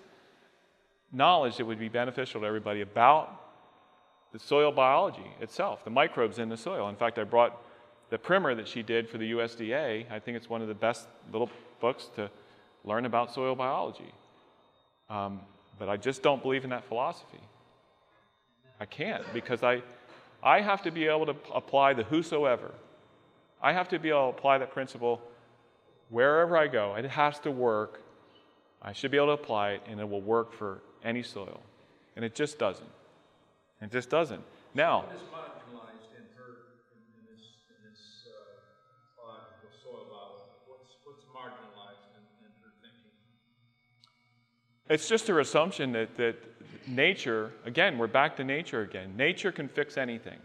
knowledge 1.11 1.57
that 1.57 1.65
would 1.65 1.79
be 1.79 1.89
beneficial 1.89 2.41
to 2.41 2.47
everybody 2.47 2.81
about 2.81 3.41
the 4.33 4.39
soil 4.39 4.71
biology 4.71 5.31
itself, 5.39 5.83
the 5.83 5.89
microbes 5.89 6.39
in 6.39 6.49
the 6.49 6.57
soil. 6.57 6.89
In 6.89 6.95
fact, 6.95 7.17
I 7.17 7.23
brought 7.23 7.61
the 8.09 8.17
primer 8.17 8.55
that 8.55 8.67
she 8.67 8.83
did 8.83 9.09
for 9.09 9.17
the 9.17 9.31
USDA. 9.31 10.11
I 10.11 10.19
think 10.19 10.37
it's 10.37 10.49
one 10.49 10.61
of 10.61 10.67
the 10.67 10.75
best 10.75 11.07
little 11.31 11.49
books 11.79 12.09
to 12.15 12.29
learn 12.83 13.05
about 13.05 13.33
soil 13.33 13.55
biology. 13.55 14.13
Um, 15.09 15.41
but 15.79 15.89
I 15.89 15.97
just 15.97 16.23
don't 16.23 16.41
believe 16.41 16.63
in 16.63 16.69
that 16.71 16.85
philosophy. 16.85 17.39
I 18.79 18.85
can't 18.85 19.23
because 19.33 19.63
I, 19.63 19.81
I 20.43 20.61
have 20.61 20.81
to 20.83 20.91
be 20.91 21.07
able 21.07 21.25
to 21.25 21.35
apply 21.53 21.93
the 21.93 22.03
whosoever. 22.03 22.71
I 23.61 23.73
have 23.73 23.89
to 23.89 23.99
be 23.99 24.09
able 24.09 24.31
to 24.31 24.37
apply 24.37 24.59
that 24.59 24.71
principle 24.71 25.21
wherever 26.09 26.57
I 26.57 26.67
go. 26.67 26.95
It 26.95 27.05
has 27.05 27.39
to 27.41 27.51
work. 27.51 28.01
I 28.81 28.93
should 28.93 29.11
be 29.11 29.17
able 29.17 29.27
to 29.27 29.33
apply 29.33 29.71
it, 29.71 29.81
and 29.87 29.99
it 29.99 30.07
will 30.07 30.21
work 30.21 30.53
for 30.53 30.81
any 31.03 31.23
soil. 31.23 31.61
And 32.15 32.23
it 32.23 32.35
just 32.35 32.57
doesn't. 32.57 32.89
It 33.81 33.91
just 33.91 34.09
doesn't. 34.09 34.43
Now, 34.73 35.01
what 35.01 35.15
is 35.15 35.21
marginalized 35.21 36.11
in 36.17 36.23
her 36.35 36.73
in, 36.93 37.01
in 37.19 37.25
this 37.29 37.45
in 37.69 37.89
this 37.89 38.27
uh, 38.27 39.21
thought 39.21 39.53
of 39.63 39.73
soil? 39.83 40.47
What's 40.67 40.95
what's 41.03 41.25
marginalized 41.25 42.09
in, 42.15 42.45
in? 42.45 42.51
It's 44.89 45.07
just 45.07 45.27
her 45.27 45.39
assumption 45.39 45.91
that 45.91 46.17
that 46.17 46.35
nature, 46.87 47.51
again, 47.65 47.97
we're 47.97 48.07
back 48.07 48.37
to 48.37 48.43
nature 48.43 48.81
again. 48.81 49.15
Nature 49.17 49.51
can 49.51 49.67
fix 49.67 49.97
anything. 49.97 50.39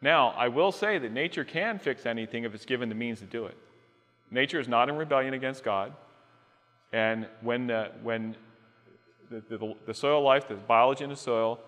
Now, 0.00 0.30
I 0.36 0.48
will 0.48 0.72
say 0.72 0.98
that 0.98 1.12
nature 1.12 1.44
can 1.44 1.78
fix 1.78 2.04
anything 2.04 2.44
if 2.44 2.54
it's 2.54 2.66
given 2.66 2.88
the 2.90 2.94
means 2.94 3.20
to 3.20 3.26
do 3.26 3.46
it. 3.46 3.56
Nature 4.30 4.60
is 4.60 4.68
not 4.68 4.88
in 4.88 4.96
rebellion 4.96 5.34
against 5.34 5.62
God. 5.64 5.92
And 6.92 7.26
when, 7.40 7.66
the, 7.66 7.90
when 8.02 8.36
the, 9.30 9.42
the, 9.48 9.74
the 9.86 9.94
soil 9.94 10.22
life, 10.22 10.48
the 10.48 10.54
biology 10.54 11.04
in 11.04 11.10
the 11.10 11.16
soil, 11.16 11.60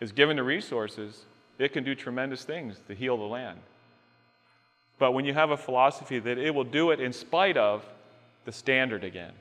is 0.00 0.12
given 0.12 0.36
the 0.36 0.42
resources, 0.42 1.24
it 1.58 1.72
can 1.72 1.84
do 1.84 1.94
tremendous 1.94 2.44
things 2.44 2.80
to 2.88 2.94
heal 2.94 3.16
the 3.16 3.24
land. 3.24 3.58
But 4.98 5.12
when 5.12 5.24
you 5.24 5.34
have 5.34 5.50
a 5.50 5.56
philosophy 5.56 6.18
that 6.18 6.38
it 6.38 6.54
will 6.54 6.64
do 6.64 6.90
it 6.90 7.00
in 7.00 7.12
spite 7.12 7.56
of 7.56 7.84
the 8.44 8.52
standard 8.52 9.04
again, 9.04 9.32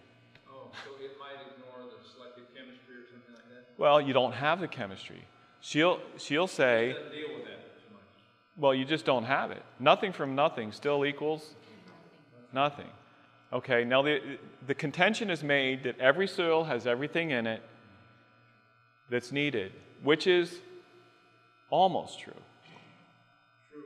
Oh, 0.48 0.70
so 0.84 0.92
it 1.04 1.12
might 1.20 1.42
ignore 1.52 1.90
the 1.90 2.10
selective 2.10 2.44
chemistry 2.54 2.96
or 2.96 3.08
something 3.10 3.34
like 3.34 3.50
that? 3.50 3.82
Well, 3.82 4.02
you 4.02 4.14
don't 4.14 4.34
have 4.34 4.60
the 4.60 4.68
chemistry. 4.68 5.24
She'll, 5.62 6.00
she'll 6.18 6.48
say, 6.48 6.96
well, 8.58 8.74
you 8.74 8.86
just 8.86 9.06
don't 9.06 9.24
have 9.24 9.52
it. 9.52 9.64
Nothing 9.80 10.14
from 10.14 10.36
nothing 10.36 10.72
still 10.72 11.06
equals 11.06 11.56
nothing. 12.56 12.90
Okay, 13.54 13.84
now 13.84 14.02
the, 14.02 14.20
the 14.66 14.74
contention 14.74 15.30
is 15.30 15.44
made 15.44 15.84
that 15.84 16.00
every 16.00 16.28
soil 16.28 16.64
has 16.64 16.88
everything 16.88 17.30
in 17.30 17.46
it 17.46 17.62
that's 19.12 19.32
needed, 19.32 19.72
which 20.02 20.26
is 20.26 20.60
almost 21.70 22.20
true. 22.20 22.34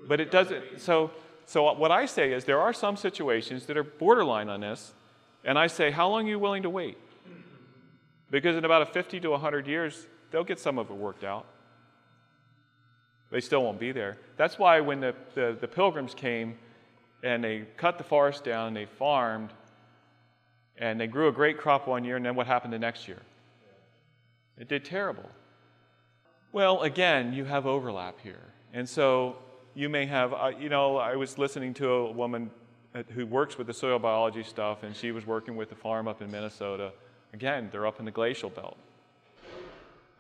But 0.08 0.22
it 0.22 0.32
doesn't. 0.32 0.80
So, 0.80 1.12
so 1.46 1.74
what 1.74 1.92
I 1.92 2.06
say 2.06 2.32
is 2.32 2.46
there 2.46 2.62
are 2.62 2.72
some 2.72 2.96
situations 2.96 3.66
that 3.66 3.76
are 3.76 3.84
borderline 3.84 4.48
on 4.48 4.62
this, 4.62 4.94
and 5.44 5.60
I 5.60 5.68
say, 5.68 5.92
how 5.92 6.08
long 6.08 6.26
are 6.26 6.30
you 6.30 6.40
willing 6.40 6.64
to 6.64 6.70
wait? 6.70 6.98
Because 8.32 8.56
in 8.56 8.64
about 8.64 8.84
a 8.84 8.86
50 8.86 9.20
to 9.20 9.30
100 9.32 9.68
years, 9.68 10.08
they'll 10.32 10.44
get 10.44 10.60
some 10.60 10.78
of 10.78 10.90
it 10.90 10.96
worked 10.96 11.24
out. 11.24 11.46
They 13.32 13.42
still 13.42 13.64
won't 13.64 13.80
be 13.80 13.92
there. 13.92 14.18
That's 14.38 14.58
why 14.58 14.80
when 14.80 15.00
the, 15.02 15.16
the, 15.36 15.58
the 15.60 15.68
pilgrims 15.68 16.14
came 16.14 16.58
and 17.24 17.44
they 17.44 17.66
cut 17.78 17.98
the 17.98 18.04
forest 18.04 18.44
down, 18.44 18.68
and 18.68 18.76
they 18.76 18.86
farmed, 18.86 19.52
and 20.78 21.00
they 21.00 21.08
grew 21.08 21.28
a 21.28 21.32
great 21.32 21.58
crop 21.58 21.88
one 21.88 22.04
year, 22.04 22.16
and 22.16 22.26
then 22.26 22.36
what 22.36 22.48
happened 22.48 22.74
the 22.74 22.80
next 22.80 23.08
year? 23.08 23.22
It 24.58 24.68
did 24.68 24.84
terrible. 24.86 25.30
Well, 26.52 26.82
again, 26.82 27.34
you 27.34 27.46
have 27.46 27.66
overlap 27.66 28.20
here. 28.22 28.54
And 28.74 28.88
so 28.88 29.38
you 29.74 29.90
may 29.90 30.06
have, 30.06 30.34
uh, 30.34 30.52
you 30.60 30.70
know, 30.70 30.98
I 30.98 31.16
was 31.16 31.38
listening 31.38 31.74
to 31.76 31.90
a 31.90 32.12
woman 32.12 32.52
who 33.10 33.26
works 33.26 33.58
with 33.58 33.68
the 33.68 33.74
soil 33.74 34.00
biology 34.00 34.44
stuff, 34.44 34.84
and 34.84 34.96
she 34.96 35.12
was 35.12 35.26
working 35.26 35.56
with 35.56 35.72
a 35.72 35.76
farm 35.76 36.08
up 36.08 36.22
in 36.22 36.32
Minnesota. 36.32 36.92
Again, 37.34 37.70
they're 37.72 37.86
up 37.86 38.00
in 38.00 38.06
the 38.06 38.12
glacial 38.12 38.50
belt. 38.50 38.78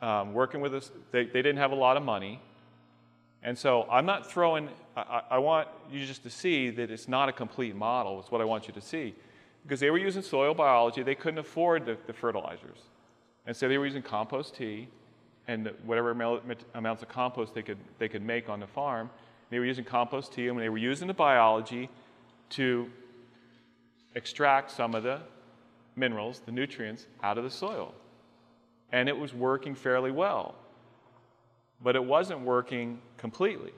Um, 0.01 0.33
working 0.33 0.61
with 0.61 0.73
us, 0.75 0.91
they, 1.11 1.25
they 1.25 1.41
didn't 1.41 1.57
have 1.57 1.71
a 1.71 1.75
lot 1.75 1.97
of 1.97 2.03
money. 2.03 2.39
And 3.43 3.57
so 3.57 3.87
I'm 3.89 4.05
not 4.05 4.29
throwing, 4.29 4.69
I, 4.97 5.21
I 5.31 5.37
want 5.37 5.67
you 5.91 6.05
just 6.05 6.23
to 6.23 6.29
see 6.29 6.69
that 6.71 6.91
it's 6.91 7.07
not 7.07 7.29
a 7.29 7.31
complete 7.31 7.75
model, 7.75 8.21
is 8.21 8.29
what 8.31 8.41
I 8.41 8.45
want 8.45 8.67
you 8.67 8.73
to 8.73 8.81
see. 8.81 9.15
Because 9.63 9.79
they 9.79 9.89
were 9.91 9.97
using 9.97 10.21
soil 10.21 10.53
biology, 10.53 11.03
they 11.03 11.15
couldn't 11.15 11.39
afford 11.39 11.85
the, 11.85 11.97
the 12.07 12.13
fertilizers. 12.13 12.79
And 13.45 13.55
so 13.55 13.67
they 13.67 13.77
were 13.77 13.85
using 13.85 14.01
compost 14.01 14.55
tea 14.55 14.87
and 15.47 15.71
whatever 15.83 16.11
amounts 16.75 17.01
of 17.01 17.09
compost 17.09 17.55
they 17.55 17.63
could, 17.63 17.77
they 17.97 18.07
could 18.07 18.21
make 18.21 18.49
on 18.49 18.59
the 18.59 18.67
farm. 18.67 19.09
They 19.49 19.57
were 19.57 19.65
using 19.65 19.83
compost 19.83 20.33
tea 20.33 20.47
and 20.47 20.59
they 20.59 20.69
were 20.69 20.77
using 20.77 21.07
the 21.07 21.13
biology 21.13 21.89
to 22.51 22.89
extract 24.15 24.69
some 24.69 24.93
of 24.93 25.03
the 25.03 25.21
minerals, 25.95 26.41
the 26.45 26.51
nutrients, 26.51 27.07
out 27.23 27.37
of 27.37 27.43
the 27.43 27.49
soil. 27.49 27.93
And 28.91 29.09
it 29.09 29.17
was 29.17 29.33
working 29.33 29.75
fairly 29.75 30.11
well. 30.11 30.55
But 31.81 31.95
it 31.95 32.03
wasn't 32.03 32.41
working 32.41 33.01
completely. 33.17 33.73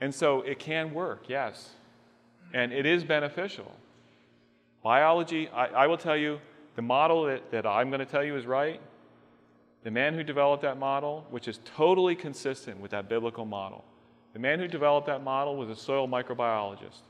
And 0.00 0.14
so 0.14 0.42
it 0.42 0.58
can 0.58 0.92
work, 0.92 1.28
yes. 1.28 1.70
And 2.52 2.72
it 2.72 2.86
is 2.86 3.04
beneficial. 3.04 3.72
Biology, 4.82 5.48
I, 5.48 5.66
I 5.66 5.86
will 5.86 5.96
tell 5.96 6.16
you, 6.16 6.40
the 6.74 6.82
model 6.82 7.24
that, 7.24 7.50
that 7.50 7.66
I'm 7.66 7.88
going 7.88 8.00
to 8.00 8.06
tell 8.06 8.24
you 8.24 8.36
is 8.36 8.46
right. 8.46 8.80
The 9.84 9.90
man 9.90 10.14
who 10.14 10.22
developed 10.22 10.62
that 10.62 10.78
model, 10.78 11.26
which 11.30 11.48
is 11.48 11.60
totally 11.64 12.14
consistent 12.14 12.80
with 12.80 12.90
that 12.90 13.08
biblical 13.08 13.44
model, 13.44 13.84
the 14.32 14.38
man 14.38 14.58
who 14.58 14.68
developed 14.68 15.06
that 15.06 15.22
model 15.22 15.56
was 15.56 15.68
a 15.68 15.76
soil 15.76 16.08
microbiologist. 16.08 17.02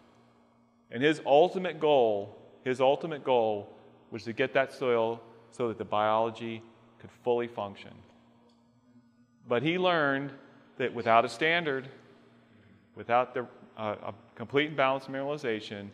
And 0.90 1.02
his 1.02 1.22
ultimate 1.24 1.80
goal, 1.80 2.36
his 2.64 2.80
ultimate 2.80 3.24
goal 3.24 3.68
was 4.10 4.24
to 4.24 4.32
get 4.32 4.52
that 4.54 4.72
soil 4.72 5.22
so 5.50 5.68
that 5.68 5.78
the 5.78 5.84
biology 5.84 6.62
could 6.98 7.10
fully 7.24 7.46
function. 7.46 7.92
But 9.48 9.62
he 9.62 9.78
learned 9.78 10.32
that 10.78 10.92
without 10.94 11.24
a 11.24 11.28
standard, 11.28 11.88
without 12.96 13.34
the, 13.34 13.46
uh, 13.76 13.96
a 14.06 14.14
complete 14.34 14.68
and 14.68 14.76
balanced 14.76 15.10
mineralization, 15.10 15.88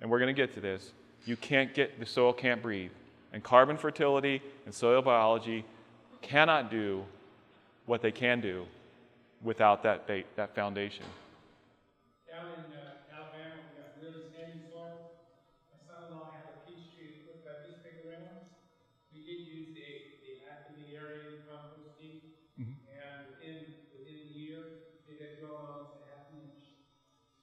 and 0.00 0.10
we're 0.10 0.18
going 0.18 0.34
to 0.34 0.40
get 0.40 0.54
to 0.54 0.60
this, 0.60 0.92
you 1.24 1.36
can't 1.36 1.74
get, 1.74 1.98
the 1.98 2.06
soil 2.06 2.32
can't 2.32 2.62
breathe. 2.62 2.92
And 3.32 3.42
carbon 3.42 3.76
fertility 3.76 4.42
and 4.64 4.74
soil 4.74 5.02
biology 5.02 5.64
cannot 6.22 6.70
do 6.70 7.04
what 7.86 8.00
they 8.00 8.12
can 8.12 8.40
do 8.40 8.66
without 9.42 9.82
that, 9.82 10.08
that 10.36 10.54
foundation. 10.54 11.04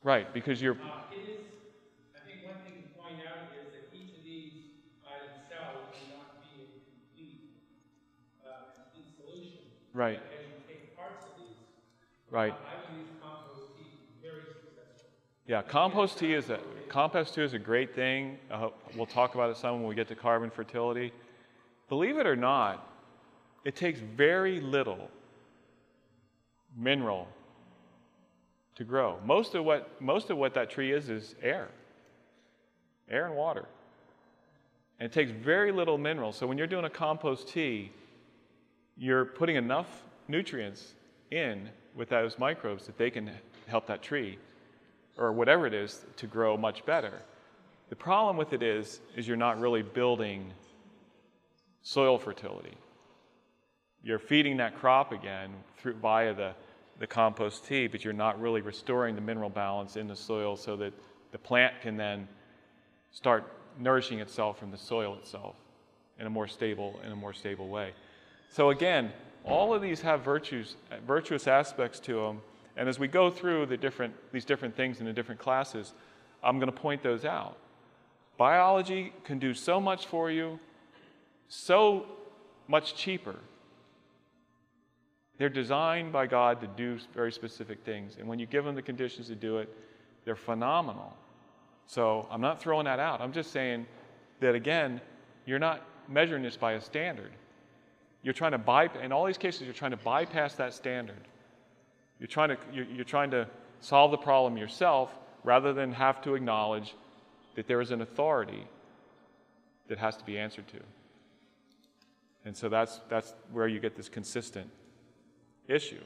Right, 0.05 0.31
because 0.35 0.61
you're, 0.61 0.75
Uh, 0.75 0.77
it 1.17 1.25
is, 1.33 1.49
I 2.13 2.19
think 2.21 2.45
one 2.45 2.61
thing 2.61 2.77
to 2.77 2.87
point 2.93 3.17
out 3.17 3.49
is 3.49 3.65
that 3.73 3.89
each 3.91 4.13
of 4.13 4.21
these 4.21 4.53
by 5.01 5.17
themselves 5.17 5.89
may 5.89 6.05
not 6.05 6.37
be 6.37 6.61
a 6.61 6.69
complete, 6.77 7.41
uh, 8.37 8.69
complete 8.77 9.09
solution. 9.17 9.65
right, 9.93 10.21
as 10.21 10.45
you 10.45 10.53
take 10.61 10.93
parts 10.93 11.25
of 11.25 11.33
these, 11.33 11.57
right. 12.29 12.53
I've 12.69 12.85
used 12.93 13.17
compost 13.19 13.73
tea, 13.73 13.97
very 14.21 14.45
successful. 14.45 15.09
Yeah, 15.47 15.63
compost 15.63 16.19
tea 16.19 16.33
is 16.35 16.51
a 16.51 16.59
compost 16.87 17.33
tea 17.33 17.41
is 17.41 17.53
a 17.53 17.59
great 17.59 17.95
thing. 17.95 18.37
Uh, 18.51 18.69
we'll 18.93 19.07
talk 19.07 19.33
about 19.33 19.49
it 19.49 19.57
some 19.57 19.79
when 19.79 19.89
we 19.89 19.95
get 19.95 20.07
to 20.09 20.15
carbon 20.15 20.51
fertility. 20.51 21.13
Believe 21.89 22.17
it 22.19 22.27
or 22.27 22.35
not, 22.35 22.87
it 23.63 23.75
takes 23.75 23.99
very 23.99 24.59
little 24.61 25.09
mineral 26.77 27.27
to 28.75 28.83
grow. 28.83 29.17
Most 29.25 29.55
of 29.55 29.63
what 29.63 30.01
most 30.01 30.29
of 30.29 30.37
what 30.37 30.53
that 30.53 30.69
tree 30.69 30.91
is 30.91 31.09
is 31.09 31.35
air, 31.41 31.69
air 33.09 33.25
and 33.25 33.35
water, 33.35 33.65
and 34.99 35.05
it 35.05 35.13
takes 35.13 35.31
very 35.31 35.71
little 35.71 35.97
mineral. 35.97 36.31
So 36.31 36.47
when 36.47 36.57
you're 36.57 36.67
doing 36.67 36.85
a 36.85 36.89
compost 36.89 37.47
tea, 37.47 37.91
you're 38.97 39.25
putting 39.25 39.55
enough 39.55 40.03
nutrients 40.27 40.93
in 41.31 41.69
with 41.95 42.09
those 42.09 42.37
microbes 42.37 42.85
that 42.85 42.97
they 42.97 43.09
can 43.09 43.31
help 43.67 43.87
that 43.87 44.01
tree 44.01 44.37
or 45.17 45.31
whatever 45.31 45.65
it 45.65 45.73
is 45.73 46.05
to 46.17 46.27
grow 46.27 46.57
much 46.57 46.85
better. 46.85 47.21
The 47.89 47.95
problem 47.95 48.37
with 48.37 48.53
it 48.53 48.63
is, 48.63 48.99
is 49.15 49.27
you're 49.27 49.37
not 49.37 49.59
really 49.59 49.81
building 49.81 50.51
soil 51.81 52.17
fertility. 52.17 52.75
You're 54.03 54.19
feeding 54.19 54.57
that 54.57 54.75
crop 54.75 55.11
again 55.11 55.51
through 55.77 55.95
via 55.95 56.33
the, 56.33 56.53
the 56.99 57.07
compost 57.07 57.65
tea, 57.65 57.87
but 57.87 58.03
you're 58.03 58.13
not 58.13 58.39
really 58.39 58.61
restoring 58.61 59.15
the 59.15 59.21
mineral 59.21 59.49
balance 59.49 59.95
in 59.97 60.07
the 60.07 60.15
soil 60.15 60.55
so 60.55 60.75
that 60.77 60.93
the 61.31 61.37
plant 61.37 61.81
can 61.81 61.97
then 61.97 62.27
start 63.11 63.51
nourishing 63.79 64.19
itself 64.19 64.57
from 64.57 64.71
the 64.71 64.77
soil 64.77 65.15
itself 65.15 65.55
in 66.19 66.25
a 66.25 66.29
more 66.29 66.47
stable 66.47 66.99
in 67.05 67.11
a 67.11 67.15
more 67.15 67.33
stable 67.33 67.67
way. 67.67 67.91
So 68.49 68.69
again, 68.69 69.11
all 69.43 69.73
of 69.73 69.81
these 69.81 70.01
have 70.01 70.21
virtues, 70.21 70.75
virtuous 71.05 71.47
aspects 71.47 71.99
to 72.01 72.21
them. 72.21 72.41
And 72.77 72.89
as 72.89 72.99
we 72.99 73.07
go 73.07 73.29
through 73.29 73.67
the 73.67 73.77
different, 73.77 74.13
these 74.31 74.45
different 74.45 74.75
things 74.75 74.99
in 74.99 75.05
the 75.05 75.13
different 75.13 75.39
classes, 75.39 75.93
I'm 76.43 76.57
going 76.57 76.71
to 76.71 76.77
point 76.77 77.03
those 77.03 77.25
out. 77.25 77.57
Biology 78.37 79.13
can 79.23 79.39
do 79.39 79.53
so 79.53 79.79
much 79.79 80.07
for 80.07 80.29
you, 80.29 80.59
so 81.47 82.05
much 82.67 82.95
cheaper. 82.95 83.35
They're 85.37 85.49
designed 85.49 86.13
by 86.13 86.27
God 86.27 86.61
to 86.61 86.67
do 86.67 86.97
very 87.13 87.31
specific 87.31 87.83
things. 87.83 88.15
And 88.17 88.27
when 88.27 88.39
you 88.39 88.45
give 88.45 88.63
them 88.63 88.75
the 88.75 88.81
conditions 88.81 89.27
to 89.27 89.35
do 89.35 89.57
it, 89.57 89.69
they're 90.23 90.35
phenomenal. 90.35 91.15
So 91.87 92.27
I'm 92.31 92.41
not 92.41 92.61
throwing 92.61 92.85
that 92.85 92.99
out. 92.99 93.21
I'm 93.21 93.33
just 93.33 93.51
saying 93.51 93.85
that, 94.39 94.55
again, 94.55 95.01
you're 95.45 95.59
not 95.59 95.81
measuring 96.07 96.43
this 96.43 96.55
by 96.55 96.73
a 96.73 96.81
standard. 96.81 97.31
You're 98.23 98.33
trying 98.33 98.53
to 98.53 98.57
bypass, 98.57 99.03
in 99.03 99.11
all 99.11 99.25
these 99.25 99.37
cases, 99.37 99.63
you're 99.63 99.73
trying 99.73 99.91
to 99.91 99.97
bypass 99.97 100.55
that 100.55 100.73
standard. 100.73 101.27
You're 102.19 102.27
trying 102.27 102.49
to, 102.49 102.57
you're, 102.73 102.85
you're 102.85 103.05
trying 103.05 103.31
to 103.31 103.47
solve 103.81 104.11
the 104.11 104.17
problem 104.17 104.57
yourself 104.57 105.11
rather 105.43 105.73
than 105.73 105.91
have 105.91 106.21
to 106.23 106.33
acknowledge 106.33 106.95
that 107.55 107.67
there 107.67 107.81
is 107.81 107.91
an 107.91 108.01
authority 108.01 108.65
that 109.89 109.97
has 109.97 110.15
to 110.17 110.25
be 110.25 110.39
answered 110.39 110.67
to. 110.69 110.79
And 112.45 112.55
so 112.55 112.69
that's, 112.69 113.01
that's 113.09 113.35
where 113.51 113.67
you 113.67 113.79
get 113.79 113.95
this 113.95 114.09
consistent 114.09 114.69
issue. 115.67 116.01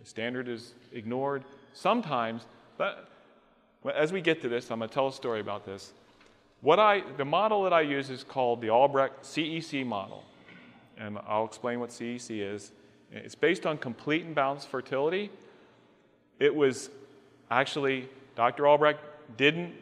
The 0.00 0.06
standard 0.06 0.48
is 0.48 0.74
ignored 0.92 1.44
sometimes, 1.72 2.46
but 2.76 3.08
as 3.94 4.12
we 4.12 4.20
get 4.20 4.40
to 4.42 4.48
this, 4.48 4.70
I'm 4.70 4.78
going 4.78 4.88
to 4.88 4.94
tell 4.94 5.08
a 5.08 5.12
story 5.12 5.40
about 5.40 5.64
this. 5.64 5.92
What 6.60 6.78
I, 6.78 7.02
the 7.16 7.24
model 7.24 7.62
that 7.64 7.72
I 7.72 7.80
use 7.80 8.10
is 8.10 8.22
called 8.22 8.60
the 8.60 8.70
Albrecht 8.70 9.22
CEC 9.22 9.86
model, 9.86 10.24
and 10.98 11.18
I'll 11.26 11.46
explain 11.46 11.80
what 11.80 11.90
CEC 11.90 12.54
is. 12.54 12.72
It's 13.10 13.34
based 13.34 13.66
on 13.66 13.78
complete 13.78 14.24
and 14.24 14.34
balanced 14.34 14.68
fertility. 14.68 15.30
It 16.38 16.54
was 16.54 16.90
actually, 17.50 18.08
Dr. 18.36 18.66
Albrecht 18.66 19.00
didn't, 19.36 19.74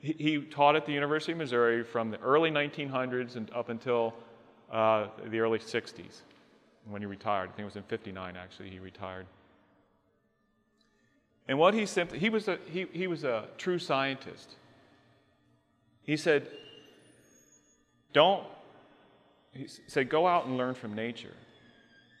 he, 0.00 0.38
taught 0.38 0.76
at 0.76 0.84
the 0.84 0.92
University 0.92 1.32
of 1.32 1.38
Missouri 1.38 1.82
from 1.82 2.10
the 2.10 2.20
early 2.20 2.50
1900s 2.50 3.36
and 3.36 3.50
up 3.54 3.70
until 3.70 4.12
uh, 4.70 5.06
the 5.28 5.40
early 5.40 5.58
60s 5.58 6.20
when 6.88 7.02
he 7.02 7.06
retired. 7.06 7.50
I 7.50 7.52
think 7.52 7.60
it 7.60 7.64
was 7.64 7.76
in 7.76 7.82
59 7.84 8.36
actually 8.36 8.70
he 8.70 8.78
retired. 8.78 9.26
And 11.46 11.58
what 11.58 11.74
he 11.74 11.86
simply, 11.86 12.18
he 12.18 12.30
was 12.30 12.48
a, 12.48 12.58
he, 12.66 12.86
he 12.92 13.06
was 13.06 13.24
a 13.24 13.46
true 13.58 13.78
scientist. 13.78 14.56
He 16.02 16.16
said, 16.16 16.48
don't, 18.12 18.44
he 19.52 19.66
said, 19.86 20.08
go 20.08 20.26
out 20.26 20.46
and 20.46 20.56
learn 20.56 20.74
from 20.74 20.94
nature, 20.94 21.34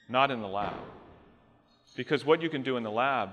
not 0.08 0.30
in 0.30 0.40
the 0.40 0.48
lab. 0.48 0.74
Because 1.96 2.24
what 2.24 2.42
you 2.42 2.50
can 2.50 2.62
do 2.62 2.76
in 2.76 2.82
the 2.82 2.90
lab, 2.90 3.32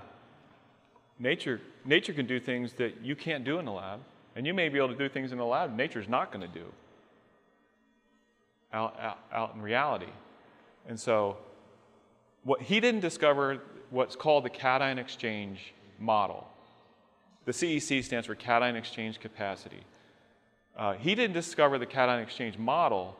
nature, 1.18 1.60
nature 1.84 2.12
can 2.12 2.26
do 2.26 2.40
things 2.40 2.72
that 2.74 3.02
you 3.02 3.16
can't 3.16 3.44
do 3.44 3.58
in 3.58 3.64
the 3.64 3.72
lab. 3.72 4.00
And 4.34 4.46
you 4.46 4.54
may 4.54 4.68
be 4.68 4.78
able 4.78 4.88
to 4.88 4.96
do 4.96 5.08
things 5.08 5.32
in 5.32 5.38
the 5.38 5.44
lab 5.44 5.76
nature's 5.76 6.08
not 6.08 6.32
going 6.32 6.46
to 6.46 6.58
do. 6.58 6.64
out, 8.72 8.96
out, 8.98 9.18
out 9.32 9.54
in 9.54 9.60
reality. 9.60 10.06
And 10.88 10.98
so, 10.98 11.36
what, 12.44 12.62
he 12.62 12.80
didn't 12.80 13.00
discover 13.00 13.60
what's 13.90 14.16
called 14.16 14.44
the 14.44 14.50
cation 14.50 14.98
exchange 14.98 15.74
model. 15.98 16.46
The 17.44 17.52
CEC 17.52 18.04
stands 18.04 18.26
for 18.26 18.34
cation 18.34 18.76
exchange 18.76 19.20
capacity. 19.20 19.82
Uh, 20.76 20.94
he 20.94 21.14
didn't 21.14 21.34
discover 21.34 21.78
the 21.78 21.86
cation 21.86 22.20
exchange 22.20 22.58
model, 22.58 23.16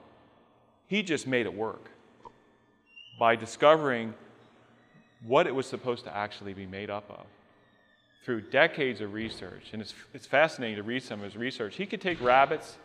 he 0.86 1.02
just 1.02 1.26
made 1.26 1.46
it 1.46 1.54
work 1.54 1.90
by 3.18 3.36
discovering 3.36 4.14
what 5.24 5.46
it 5.46 5.54
was 5.54 5.66
supposed 5.66 6.04
to 6.04 6.14
actually 6.14 6.54
be 6.54 6.66
made 6.66 6.90
up 6.90 7.08
of 7.10 7.26
through 8.24 8.40
decades 8.40 9.00
of 9.00 9.12
research. 9.12 9.70
And 9.72 9.82
it's, 9.82 9.94
it's 10.14 10.26
fascinating 10.26 10.76
to 10.76 10.82
read 10.82 11.02
some 11.02 11.20
of 11.20 11.24
his 11.24 11.36
research. 11.36 11.76
He 11.76 11.86
could 11.86 12.00
take 12.00 12.20
rabbits, 12.20 12.76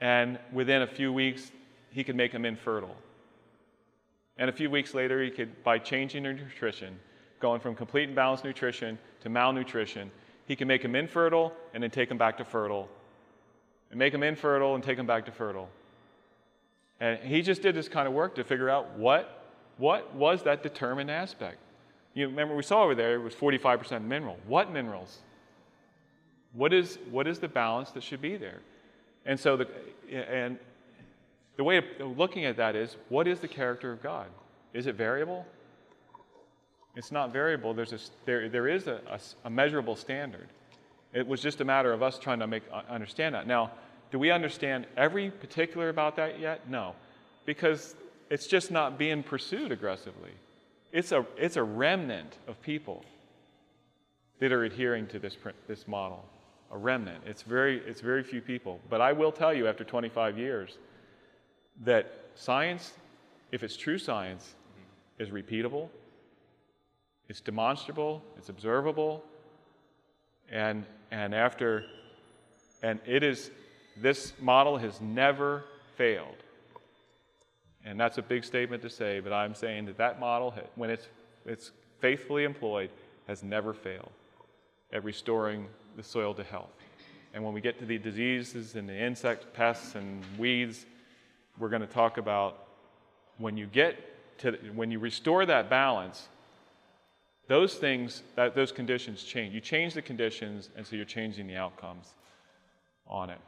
and 0.00 0.38
within 0.52 0.82
a 0.82 0.86
few 0.86 1.12
weeks, 1.12 1.50
he 1.90 2.04
could 2.04 2.16
make 2.16 2.32
them 2.32 2.44
infertile. 2.44 2.96
And 4.38 4.50
a 4.50 4.52
few 4.52 4.70
weeks 4.70 4.94
later, 4.94 5.22
he 5.22 5.30
could, 5.30 5.62
by 5.62 5.78
changing 5.78 6.24
their 6.24 6.32
nutrition, 6.32 6.98
going 7.40 7.60
from 7.60 7.74
complete 7.74 8.04
and 8.04 8.16
balanced 8.16 8.44
nutrition 8.44 8.98
to 9.20 9.28
malnutrition, 9.28 10.10
he 10.46 10.56
can 10.56 10.68
make 10.68 10.82
them 10.82 10.96
infertile 10.96 11.52
and 11.72 11.82
then 11.82 11.90
take 11.90 12.08
them 12.08 12.18
back 12.18 12.38
to 12.38 12.44
fertile. 12.44 12.88
And 13.90 13.98
make 13.98 14.12
them 14.12 14.22
infertile 14.22 14.74
and 14.74 14.82
take 14.82 14.96
them 14.96 15.06
back 15.06 15.26
to 15.26 15.32
fertile. 15.32 15.68
And 17.00 17.18
he 17.20 17.42
just 17.42 17.62
did 17.62 17.74
this 17.74 17.88
kind 17.88 18.08
of 18.08 18.14
work 18.14 18.34
to 18.36 18.44
figure 18.44 18.70
out 18.70 18.96
what, 18.96 19.44
what 19.78 20.14
was 20.14 20.42
that 20.44 20.62
determined 20.62 21.10
aspect. 21.10 21.58
You 22.14 22.28
remember 22.28 22.54
we 22.54 22.62
saw 22.62 22.82
over 22.84 22.94
there 22.94 23.14
it 23.14 23.22
was 23.22 23.34
45% 23.34 24.04
mineral. 24.04 24.38
What 24.46 24.72
minerals? 24.72 25.18
What 26.52 26.72
is, 26.72 26.98
what 27.10 27.26
is 27.26 27.40
the 27.40 27.48
balance 27.48 27.90
that 27.90 28.02
should 28.02 28.22
be 28.22 28.36
there? 28.36 28.60
And 29.26 29.38
so 29.38 29.56
the, 29.56 29.68
and 30.12 30.58
the 31.56 31.64
way 31.64 31.78
of 31.78 31.84
looking 32.18 32.44
at 32.44 32.56
that 32.56 32.74
is 32.74 32.96
what 33.08 33.28
is 33.28 33.40
the 33.40 33.48
character 33.48 33.92
of 33.92 34.02
God? 34.02 34.26
Is 34.72 34.86
it 34.86 34.96
variable? 34.96 35.46
It's 36.96 37.12
not 37.12 37.32
variable. 37.32 37.74
There's 37.74 37.92
a, 37.92 37.98
there, 38.24 38.48
there 38.48 38.68
is 38.68 38.86
a, 38.86 39.00
a, 39.08 39.20
a 39.46 39.50
measurable 39.50 39.96
standard. 39.96 40.48
It 41.12 41.26
was 41.26 41.40
just 41.40 41.60
a 41.60 41.64
matter 41.64 41.92
of 41.92 42.02
us 42.02 42.18
trying 42.18 42.40
to 42.40 42.46
make, 42.46 42.62
uh, 42.72 42.82
understand 42.88 43.34
that. 43.34 43.46
Now, 43.46 43.72
do 44.10 44.18
we 44.18 44.30
understand 44.30 44.86
every 44.96 45.30
particular 45.30 45.88
about 45.88 46.16
that 46.16 46.40
yet? 46.40 46.68
No, 46.68 46.94
because 47.46 47.94
it's 48.30 48.46
just 48.46 48.70
not 48.70 48.98
being 48.98 49.22
pursued 49.22 49.72
aggressively. 49.72 50.30
It's 50.92 51.12
a, 51.12 51.26
it's 51.36 51.56
a 51.56 51.62
remnant 51.62 52.38
of 52.46 52.60
people 52.62 53.04
that 54.40 54.52
are 54.52 54.64
adhering 54.64 55.06
to 55.08 55.18
this, 55.18 55.36
this 55.68 55.88
model. 55.88 56.24
A 56.72 56.78
remnant. 56.78 57.22
It's 57.26 57.42
very, 57.42 57.78
it's 57.86 58.00
very 58.00 58.22
few 58.22 58.40
people. 58.40 58.80
But 58.90 59.00
I 59.00 59.12
will 59.12 59.32
tell 59.32 59.54
you, 59.54 59.68
after 59.68 59.84
25 59.84 60.38
years, 60.38 60.78
that 61.82 62.30
science, 62.34 62.92
if 63.52 63.62
it's 63.62 63.76
true 63.76 63.98
science, 63.98 64.54
is 65.18 65.30
repeatable, 65.30 65.88
it's 67.28 67.40
demonstrable, 67.40 68.22
it's 68.36 68.48
observable, 68.48 69.24
and, 70.50 70.84
and 71.10 71.34
after, 71.34 71.84
and 72.82 73.00
it 73.06 73.22
is, 73.22 73.50
this 73.96 74.32
model 74.40 74.76
has 74.76 75.00
never 75.00 75.64
failed. 75.96 76.36
And 77.84 78.00
that's 78.00 78.18
a 78.18 78.22
big 78.22 78.44
statement 78.44 78.82
to 78.82 78.90
say, 78.90 79.20
but 79.20 79.32
I'm 79.32 79.54
saying 79.54 79.86
that 79.86 79.98
that 79.98 80.18
model, 80.18 80.54
when 80.74 80.90
it's, 80.90 81.06
it's 81.44 81.70
faithfully 82.00 82.44
employed, 82.44 82.90
has 83.26 83.42
never 83.42 83.72
failed 83.72 84.10
at 84.92 85.04
restoring 85.04 85.66
the 85.96 86.02
soil 86.02 86.34
to 86.34 86.44
health. 86.44 86.70
And 87.32 87.44
when 87.44 87.52
we 87.52 87.60
get 87.60 87.78
to 87.80 87.84
the 87.84 87.98
diseases 87.98 88.74
and 88.76 88.88
the 88.88 88.96
insect 88.96 89.52
pests 89.54 89.96
and 89.96 90.22
weeds, 90.38 90.86
we're 91.58 91.68
going 91.68 91.82
to 91.82 91.88
talk 91.88 92.18
about 92.18 92.66
when 93.38 93.56
you 93.56 93.66
get 93.66 94.38
to 94.38 94.52
when 94.74 94.90
you 94.90 94.98
restore 94.98 95.46
that 95.46 95.70
balance 95.70 96.28
those 97.46 97.74
things 97.74 98.22
that 98.36 98.54
those 98.54 98.72
conditions 98.72 99.22
change. 99.22 99.54
You 99.54 99.60
change 99.60 99.94
the 99.94 100.02
conditions 100.02 100.70
and 100.76 100.86
so 100.86 100.96
you're 100.96 101.04
changing 101.04 101.46
the 101.46 101.56
outcomes 101.56 102.14
on 103.06 103.30
it. 103.30 103.38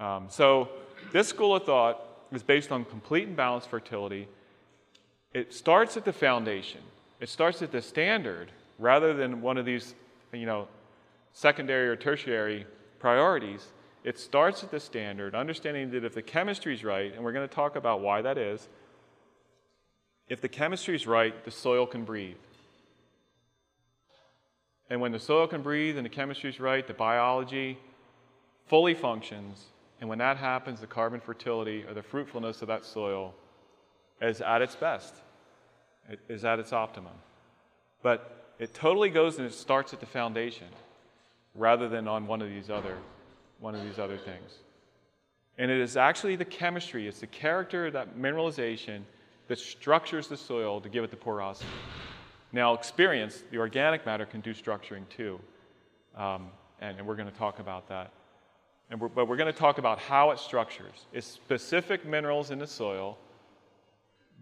Um, 0.00 0.26
so 0.28 0.70
this 1.12 1.28
school 1.28 1.54
of 1.54 1.64
thought 1.64 2.00
is 2.32 2.42
based 2.42 2.72
on 2.72 2.84
complete 2.84 3.28
and 3.28 3.36
balanced 3.36 3.68
fertility. 3.68 4.26
It 5.32 5.54
starts 5.54 5.96
at 5.96 6.04
the 6.04 6.12
foundation. 6.12 6.80
It 7.20 7.28
starts 7.28 7.62
at 7.62 7.70
the 7.70 7.80
standard 7.80 8.50
rather 8.78 9.14
than 9.14 9.40
one 9.40 9.56
of 9.56 9.64
these 9.64 9.94
you 10.32 10.46
know 10.46 10.66
secondary 11.32 11.88
or 11.88 11.96
tertiary 11.96 12.66
priorities 12.98 13.68
it 14.04 14.18
starts 14.18 14.62
at 14.62 14.70
the 14.70 14.78
standard, 14.78 15.34
understanding 15.34 15.90
that 15.92 16.04
if 16.04 16.14
the 16.14 16.22
chemistry 16.22 16.74
is 16.74 16.84
right, 16.84 17.12
and 17.14 17.24
we're 17.24 17.32
going 17.32 17.48
to 17.48 17.54
talk 17.54 17.74
about 17.74 18.02
why 18.02 18.20
that 18.20 18.36
is, 18.36 18.68
if 20.28 20.42
the 20.42 20.48
chemistry 20.48 20.94
is 20.94 21.06
right, 21.06 21.42
the 21.44 21.50
soil 21.50 21.86
can 21.86 22.04
breathe. 22.04 22.36
And 24.90 25.00
when 25.00 25.12
the 25.12 25.18
soil 25.18 25.46
can 25.46 25.62
breathe 25.62 25.96
and 25.96 26.04
the 26.04 26.10
chemistry 26.10 26.50
is 26.50 26.60
right, 26.60 26.86
the 26.86 26.94
biology 26.94 27.78
fully 28.66 28.94
functions. 28.94 29.64
And 30.00 30.08
when 30.08 30.18
that 30.18 30.36
happens, 30.36 30.80
the 30.80 30.86
carbon 30.86 31.20
fertility 31.20 31.84
or 31.88 31.94
the 31.94 32.02
fruitfulness 32.02 32.60
of 32.60 32.68
that 32.68 32.84
soil 32.84 33.34
is 34.20 34.42
at 34.42 34.60
its 34.60 34.76
best, 34.76 35.14
it 36.10 36.20
is 36.28 36.44
at 36.44 36.58
its 36.58 36.72
optimum. 36.72 37.12
But 38.02 38.54
it 38.58 38.74
totally 38.74 39.08
goes 39.08 39.38
and 39.38 39.46
it 39.46 39.54
starts 39.54 39.94
at 39.94 40.00
the 40.00 40.06
foundation 40.06 40.68
rather 41.54 41.88
than 41.88 42.06
on 42.06 42.26
one 42.26 42.42
of 42.42 42.48
these 42.48 42.68
other 42.68 42.98
one 43.64 43.74
of 43.74 43.82
these 43.82 43.98
other 43.98 44.18
things. 44.18 44.58
And 45.56 45.70
it 45.70 45.80
is 45.80 45.96
actually 45.96 46.36
the 46.36 46.44
chemistry, 46.44 47.08
it's 47.08 47.20
the 47.20 47.26
character, 47.26 47.90
that 47.92 48.14
mineralization 48.14 49.00
that 49.48 49.58
structures 49.58 50.28
the 50.28 50.36
soil 50.36 50.82
to 50.82 50.90
give 50.90 51.02
it 51.02 51.10
the 51.10 51.16
porosity. 51.16 51.70
Now, 52.52 52.74
experience, 52.74 53.42
the 53.50 53.56
organic 53.56 54.04
matter 54.04 54.26
can 54.26 54.42
do 54.42 54.52
structuring 54.52 55.08
too. 55.08 55.40
Um, 56.14 56.48
and, 56.82 56.98
and, 56.98 57.06
we're 57.06 57.16
going 57.16 57.30
to 57.30 57.38
talk 57.38 57.58
about 57.58 57.88
that. 57.88 58.12
We're, 58.98 59.08
but 59.08 59.28
we're 59.28 59.36
going 59.36 59.52
to 59.52 59.58
talk 59.58 59.78
about 59.78 59.98
how 59.98 60.30
it 60.30 60.38
structures. 60.38 61.06
It's 61.14 61.26
specific 61.26 62.04
minerals 62.04 62.50
in 62.50 62.58
the 62.58 62.66
soil 62.66 63.16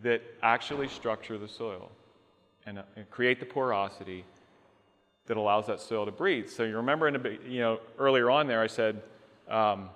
that 0.03 0.20
actually 0.43 0.89
structure 0.89 1.39
the 1.39 1.49
soil 1.49 1.93
and, 2.66 2.81
uh, 2.81 2.83
and 2.97 3.09
create 3.09 3.39
the 3.39 3.47
porosity 3.47 4.25
that 5.27 5.37
allows 5.37 5.66
that 5.66 5.81
soil 5.81 6.05
to 6.05 6.12
breathe. 6.12 6.49
So 6.49 6.64
you 6.64 6.77
remember 6.77 7.09
in 7.09 7.14
the, 7.14 7.39
you 7.47 7.61
know, 7.61 7.81
earlier 7.99 8.31
on 8.31 8.47
there, 8.47 8.61
I 8.61 8.66
said, 8.66 9.03
um, 9.49 9.89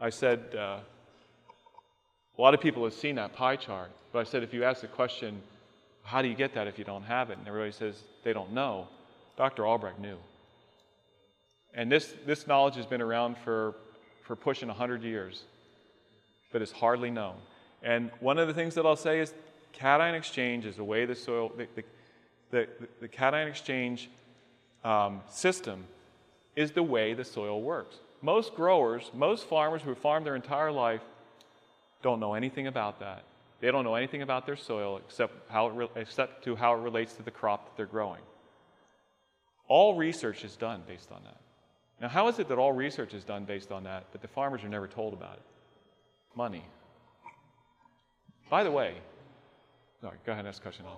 I 0.00 0.10
said, 0.10 0.54
uh, 0.54 0.78
a 2.38 2.42
lot 2.42 2.54
of 2.54 2.60
people 2.60 2.84
have 2.84 2.94
seen 2.94 3.16
that 3.16 3.32
pie 3.34 3.56
chart, 3.56 3.90
but 4.12 4.20
I 4.20 4.24
said, 4.24 4.42
if 4.42 4.52
you 4.52 4.64
ask 4.64 4.80
the 4.80 4.86
question, 4.86 5.40
how 6.02 6.22
do 6.22 6.28
you 6.28 6.34
get 6.34 6.54
that 6.54 6.66
if 6.66 6.78
you 6.78 6.84
don't 6.84 7.02
have 7.02 7.30
it? 7.30 7.38
And 7.38 7.48
everybody 7.48 7.72
says 7.72 8.02
they 8.24 8.32
don't 8.32 8.52
know. 8.52 8.88
Dr. 9.36 9.66
Albrecht 9.66 9.98
knew. 9.98 10.16
And 11.74 11.90
this, 11.92 12.14
this 12.24 12.46
knowledge 12.46 12.76
has 12.76 12.86
been 12.86 13.02
around 13.02 13.36
for, 13.38 13.74
for 14.24 14.36
pushing 14.36 14.68
100 14.68 15.02
years, 15.02 15.42
but 16.52 16.62
it's 16.62 16.72
hardly 16.72 17.10
known. 17.10 17.34
And 17.82 18.10
one 18.20 18.38
of 18.38 18.48
the 18.48 18.54
things 18.54 18.74
that 18.74 18.86
I'll 18.86 18.96
say 18.96 19.20
is 19.20 19.34
cation 19.72 20.14
exchange 20.14 20.64
is 20.64 20.76
the 20.76 20.84
way 20.84 21.04
the 21.04 21.14
soil, 21.14 21.52
the, 21.56 21.66
the, 21.74 21.84
the, 22.50 22.68
the 23.00 23.08
cation 23.08 23.48
exchange 23.48 24.10
um, 24.84 25.20
system 25.28 25.84
is 26.54 26.72
the 26.72 26.82
way 26.82 27.14
the 27.14 27.24
soil 27.24 27.60
works. 27.60 27.96
Most 28.22 28.54
growers, 28.54 29.10
most 29.14 29.46
farmers 29.46 29.82
who 29.82 29.90
have 29.90 29.98
farmed 29.98 30.26
their 30.26 30.36
entire 30.36 30.72
life 30.72 31.02
don't 32.02 32.20
know 32.20 32.34
anything 32.34 32.66
about 32.66 33.00
that. 33.00 33.24
They 33.60 33.70
don't 33.70 33.84
know 33.84 33.94
anything 33.94 34.22
about 34.22 34.46
their 34.46 34.56
soil 34.56 34.98
except, 34.98 35.34
how 35.50 35.68
re- 35.68 35.88
except 35.96 36.44
to 36.44 36.56
how 36.56 36.74
it 36.74 36.80
relates 36.80 37.14
to 37.14 37.22
the 37.22 37.30
crop 37.30 37.66
that 37.66 37.76
they're 37.76 37.86
growing. 37.86 38.20
All 39.68 39.96
research 39.96 40.44
is 40.44 40.56
done 40.56 40.82
based 40.86 41.10
on 41.10 41.22
that. 41.24 41.40
Now, 42.00 42.08
how 42.08 42.28
is 42.28 42.38
it 42.38 42.48
that 42.48 42.58
all 42.58 42.72
research 42.72 43.14
is 43.14 43.24
done 43.24 43.44
based 43.44 43.72
on 43.72 43.84
that, 43.84 44.04
but 44.12 44.20
the 44.20 44.28
farmers 44.28 44.62
are 44.62 44.68
never 44.68 44.86
told 44.86 45.14
about 45.14 45.34
it? 45.34 45.42
Money. 46.36 46.64
By 48.50 48.62
the 48.62 48.70
way, 48.70 48.94
sorry, 50.00 50.18
go 50.24 50.32
ahead 50.32 50.44
and 50.44 50.48
ask 50.48 50.60
a 50.60 50.62
question. 50.62 50.84
On. 50.86 50.96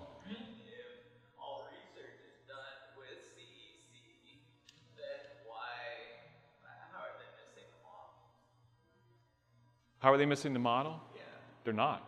How 9.99 10.13
are 10.13 10.17
they 10.17 10.25
missing 10.25 10.53
the 10.53 10.59
model? 10.59 10.99
Yeah. 11.15 11.21
They're 11.63 11.73
not. 11.73 12.05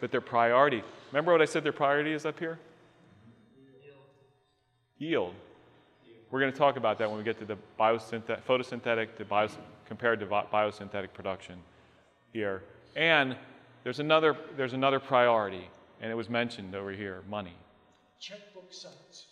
But 0.00 0.10
their 0.10 0.20
priority, 0.20 0.82
remember 1.12 1.32
what 1.32 1.40
I 1.40 1.44
said 1.44 1.62
their 1.62 1.72
priority 1.72 2.12
is 2.12 2.26
up 2.26 2.38
here? 2.38 2.58
Yield. 4.98 5.34
We're 6.30 6.40
going 6.40 6.52
to 6.52 6.58
talk 6.58 6.76
about 6.76 6.98
that 6.98 7.08
when 7.08 7.18
we 7.18 7.24
get 7.24 7.38
to 7.40 7.44
the 7.44 7.58
biosynthetic, 7.78 8.42
photosynthetic 8.44 9.16
to 9.16 9.24
bios, 9.24 9.56
compared 9.86 10.18
to 10.20 10.26
biosynthetic 10.26 11.12
production 11.12 11.58
here. 12.32 12.62
And 12.96 13.36
there's 13.84 14.00
another, 14.00 14.36
there's 14.56 14.72
another 14.72 14.98
priority, 14.98 15.68
and 16.00 16.10
it 16.10 16.14
was 16.14 16.30
mentioned 16.30 16.74
over 16.74 16.90
here 16.90 17.22
money. 17.28 17.54
Checkbook 18.18 18.72
size. 18.72 19.26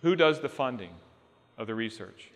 Who 0.00 0.16
does 0.16 0.40
the 0.40 0.48
funding 0.48 0.90
of 1.56 1.68
the 1.68 1.74
research? 1.74 2.32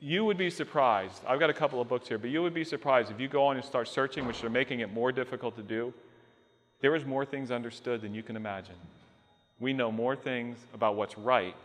You 0.00 0.24
would 0.24 0.38
be 0.38 0.50
surprised. 0.50 1.22
I've 1.26 1.40
got 1.40 1.50
a 1.50 1.54
couple 1.54 1.80
of 1.80 1.88
books 1.88 2.08
here, 2.08 2.18
but 2.18 2.30
you 2.30 2.42
would 2.42 2.54
be 2.54 2.64
surprised 2.64 3.10
if 3.10 3.20
you 3.20 3.28
go 3.28 3.46
on 3.46 3.56
and 3.56 3.64
start 3.64 3.88
searching, 3.88 4.26
which 4.26 4.40
they're 4.40 4.50
making 4.50 4.80
it 4.80 4.92
more 4.92 5.12
difficult 5.12 5.56
to 5.56 5.62
do. 5.62 5.92
There 6.80 6.94
is 6.94 7.04
more 7.04 7.24
things 7.24 7.50
understood 7.50 8.02
than 8.02 8.14
you 8.14 8.22
can 8.22 8.36
imagine. 8.36 8.76
We 9.60 9.72
know 9.72 9.90
more 9.90 10.14
things 10.14 10.58
about 10.74 10.96
what's 10.96 11.18
right 11.18 11.56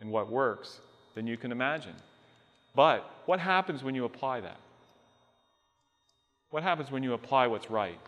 and 0.00 0.10
what 0.10 0.30
works 0.30 0.80
than 1.14 1.26
you 1.26 1.36
can 1.36 1.52
imagine. 1.52 1.94
But 2.74 3.08
what 3.26 3.40
happens 3.40 3.82
when 3.82 3.94
you 3.94 4.04
apply 4.04 4.40
that? 4.40 4.58
What 6.50 6.62
happens 6.62 6.90
when 6.90 7.02
you 7.02 7.14
apply 7.14 7.46
what's 7.46 7.70
right? 7.70 7.98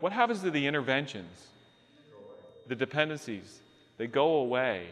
What 0.00 0.12
happens 0.12 0.40
to 0.42 0.50
the 0.50 0.66
interventions, 0.66 1.48
the 2.66 2.74
dependencies? 2.74 3.60
They 3.98 4.06
go 4.06 4.36
away. 4.36 4.88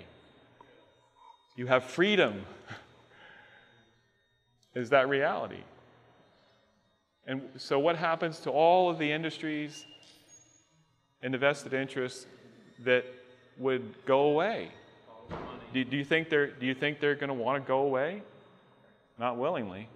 You 1.56 1.66
have 1.66 1.84
freedom. 1.84 2.44
Is 4.74 4.90
that 4.90 5.08
reality? 5.08 5.62
And 7.26 7.42
so, 7.56 7.78
what 7.78 7.96
happens 7.96 8.40
to 8.40 8.50
all 8.50 8.90
of 8.90 8.98
the 8.98 9.10
industries 9.10 9.86
and 11.22 11.32
the 11.32 11.38
vested 11.38 11.72
interests 11.72 12.26
that 12.80 13.04
would 13.58 13.94
go 14.04 14.24
away? 14.24 14.70
Do, 15.72 15.84
do 15.84 15.96
you 15.96 16.04
think 16.04 16.28
they're, 16.28 16.48
do 16.48 16.66
you 16.66 16.74
think 16.74 17.00
they're 17.00 17.14
going 17.14 17.28
to 17.28 17.34
want 17.34 17.62
to 17.62 17.66
go 17.66 17.80
away? 17.80 18.22
Not 19.18 19.38
willingly. 19.38 19.88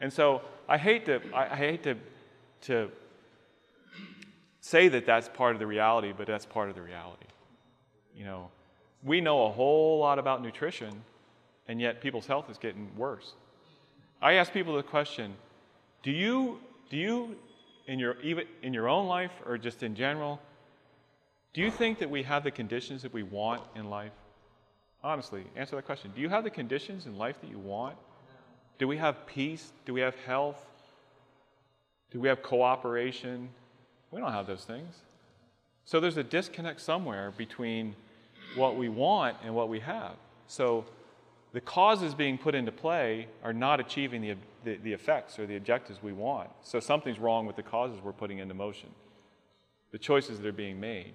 And 0.00 0.12
so, 0.12 0.42
I 0.68 0.78
hate 0.78 1.06
to, 1.06 1.20
I, 1.34 1.56
hate 1.56 1.84
to, 1.84 1.96
to 2.62 2.90
say 4.60 4.88
that 4.88 5.06
that's 5.06 5.28
part 5.28 5.54
of 5.54 5.60
the 5.60 5.66
reality, 5.66 6.12
but 6.16 6.26
that's 6.26 6.44
part 6.44 6.68
of 6.68 6.74
the 6.74 6.82
reality. 6.82 7.26
You 8.16 8.24
know, 8.24 8.48
we 9.04 9.20
know 9.20 9.46
a 9.46 9.50
whole 9.50 9.98
lot 9.98 10.18
about 10.18 10.42
nutrition, 10.42 11.02
and 11.68 11.80
yet 11.80 12.00
people's 12.00 12.26
health 12.26 12.50
is 12.50 12.58
getting 12.58 12.88
worse. 12.96 13.34
I 14.20 14.34
ask 14.34 14.52
people 14.52 14.74
the 14.74 14.82
question 14.82 15.34
do 16.02 16.10
you, 16.10 16.58
do 16.90 16.96
you 16.96 17.36
in, 17.86 17.98
your, 17.98 18.20
even 18.22 18.46
in 18.62 18.74
your 18.74 18.88
own 18.88 19.06
life 19.06 19.32
or 19.46 19.58
just 19.58 19.82
in 19.82 19.94
general, 19.94 20.40
do 21.52 21.60
you 21.60 21.70
think 21.70 21.98
that 21.98 22.10
we 22.10 22.22
have 22.22 22.44
the 22.44 22.50
conditions 22.50 23.02
that 23.02 23.12
we 23.12 23.22
want 23.22 23.62
in 23.76 23.88
life? 23.88 24.12
Honestly, 25.02 25.44
answer 25.54 25.76
that 25.76 25.84
question. 25.84 26.10
Do 26.14 26.20
you 26.20 26.28
have 26.28 26.44
the 26.44 26.50
conditions 26.50 27.06
in 27.06 27.16
life 27.16 27.40
that 27.40 27.50
you 27.50 27.58
want? 27.58 27.96
Do 28.78 28.88
we 28.88 28.96
have 28.96 29.26
peace? 29.26 29.72
Do 29.84 29.92
we 29.92 30.00
have 30.00 30.14
health? 30.26 30.64
Do 32.10 32.20
we 32.20 32.28
have 32.28 32.42
cooperation? 32.42 33.50
We 34.10 34.20
don't 34.20 34.32
have 34.32 34.46
those 34.46 34.64
things. 34.64 34.94
So 35.84 36.00
there's 36.00 36.16
a 36.16 36.24
disconnect 36.24 36.80
somewhere 36.80 37.32
between 37.36 37.94
what 38.56 38.76
we 38.76 38.88
want 38.88 39.36
and 39.44 39.54
what 39.54 39.68
we 39.68 39.80
have. 39.80 40.16
So 40.46 40.84
the 41.54 41.60
causes 41.60 42.14
being 42.14 42.36
put 42.36 42.54
into 42.54 42.72
play 42.72 43.28
are 43.42 43.52
not 43.52 43.80
achieving 43.80 44.20
the, 44.20 44.34
the, 44.64 44.76
the, 44.76 44.92
effects 44.92 45.38
or 45.38 45.46
the 45.46 45.56
objectives 45.56 46.02
we 46.02 46.12
want. 46.12 46.50
So 46.62 46.80
something's 46.80 47.20
wrong 47.20 47.46
with 47.46 47.54
the 47.54 47.62
causes 47.62 48.00
we're 48.02 48.12
putting 48.12 48.38
into 48.38 48.54
motion, 48.54 48.88
the 49.92 49.98
choices 49.98 50.40
that 50.40 50.46
are 50.46 50.52
being 50.52 50.80
made. 50.80 51.14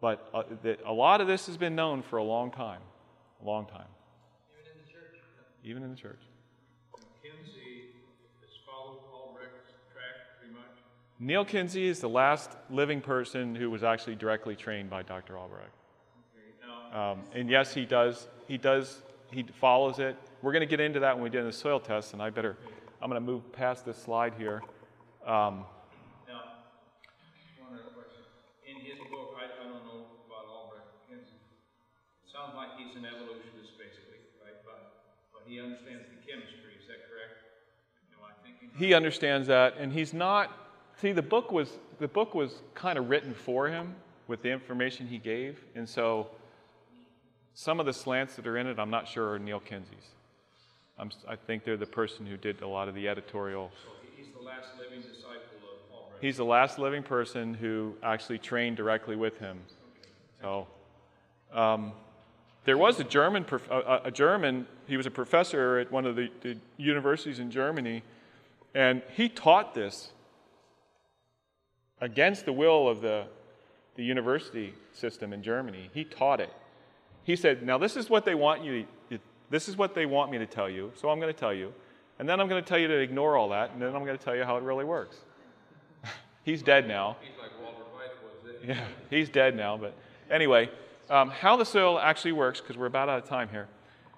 But 0.00 0.28
uh, 0.32 0.42
the, 0.62 0.78
a 0.86 0.92
lot 0.92 1.20
of 1.20 1.26
this 1.26 1.46
has 1.46 1.58
been 1.58 1.74
known 1.74 2.02
for 2.02 2.16
a 2.16 2.22
long 2.22 2.50
time, 2.50 2.80
a 3.42 3.46
long 3.46 3.66
time. 3.66 3.88
Even 4.58 4.72
in 4.72 4.86
the 4.86 4.90
church. 4.90 5.20
Even 5.64 5.82
in 5.82 5.90
the 5.90 5.96
church. 5.96 6.20
Kinsey 7.22 7.90
has 8.40 8.50
followed 8.66 9.00
Albrecht's 9.12 9.72
track 9.92 10.38
pretty 10.38 10.54
much. 10.54 10.62
Neal 11.18 11.44
Kinsey 11.44 11.86
is 11.86 12.00
the 12.00 12.08
last 12.08 12.52
living 12.70 13.02
person 13.02 13.54
who 13.54 13.70
was 13.70 13.82
actually 13.82 14.16
directly 14.16 14.56
trained 14.56 14.88
by 14.88 15.02
Dr. 15.02 15.36
Albrecht. 15.36 15.72
Um, 16.96 17.20
and 17.34 17.50
yes, 17.50 17.74
he 17.74 17.84
does. 17.84 18.26
He 18.48 18.56
does. 18.56 19.02
He 19.30 19.44
follows 19.60 19.98
it. 19.98 20.16
We're 20.40 20.52
going 20.52 20.62
to 20.62 20.66
get 20.66 20.80
into 20.80 21.00
that 21.00 21.14
when 21.14 21.22
we 21.22 21.28
do 21.28 21.44
the 21.44 21.52
soil 21.52 21.78
test, 21.78 22.14
and 22.14 22.22
I 22.22 22.30
better. 22.30 22.56
I'm 23.02 23.10
going 23.10 23.20
to 23.20 23.26
move 23.26 23.52
past 23.52 23.84
this 23.84 23.98
slide 23.98 24.32
here. 24.38 24.62
Um, 25.26 25.66
Now, 26.24 26.64
one 27.60 27.76
other 27.76 27.92
question. 27.92 28.24
In 28.64 28.80
his 28.80 28.96
book, 29.12 29.36
I, 29.36 29.44
I 29.44 29.68
don't 29.68 29.84
know 29.84 30.08
about 30.24 30.48
Albrecht 30.48 30.88
Kinsey. 31.06 31.36
Sounds 32.32 32.56
like 32.56 32.68
he's 32.78 32.96
an 32.96 33.04
evolutionist, 33.04 33.76
basically, 33.76 34.24
right? 34.40 34.56
But, 34.64 35.12
but 35.34 35.42
he 35.44 35.60
understands 35.60 36.08
the 36.08 36.16
chemistry. 36.24 36.80
Is 36.80 36.88
that 36.88 37.04
correct? 37.12 37.44
Am 38.16 38.24
I 38.24 38.32
thinking? 38.40 38.70
he 38.72 38.94
understands 38.94 39.46
that, 39.48 39.76
and 39.76 39.92
he's 39.92 40.14
not. 40.14 40.48
See, 40.96 41.12
the 41.12 41.20
book 41.20 41.52
was 41.52 41.76
the 41.98 42.08
book 42.08 42.34
was 42.34 42.62
kind 42.74 42.96
of 42.96 43.10
written 43.10 43.34
for 43.34 43.68
him 43.68 43.94
with 44.28 44.40
the 44.40 44.48
information 44.48 45.06
he 45.06 45.18
gave, 45.18 45.62
and 45.74 45.86
so 45.86 46.30
some 47.56 47.80
of 47.80 47.86
the 47.86 47.92
slants 47.92 48.36
that 48.36 48.46
are 48.46 48.58
in 48.58 48.66
it, 48.66 48.78
I'm 48.78 48.90
not 48.90 49.08
sure 49.08 49.32
are 49.32 49.38
Neal 49.38 49.60
Kinsey's. 49.60 50.10
I'm, 50.98 51.10
I 51.26 51.36
think 51.36 51.64
they're 51.64 51.78
the 51.78 51.86
person 51.86 52.26
who 52.26 52.36
did 52.36 52.60
a 52.60 52.68
lot 52.68 52.86
of 52.86 52.94
the 52.94 53.08
editorial. 53.08 53.70
So 53.82 53.92
he's 54.14 54.26
the 54.38 54.42
last 54.44 54.68
living 54.78 55.00
disciple 55.00 55.38
of 55.64 55.94
Albrecht. 55.94 56.22
He's 56.22 56.36
the 56.36 56.44
last 56.44 56.78
living 56.78 57.02
person 57.02 57.54
who 57.54 57.94
actually 58.02 58.38
trained 58.38 58.76
directly 58.76 59.16
with 59.16 59.38
him. 59.38 59.58
So, 60.42 60.66
um, 61.50 61.92
there 62.66 62.76
was 62.76 63.00
a 63.00 63.04
German, 63.04 63.44
prof- 63.44 63.70
a, 63.70 64.02
a 64.04 64.10
German. 64.10 64.66
He 64.86 64.98
was 64.98 65.06
a 65.06 65.10
professor 65.10 65.78
at 65.78 65.90
one 65.90 66.04
of 66.04 66.14
the, 66.14 66.28
the 66.42 66.58
universities 66.76 67.38
in 67.38 67.50
Germany, 67.50 68.02
and 68.74 69.00
he 69.16 69.30
taught 69.30 69.74
this 69.74 70.10
against 72.02 72.44
the 72.44 72.52
will 72.52 72.86
of 72.86 73.00
the, 73.00 73.24
the 73.94 74.04
university 74.04 74.74
system 74.92 75.32
in 75.32 75.42
Germany. 75.42 75.88
He 75.94 76.04
taught 76.04 76.40
it. 76.40 76.52
He 77.26 77.34
said, 77.34 77.64
"Now 77.64 77.76
this 77.76 77.96
is 77.96 78.08
what 78.08 78.24
they 78.24 78.36
want 78.36 78.62
you. 78.62 78.86
This 79.50 79.68
is 79.68 79.76
what 79.76 79.96
they 79.96 80.06
want 80.06 80.30
me 80.30 80.38
to 80.38 80.46
tell 80.46 80.70
you. 80.70 80.92
So 80.94 81.10
I'm 81.10 81.18
going 81.18 81.32
to 81.32 81.38
tell 81.38 81.52
you, 81.52 81.72
and 82.20 82.28
then 82.28 82.40
I'm 82.40 82.48
going 82.48 82.62
to 82.62 82.68
tell 82.68 82.78
you 82.78 82.86
to 82.86 82.98
ignore 82.98 83.36
all 83.36 83.48
that, 83.48 83.72
and 83.72 83.82
then 83.82 83.96
I'm 83.96 84.04
going 84.04 84.16
to 84.16 84.24
tell 84.24 84.36
you 84.36 84.44
how 84.44 84.56
it 84.56 84.62
really 84.62 84.84
works." 84.84 85.16
he's 86.44 86.62
dead 86.62 86.86
now. 86.86 87.16
He's 87.20 87.36
like 87.36 87.50
Walter 87.60 87.82
White 87.92 88.10
was. 88.22 88.54
It? 88.54 88.68
Yeah, 88.68 88.84
he's 89.10 89.28
dead 89.28 89.56
now. 89.56 89.76
But 89.76 89.94
anyway, 90.30 90.70
um, 91.10 91.30
how 91.30 91.56
the 91.56 91.64
soil 91.64 91.98
actually 91.98 92.30
works, 92.30 92.60
because 92.60 92.76
we're 92.76 92.86
about 92.86 93.08
out 93.08 93.18
of 93.18 93.28
time 93.28 93.48
here. 93.48 93.66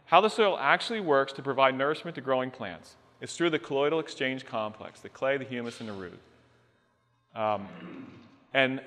How 0.04 0.20
the 0.20 0.28
soil 0.28 0.58
actually 0.58 1.00
works 1.00 1.32
to 1.34 1.42
provide 1.42 1.76
nourishment 1.76 2.14
to 2.16 2.20
growing 2.20 2.50
plants. 2.50 2.96
is 3.22 3.32
through 3.32 3.50
the 3.50 3.58
colloidal 3.58 4.00
exchange 4.00 4.44
complex, 4.44 5.00
the 5.00 5.08
clay, 5.08 5.38
the 5.38 5.44
humus, 5.44 5.80
and 5.80 5.88
the 5.88 5.94
root. 5.94 6.18
Um, 7.34 7.68
and 8.52 8.82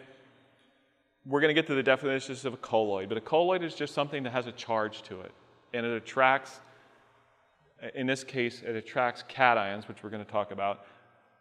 we're 1.25 1.41
going 1.41 1.53
to 1.53 1.59
get 1.59 1.67
to 1.67 1.75
the 1.75 1.83
definitions 1.83 2.45
of 2.45 2.53
a 2.53 2.57
colloid, 2.57 3.09
but 3.09 3.17
a 3.17 3.21
colloid 3.21 3.63
is 3.63 3.75
just 3.75 3.93
something 3.93 4.23
that 4.23 4.31
has 4.31 4.47
a 4.47 4.51
charge 4.51 5.03
to 5.03 5.21
it. 5.21 5.31
And 5.73 5.85
it 5.85 5.91
attracts, 5.91 6.59
in 7.93 8.07
this 8.07 8.23
case, 8.23 8.61
it 8.65 8.75
attracts 8.75 9.23
cations, 9.29 9.87
which 9.87 10.03
we're 10.03 10.09
going 10.09 10.25
to 10.25 10.31
talk 10.31 10.51
about. 10.51 10.85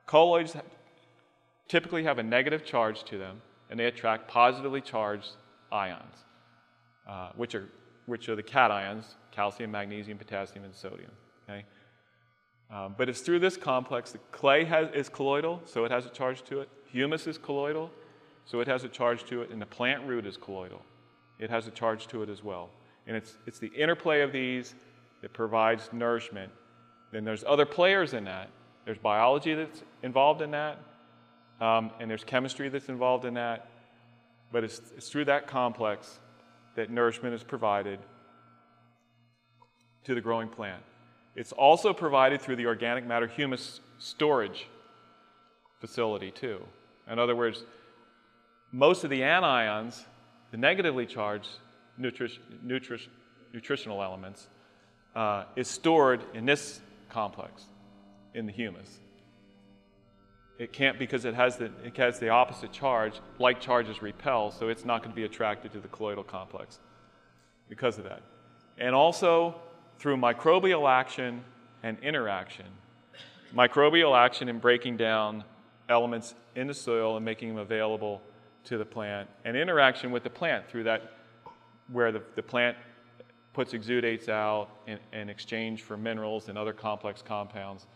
Colloids 0.07 0.57
typically 1.69 2.05
have 2.05 2.19
a 2.19 2.23
negative 2.23 2.65
charge 2.65 3.05
to 3.05 3.19
them, 3.19 3.41
and 3.71 3.81
they 3.81 3.87
attract 3.87 4.29
positively 4.29 4.81
charged 4.81 5.31
ions, 5.73 6.25
uh, 7.09 7.31
which, 7.37 7.55
are, 7.55 7.69
which 8.07 8.29
are 8.29 8.37
the 8.37 8.43
cations 8.43 9.15
calcium, 9.31 9.71
magnesium, 9.71 10.19
potassium, 10.19 10.65
and 10.65 10.75
sodium. 10.75 11.11
Okay? 11.49 11.65
Um, 12.71 12.95
but 12.99 13.09
it's 13.09 13.21
through 13.21 13.39
this 13.39 13.57
complex. 13.57 14.13
The 14.13 14.19
clay 14.33 14.65
has, 14.65 14.89
is 14.93 15.09
colloidal, 15.09 15.63
so 15.65 15.85
it 15.85 15.91
has 15.91 16.07
a 16.07 16.11
charge 16.11 16.43
to 16.45 16.61
it. 16.61 16.69
Humus 16.87 17.27
is 17.27 17.39
colloidal, 17.39 17.91
so 18.51 18.59
it 18.59 18.67
has 18.67 18.83
a 18.83 18.89
charge 18.89 19.23
to 19.25 19.43
it. 19.43 19.51
And 19.51 19.63
the 19.63 19.67
plant 19.67 20.05
root 20.07 20.27
is 20.27 20.37
colloidal, 20.37 20.83
it 21.39 21.51
has 21.51 21.69
a 21.69 21.71
charge 21.71 22.09
to 22.09 22.23
it 22.23 22.29
as 22.29 22.43
well. 22.43 22.71
And 23.07 23.17
it's, 23.17 23.37
it's 23.47 23.59
the 23.59 23.69
interplay 23.69 24.23
of 24.23 24.33
these 24.33 24.75
that 25.23 25.33
provides 25.33 25.89
nourishment. 25.93 26.51
Then 27.13 27.25
there's 27.25 27.45
other 27.45 27.65
players 27.65 28.13
in 28.13 28.25
that. 28.25 28.51
There's 28.85 28.99
biology 28.99 29.55
that's 29.55 29.83
involved 30.03 30.43
in 30.43 30.51
that, 30.51 30.79
um, 31.61 31.91
and 32.01 32.11
there's 32.11 32.25
chemistry 32.25 32.69
that's 32.69 32.89
involved 32.89 33.25
in 33.25 33.35
that. 33.35 33.69
But 34.51 34.65
it's, 34.65 34.81
it's 34.97 35.09
through 35.09 35.27
that 35.27 35.47
complex 35.47 36.19
that 36.75 36.91
nourishment 36.91 37.35
is 37.35 37.45
provided 37.45 38.01
to 40.05 40.15
the 40.15 40.21
growing 40.21 40.49
plant. 40.49 40.83
It's 41.37 41.53
also 41.53 41.93
provided 41.93 42.41
through 42.41 42.57
the 42.57 42.67
organic 42.67 43.07
matter 43.07 43.29
humus 43.29 43.81
storage 43.99 44.67
facility, 45.81 46.31
too. 46.33 46.61
In 47.09 47.19
other 47.19 47.37
words, 47.37 47.65
most 48.73 49.05
of 49.05 49.11
the 49.11 49.21
anions, 49.21 50.05
the 50.51 50.57
negatively 50.57 51.07
charged 51.07 51.49
nutri- 51.99 52.39
nutri- 52.65 53.09
nutritional 53.53 54.03
elements, 54.03 54.49
uh, 55.15 55.45
is 55.57 55.69
stored 55.69 56.23
in 56.35 56.47
this 56.47 56.81
complex, 57.09 57.65
in 58.35 58.47
the 58.47 58.53
humus. 58.53 59.01
It 60.59 60.73
can't 60.73 60.99
because 60.99 61.25
it 61.25 61.35
has, 61.35 61.57
the, 61.57 61.71
it 61.85 61.97
has 61.97 62.19
the 62.19 62.29
opposite 62.29 62.71
charge. 62.71 63.15
Like 63.39 63.61
charges 63.61 64.03
repel, 64.03 64.51
so 64.51 64.69
it's 64.69 64.85
not 64.85 65.03
going 65.03 65.11
to 65.11 65.17
be 65.17 65.25
attracted 65.25 65.73
to 65.73 65.81
the 65.81 65.89
colloidal 65.89 66.23
complex 66.23 66.79
because 67.69 67.97
of 67.99 68.05
that. 68.05 68.21
And 68.77 68.95
also 68.95 69.55
through 69.99 70.19
microbial 70.19 70.89
action 70.89 71.43
and 71.83 71.99
interaction. 72.01 72.67
Microbial 73.55 74.17
action 74.17 74.49
in 74.49 74.59
breaking 74.59 74.97
down 74.97 75.45
elements 75.89 76.35
in 76.55 76.67
the 76.67 76.75
soil 76.75 77.17
and 77.17 77.25
making 77.25 77.49
them 77.49 77.59
available 77.59 78.21
to 78.65 78.79
the 78.79 78.85
plant, 78.85 79.29
and 79.45 79.57
interaction 79.57 80.11
with 80.11 80.23
the 80.23 80.31
plant 80.31 80.69
through 80.69 80.85
that, 80.85 81.13
where 81.93 82.13
the, 82.13 82.23
the 82.37 82.43
plant 82.43 82.77
puts 83.53 83.73
exudates 83.73 84.29
out 84.29 84.69
in, 84.87 84.99
in 85.13 85.29
exchange 85.29 85.83
for 85.83 85.97
minerals 85.97 86.49
and 86.49 86.57
other 86.57 86.73
complex 86.73 87.23
compounds. 87.23 87.87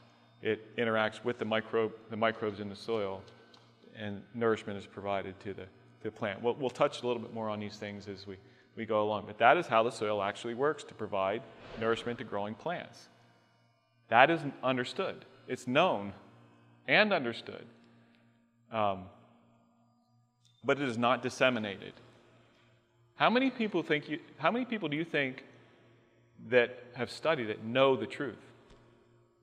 It 0.43 0.77
interacts 0.77 1.25
with 1.25 1.39
the, 1.39 1.45
microbe, 1.45 1.93
the 2.11 2.17
microbes 2.17 2.61
in 2.61 2.69
the 2.69 2.77
soil, 2.77 3.23
and 3.97 4.23
nourishment 4.35 4.79
is 4.79 4.87
provided 4.87 5.39
to 5.41 5.55
the, 5.55 5.67
the 6.03 6.11
plant. 6.11 6.43
We'll, 6.43 6.55
we'll 6.55 6.71
touch 6.71 7.03
a 7.03 7.07
little 7.07 7.23
bit 7.23 7.33
more 7.33 7.49
on 7.49 7.61
these 7.61 7.77
things 7.77 8.09
as 8.09 8.27
we, 8.27 8.37
we 8.77 8.85
go 8.85 9.03
along, 9.03 9.25
but 9.27 9.39
that 9.39 9.57
is 9.57 9.67
how 9.67 9.83
the 9.83 9.91
soil 9.91 10.23
actually 10.23 10.55
works 10.55 10.83
to 10.85 10.95
provide 10.95 11.43
nourishment 11.81 12.19
to 12.19 12.25
growing 12.25 12.55
plants. 12.55 13.09
That 14.09 14.31
is 14.31 14.41
understood, 14.63 15.25
it's 15.47 15.67
known 15.67 16.13
and 16.89 17.13
understood. 17.13 17.65
Um, 18.73 19.05
but 20.65 20.81
it 20.81 20.89
is 20.89 20.99
not 20.99 21.23
disseminated. 21.23 21.93
How 23.17 23.31
many 23.31 23.51
people 23.51 23.83
think 23.83 24.09
you, 24.09 24.19
how 24.39 24.51
many 24.51 24.65
people 24.65 24.89
do 24.89 24.97
you 24.97 25.05
think 25.05 25.45
that 26.49 26.85
have 26.95 27.11
studied 27.11 27.49
it 27.49 27.65
know 27.65 27.97
the 27.97 28.07
truth, 28.07 28.41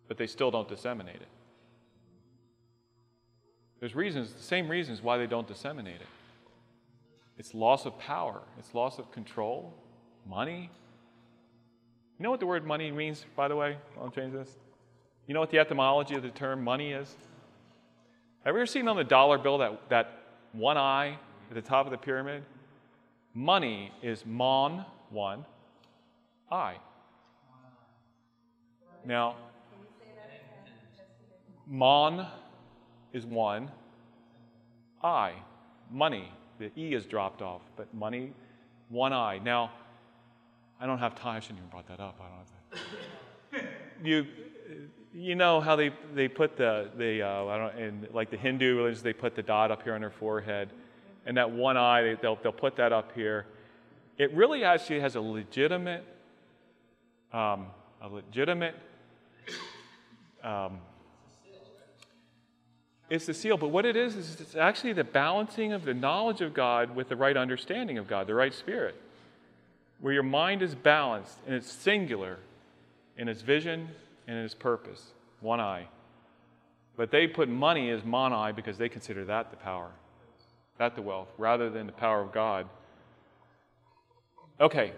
but 0.08 0.18
they 0.18 0.28
still 0.28 0.52
don't 0.52 0.68
disseminate 0.68 1.16
it? 1.16 1.28
There's 3.80 3.96
reasons, 3.96 4.34
the 4.34 4.44
same 4.44 4.70
reasons 4.70 5.02
why 5.02 5.18
they 5.18 5.28
don't 5.28 5.48
disseminate 5.48 6.02
it. 6.02 6.08
It's 7.38 7.54
loss 7.54 7.86
of 7.86 7.98
power, 7.98 8.42
it's 8.60 8.74
loss 8.76 9.00
of 9.00 9.12
control, 9.12 9.74
money. 10.30 10.70
You 12.20 12.24
know 12.24 12.30
what 12.30 12.40
the 12.40 12.46
word 12.46 12.66
money 12.66 12.92
means, 12.92 13.26
by 13.36 13.48
the 13.48 13.56
way? 13.56 13.78
I'll 14.00 14.12
change 14.12 14.34
this. 14.34 14.50
You 15.28 15.34
know 15.34 15.40
what 15.40 15.50
the 15.50 15.60
etymology 15.60 16.14
of 16.16 16.24
the 16.24 16.30
term 16.30 16.64
money 16.64 16.92
is? 16.92 17.16
Have 18.44 18.54
you 18.54 18.60
ever 18.60 18.66
seen 18.66 18.88
on 18.88 18.98
the 18.98 19.04
dollar 19.04 19.38
bill 19.38 19.58
that, 19.60 19.90
that 19.90 20.21
one 20.54 20.78
eye 20.78 21.18
at 21.50 21.56
the 21.56 21.62
top 21.62 21.86
of 21.86 21.92
the 21.92 21.98
pyramid? 21.98 22.44
Money 23.34 23.92
is 24.02 24.26
mon, 24.26 24.86
one, 25.10 25.46
I. 26.52 26.76
Now, 29.06 29.36
mon 31.68 32.28
is 33.14 33.26
one, 33.26 33.72
I. 35.02 35.34
Money. 35.90 36.32
The 36.60 36.72
E 36.78 36.94
is 36.94 37.06
dropped 37.06 37.42
off, 37.42 37.62
but 37.76 37.92
money, 37.94 38.34
one 38.90 39.14
I. 39.14 39.40
Now, 39.40 39.72
I 40.80 40.86
don't 40.86 41.00
have 41.00 41.16
time. 41.16 41.38
I 41.38 41.40
shouldn't 41.40 41.60
even 41.60 41.70
brought 41.70 41.88
that 41.88 42.00
up. 42.00 42.20
I 42.20 42.28
don't 42.28 42.38
have 42.38 42.48
to. 42.48 43.68
You, 44.04 44.26
you 45.14 45.36
know 45.36 45.60
how 45.60 45.76
they, 45.76 45.92
they 46.16 46.28
put 46.28 46.58
the, 46.58 46.90
the 46.98 47.22
uh, 47.22 47.46
I 47.46 47.58
don't, 47.58 47.78
in 47.78 48.08
like 48.14 48.30
the 48.30 48.38
Hindu 48.38 48.78
religions, 48.78 49.04
they 49.04 49.14
put 49.14 49.36
the 49.36 49.44
dot 49.44 49.72
up 49.72 49.84
here 49.84 49.94
on 49.94 50.02
their 50.02 50.10
forehead. 50.10 50.70
And 51.26 51.38
that 51.38 51.52
one 51.52 51.78
eye, 51.78 52.02
they, 52.02 52.16
they'll, 52.16 52.38
they'll 52.38 52.52
put 52.52 52.78
that 52.78 52.94
up 52.94 53.12
here. 53.14 53.46
It 54.18 54.34
really 54.34 54.64
actually 54.64 55.02
has 55.02 55.16
a 55.16 55.22
legitimate, 55.22 56.04
um, 57.34 57.68
a 58.02 58.08
legitimate, 58.10 58.76
um, 60.44 60.80
it's 63.10 63.26
the 63.26 63.34
seal. 63.34 63.58
But 63.58 63.68
what 63.68 63.86
it 63.86 63.98
is, 63.98 64.16
is 64.16 64.40
it's 64.40 64.56
actually 64.56 64.94
the 64.94 65.04
balancing 65.04 65.74
of 65.74 65.84
the 65.84 65.94
knowledge 65.94 66.40
of 66.40 66.54
God 66.54 66.96
with 66.96 67.10
the 67.10 67.16
right 67.18 67.36
understanding 67.36 67.98
of 67.98 68.08
God, 68.08 68.26
the 68.26 68.34
right 68.34 68.54
spirit. 68.54 68.96
Where 70.00 70.14
your 70.14 70.24
mind 70.24 70.62
is 70.62 70.74
balanced 70.74 71.38
and 71.46 71.54
it's 71.54 71.70
singular 71.70 72.38
in 73.18 73.28
its 73.28 73.42
vision 73.42 73.90
and 74.28 74.38
its 74.38 74.54
purpose. 74.54 75.14
One 75.40 75.60
eye. 75.60 75.88
But 76.96 77.12
they 77.12 77.28
put 77.28 77.50
money 77.50 77.90
as 77.90 78.04
mon 78.04 78.34
eye 78.34 78.52
because 78.52 78.78
they 78.78 78.90
consider 78.90 79.26
that 79.26 79.50
the 79.50 79.58
power, 79.58 79.92
that 80.78 80.96
the 80.96 81.02
wealth, 81.02 81.30
rather 81.38 81.70
than 81.70 81.88
the 81.88 81.94
power 81.94 82.22
of 82.22 82.32
God. 82.32 82.68
Okay. 84.60 84.94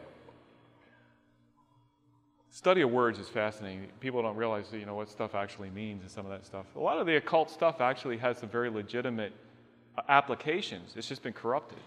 Study 2.50 2.82
of 2.82 2.92
words 2.92 3.18
is 3.20 3.30
fascinating. 3.30 3.88
People 4.00 4.22
don't 4.22 4.36
realize, 4.36 4.68
you 4.72 4.86
know, 4.86 4.96
what 4.96 5.10
stuff 5.10 5.34
actually 5.34 5.70
means 5.70 6.02
and 6.02 6.12
some 6.12 6.26
of 6.26 6.32
that 6.32 6.46
stuff. 6.46 6.66
A 6.76 6.80
lot 6.80 7.00
of 7.00 7.08
the 7.08 7.16
occult 7.16 7.50
stuff 7.50 7.82
actually 7.82 8.18
has 8.18 8.38
some 8.38 8.50
very 8.50 8.70
legitimate 8.70 9.34
uh, 9.98 10.02
applications. 10.10 10.94
It's 10.96 11.08
just 11.08 11.24
been 11.24 11.34
corrupted. 11.34 11.80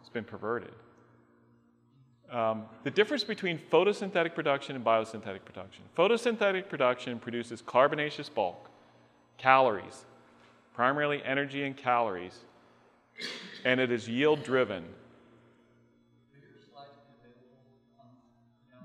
It's 0.00 0.10
been 0.10 0.24
perverted. 0.24 0.72
Um, 2.30 2.64
the 2.82 2.90
difference 2.90 3.22
between 3.22 3.58
photosynthetic 3.70 4.34
production 4.34 4.74
and 4.76 4.84
biosynthetic 4.84 5.44
production. 5.44 5.84
Photosynthetic 5.96 6.68
production 6.68 7.18
produces 7.18 7.60
carbonaceous 7.60 8.28
bulk, 8.28 8.70
calories, 9.38 10.04
primarily 10.74 11.22
energy 11.24 11.64
and 11.64 11.76
calories, 11.76 12.40
and 13.64 13.78
it 13.78 13.92
is 13.92 14.08
yield 14.08 14.42
driven. 14.42 14.84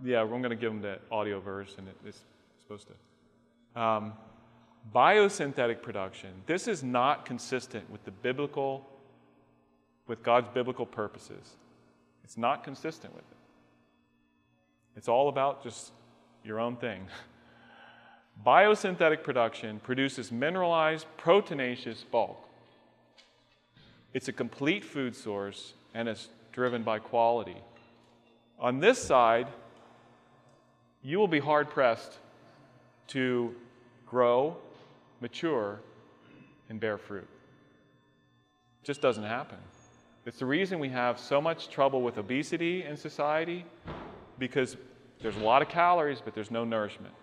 Yeah, 0.04 0.22
I'm 0.22 0.30
going 0.30 0.44
to 0.44 0.56
give 0.56 0.72
them 0.72 0.82
the 0.82 1.00
audio 1.12 1.40
version. 1.40 1.88
It's 2.06 2.22
supposed 2.62 2.88
to. 2.88 3.82
Um, 3.82 4.14
biosynthetic 4.94 5.82
production. 5.82 6.30
This 6.46 6.68
is 6.68 6.84
not 6.84 7.26
consistent 7.26 7.90
with 7.90 8.04
the 8.06 8.12
biblical, 8.12 8.88
with 10.08 10.24
God's 10.24 10.48
biblical 10.54 10.86
purposes. 10.86 11.58
It's 12.30 12.38
not 12.38 12.64
consistent 12.64 13.16
with 13.16 13.24
it. 13.32 13.38
It's 14.96 15.08
all 15.08 15.30
about 15.30 15.64
just 15.64 15.92
your 16.44 16.60
own 16.60 16.76
thing. 16.76 17.08
Biosynthetic 18.46 19.24
production 19.24 19.80
produces 19.80 20.32
mineralized, 20.32 21.08
proteinaceous 21.18 22.04
bulk. 22.12 22.38
It's 24.14 24.28
a 24.28 24.32
complete 24.32 24.86
food 24.86 25.16
source 25.16 25.74
and 25.96 26.08
it's 26.08 26.28
driven 26.52 26.84
by 26.84 27.00
quality. 27.00 27.58
On 28.60 28.80
this 28.80 29.00
side, 29.00 29.48
you 31.02 31.18
will 31.18 31.28
be 31.28 31.40
hard 31.40 31.72
pressed 31.72 32.20
to 33.08 33.56
grow, 34.06 34.56
mature, 35.20 35.80
and 36.70 36.80
bear 36.80 37.00
fruit. 37.00 37.28
It 38.84 38.86
just 38.86 39.02
doesn't 39.02 39.24
happen. 39.24 39.58
It's 40.26 40.40
the 40.40 40.46
reason 40.46 40.80
we 40.80 40.90
have 40.90 41.18
so 41.20 41.40
much 41.42 41.70
trouble 41.70 42.02
with 42.02 42.18
obesity 42.18 42.84
in 42.84 42.98
society 42.98 43.66
because 44.38 44.78
there's 45.22 45.38
a 45.38 45.40
lot 45.40 45.62
of 45.62 45.70
calories, 45.70 46.22
but 46.24 46.34
there's 46.34 46.52
no 46.52 46.64
nourishment. 46.66 47.14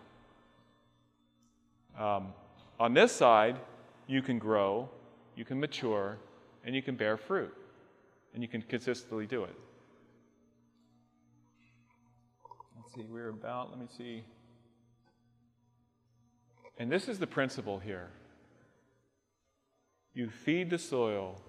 Um, 1.98 2.32
on 2.78 2.94
this 2.94 3.12
side, 3.12 3.56
you 4.06 4.22
can 4.22 4.38
grow, 4.38 4.88
you 5.34 5.44
can 5.44 5.58
mature, 5.58 6.18
and 6.64 6.74
you 6.74 6.82
can 6.82 6.94
bear 6.94 7.16
fruit, 7.16 7.54
and 8.34 8.42
you 8.42 8.48
can 8.48 8.62
consistently 8.62 9.26
do 9.26 9.44
it. 9.44 9.54
Let's 12.76 12.94
see, 12.94 13.04
we're 13.10 13.30
about, 13.30 13.70
let 13.70 13.78
me 13.78 13.86
see. 13.96 14.24
And 16.78 16.92
this 16.92 17.08
is 17.08 17.18
the 17.18 17.26
principle 17.26 17.78
here. 17.78 18.10
You 20.12 20.28
feed 20.28 20.70
the 20.70 20.78
soil 20.78 21.40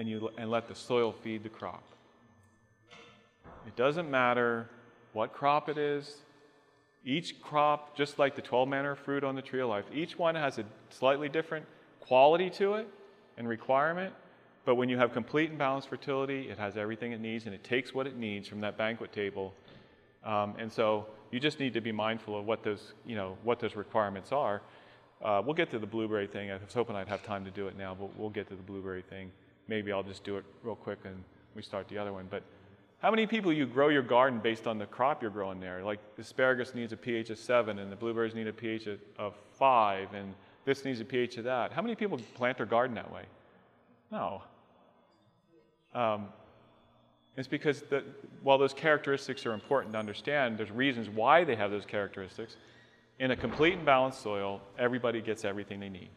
and, 0.00 0.08
you, 0.08 0.30
and 0.38 0.50
let 0.50 0.66
the 0.66 0.74
soil 0.74 1.12
feed 1.12 1.42
the 1.42 1.50
crop. 1.50 1.82
It 3.66 3.76
doesn't 3.76 4.10
matter 4.10 4.70
what 5.12 5.34
crop 5.34 5.68
it 5.68 5.76
is. 5.76 6.16
Each 7.04 7.38
crop, 7.42 7.94
just 7.94 8.18
like 8.18 8.34
the 8.34 8.40
12 8.40 8.66
manner 8.66 8.92
of 8.92 8.98
fruit 8.98 9.24
on 9.24 9.34
the 9.36 9.42
tree 9.42 9.60
of 9.60 9.68
life, 9.68 9.84
each 9.92 10.18
one 10.18 10.34
has 10.36 10.56
a 10.56 10.64
slightly 10.88 11.28
different 11.28 11.66
quality 12.00 12.48
to 12.48 12.76
it 12.76 12.88
and 13.36 13.46
requirement. 13.46 14.14
But 14.64 14.76
when 14.76 14.88
you 14.88 14.96
have 14.96 15.12
complete 15.12 15.50
and 15.50 15.58
balanced 15.58 15.90
fertility, 15.90 16.48
it 16.48 16.56
has 16.56 16.78
everything 16.78 17.12
it 17.12 17.20
needs 17.20 17.44
and 17.44 17.54
it 17.54 17.62
takes 17.62 17.92
what 17.92 18.06
it 18.06 18.16
needs 18.16 18.48
from 18.48 18.60
that 18.60 18.78
banquet 18.78 19.12
table. 19.12 19.52
Um, 20.24 20.54
and 20.58 20.72
so 20.72 21.08
you 21.30 21.40
just 21.40 21.60
need 21.60 21.74
to 21.74 21.82
be 21.82 21.92
mindful 21.92 22.38
of 22.38 22.46
what 22.46 22.62
those, 22.62 22.94
you 23.04 23.16
know, 23.16 23.36
what 23.42 23.60
those 23.60 23.76
requirements 23.76 24.32
are. 24.32 24.62
Uh, 25.22 25.42
we'll 25.44 25.54
get 25.54 25.70
to 25.72 25.78
the 25.78 25.86
blueberry 25.86 26.26
thing. 26.26 26.50
I 26.50 26.54
was 26.54 26.72
hoping 26.72 26.96
I'd 26.96 27.08
have 27.08 27.22
time 27.22 27.44
to 27.44 27.50
do 27.50 27.68
it 27.68 27.76
now, 27.76 27.94
but 27.94 28.18
we'll 28.18 28.30
get 28.30 28.48
to 28.48 28.54
the 28.54 28.62
blueberry 28.62 29.02
thing. 29.02 29.30
Maybe 29.70 29.92
I'll 29.92 30.02
just 30.02 30.24
do 30.24 30.36
it 30.36 30.44
real 30.64 30.74
quick 30.74 30.98
and 31.04 31.22
we 31.54 31.62
start 31.62 31.88
the 31.88 31.96
other 31.96 32.12
one. 32.12 32.26
But 32.28 32.42
how 32.98 33.08
many 33.08 33.24
people 33.24 33.52
you 33.52 33.66
grow 33.66 33.88
your 33.88 34.02
garden 34.02 34.40
based 34.40 34.66
on 34.66 34.78
the 34.78 34.86
crop 34.86 35.22
you're 35.22 35.30
growing 35.30 35.60
there? 35.60 35.84
Like 35.84 36.00
asparagus 36.18 36.74
needs 36.74 36.92
a 36.92 36.96
pH 36.96 37.30
of 37.30 37.38
seven, 37.38 37.78
and 37.78 37.90
the 37.90 37.94
blueberries 37.94 38.34
need 38.34 38.48
a 38.48 38.52
pH 38.52 38.88
of 39.16 39.34
five, 39.52 40.12
and 40.12 40.34
this 40.64 40.84
needs 40.84 41.00
a 41.00 41.04
pH 41.04 41.36
of 41.36 41.44
that. 41.44 41.72
How 41.72 41.82
many 41.82 41.94
people 41.94 42.18
plant 42.34 42.56
their 42.56 42.66
garden 42.66 42.96
that 42.96 43.12
way? 43.12 43.22
No. 44.10 44.42
Um, 45.94 46.26
it's 47.36 47.48
because 47.48 47.82
the, 47.82 48.02
while 48.42 48.58
those 48.58 48.74
characteristics 48.74 49.46
are 49.46 49.52
important 49.52 49.92
to 49.92 50.00
understand, 50.00 50.58
there's 50.58 50.72
reasons 50.72 51.08
why 51.08 51.44
they 51.44 51.54
have 51.54 51.70
those 51.70 51.86
characteristics. 51.86 52.56
In 53.20 53.30
a 53.30 53.36
complete 53.36 53.74
and 53.74 53.86
balanced 53.86 54.20
soil, 54.20 54.60
everybody 54.78 55.20
gets 55.20 55.44
everything 55.44 55.78
they 55.78 55.88
need. 55.88 56.10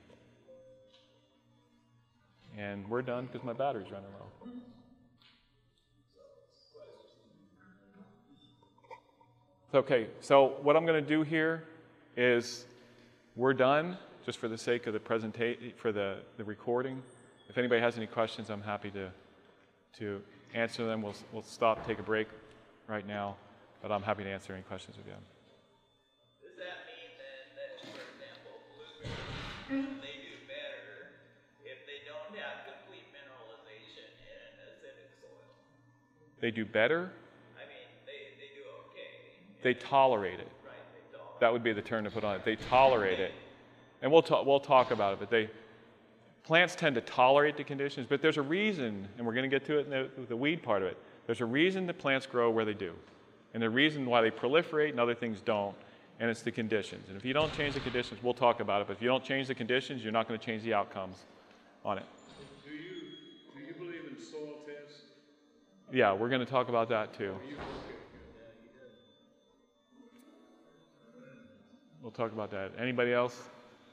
And 2.58 2.88
we're 2.88 3.02
done 3.02 3.26
because 3.26 3.44
my 3.44 3.54
battery's 3.54 3.92
running 3.92 4.10
low. 4.20 4.50
Okay, 9.76 10.08
so 10.22 10.58
what 10.62 10.76
I'm 10.78 10.86
going 10.86 11.04
to 11.04 11.10
do 11.10 11.24
here 11.24 11.64
is 12.16 12.66
we're 13.36 13.56
done 13.56 13.98
just 14.24 14.38
for 14.38 14.48
the 14.48 14.58
sake 14.58 14.86
of 14.86 14.94
the 14.94 15.00
presentation, 15.00 15.74
for 15.78 15.92
the, 15.92 16.20
the 16.38 16.44
recording. 16.44 17.02
If 17.50 17.58
anybody 17.58 17.82
has 17.82 17.98
any 17.98 18.06
questions, 18.06 18.52
I'm 18.52 18.62
happy 18.62 18.92
to, 18.92 19.10
to 19.98 20.22
answer 20.54 20.86
them. 20.86 21.02
We'll, 21.02 21.16
we'll 21.32 21.42
stop, 21.42 21.88
take 21.88 21.98
a 21.98 22.04
break 22.04 22.28
right 22.88 23.08
now. 23.08 23.36
But 23.82 23.92
I'm 23.92 24.04
happy 24.04 24.24
to 24.24 24.30
answer 24.30 24.54
any 24.54 24.62
questions 24.62 24.96
if 25.00 25.06
you 25.08 25.12
have. 25.12 25.22
Does 26.42 26.56
that 26.58 26.86
mean 26.86 27.10
then 27.18 27.42
that, 27.58 27.82
for 27.82 27.98
example, 28.14 28.62
blueberries, 28.78 29.90
mm-hmm. 29.90 30.13
They 36.44 36.52
do 36.52 36.66
better, 36.66 37.10
I 37.56 37.64
mean, 37.70 37.78
they, 38.06 38.36
they 38.36 38.52
do 38.54 38.68
okay, 38.92 39.08
they 39.62 39.74
tolerate 39.74 40.42
it. 40.42 40.52
right? 40.66 40.76
They 40.94 41.18
don't. 41.18 41.40
That 41.40 41.54
would 41.54 41.64
be 41.64 41.72
the 41.72 41.82
term 41.82 42.04
to 42.04 42.12
put 42.12 42.26
on 42.26 42.36
it. 42.36 42.44
They 42.44 42.58
tolerate 42.58 43.18
it. 43.18 43.32
And 44.02 44.12
we'll, 44.12 44.24
ta- 44.24 44.44
we'll 44.44 44.60
talk 44.60 44.92
about 44.92 45.14
it, 45.14 45.20
but 45.22 45.30
they, 45.30 45.50
plants 46.44 46.76
tend 46.76 46.96
to 46.96 47.02
tolerate 47.02 47.56
the 47.56 47.64
conditions, 47.64 48.08
but 48.10 48.22
there's 48.22 48.36
a 48.36 48.42
reason, 48.42 49.08
and 49.18 49.26
we're 49.26 49.32
going 49.32 49.50
to 49.50 49.58
get 49.58 49.66
to 49.68 49.80
it 49.80 49.86
in 49.86 49.90
the, 49.90 50.10
the 50.28 50.36
weed 50.36 50.62
part 50.62 50.82
of 50.82 50.90
it. 50.90 50.98
There's 51.28 51.40
a 51.40 51.46
reason 51.46 51.88
the 51.88 51.94
plants 51.94 52.26
grow 52.26 52.52
where 52.52 52.66
they 52.66 52.74
do. 52.74 52.92
And 53.54 53.64
the 53.64 53.70
reason 53.70 54.06
why 54.06 54.22
they 54.22 54.30
proliferate 54.30 54.90
and 54.90 55.00
other 55.00 55.16
things 55.16 55.40
don't, 55.40 55.78
and 56.20 56.30
it's 56.30 56.42
the 56.42 56.52
conditions. 56.52 57.08
And 57.08 57.16
if 57.16 57.24
you 57.24 57.32
don't 57.32 57.54
change 57.54 57.76
the 57.76 57.80
conditions, 57.80 58.22
we'll 58.22 58.34
talk 58.34 58.60
about 58.60 58.82
it, 58.82 58.88
but 58.88 58.98
if 58.98 59.02
you 59.02 59.08
don't 59.08 59.24
change 59.24 59.48
the 59.48 59.56
conditions, 59.56 60.04
you're 60.04 60.12
not 60.12 60.28
going 60.28 60.38
to 60.38 60.46
change 60.46 60.64
the 60.64 60.74
outcomes 60.74 61.16
on 61.86 62.00
it. 62.00 62.04
Do 62.66 62.74
you, 62.76 62.82
do 63.56 63.66
you 63.66 63.74
believe 63.76 64.12
in 64.12 64.22
soil 64.22 64.56
tests? 64.68 65.04
Yeah, 65.94 66.12
we're 66.12 66.30
going 66.30 66.44
to 66.44 66.52
talk 66.52 66.70
about 66.70 66.90
that 66.90 67.16
too. 67.16 67.36
We'll 72.02 72.10
talk 72.10 72.32
about 72.32 72.50
that. 72.50 72.72
Anybody 72.80 73.14
else? 73.14 73.40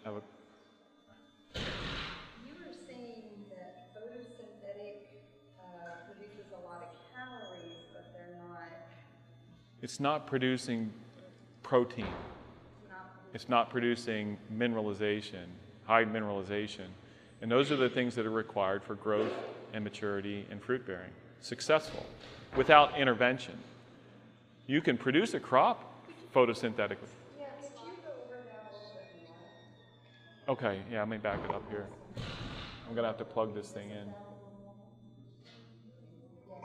Have 0.07 0.15
a, 0.15 0.23
You 1.55 2.55
were 2.59 2.73
saying 2.89 3.45
that 3.51 3.93
photosynthetic 3.95 4.95
uh, 5.59 6.07
produces 6.07 6.51
a 6.55 6.67
lot 6.67 6.85
of 6.85 6.89
calories, 7.15 7.85
but 7.93 8.07
they're 8.15 8.35
not, 8.49 8.71
it's 9.83 10.01
not 10.01 10.27
producing 10.27 10.91
protein. 11.63 12.07
It's 13.35 13.51
not 13.51 13.69
producing 13.69 14.39
mineralization, 14.51 15.45
high 15.85 16.07
mineralization. 16.07 16.87
And 17.43 17.51
those 17.51 17.71
are 17.71 17.77
the 17.77 17.91
things 17.91 18.15
that 18.15 18.25
are 18.25 18.31
required 18.31 18.83
for 18.83 18.95
growth 18.95 19.35
and 19.75 19.85
maturity 19.85 20.47
and 20.51 20.63
fruit 20.63 20.87
bearing. 20.87 21.11
Successful 21.41 22.05
without 22.57 22.99
intervention. 22.99 23.59
You 24.67 24.81
can 24.81 24.97
produce 24.97 25.35
a 25.35 25.41
crop 25.41 25.93
photosynthetically. 26.35 27.09
Yeah, 27.39 27.47
could 27.61 27.71
you 27.85 27.93
go 28.05 28.11
over 28.25 28.43
that 28.47 28.71
a 28.71 28.77
little 28.77 29.01
bit 30.47 30.57
more? 30.59 30.71
Okay, 30.71 30.81
yeah, 30.93 31.01
let 31.01 31.09
me 31.09 31.17
back 31.17 31.39
it 31.45 31.55
up 31.55 31.63
here. 31.71 31.87
I'm 32.89 32.95
gonna 32.95 33.07
have 33.07 33.19
to 33.19 33.25
plug 33.25 33.55
this 33.55 33.69
thing 33.69 33.91
in. 33.91 34.07
Yes, 35.45 35.53
thank 36.49 36.65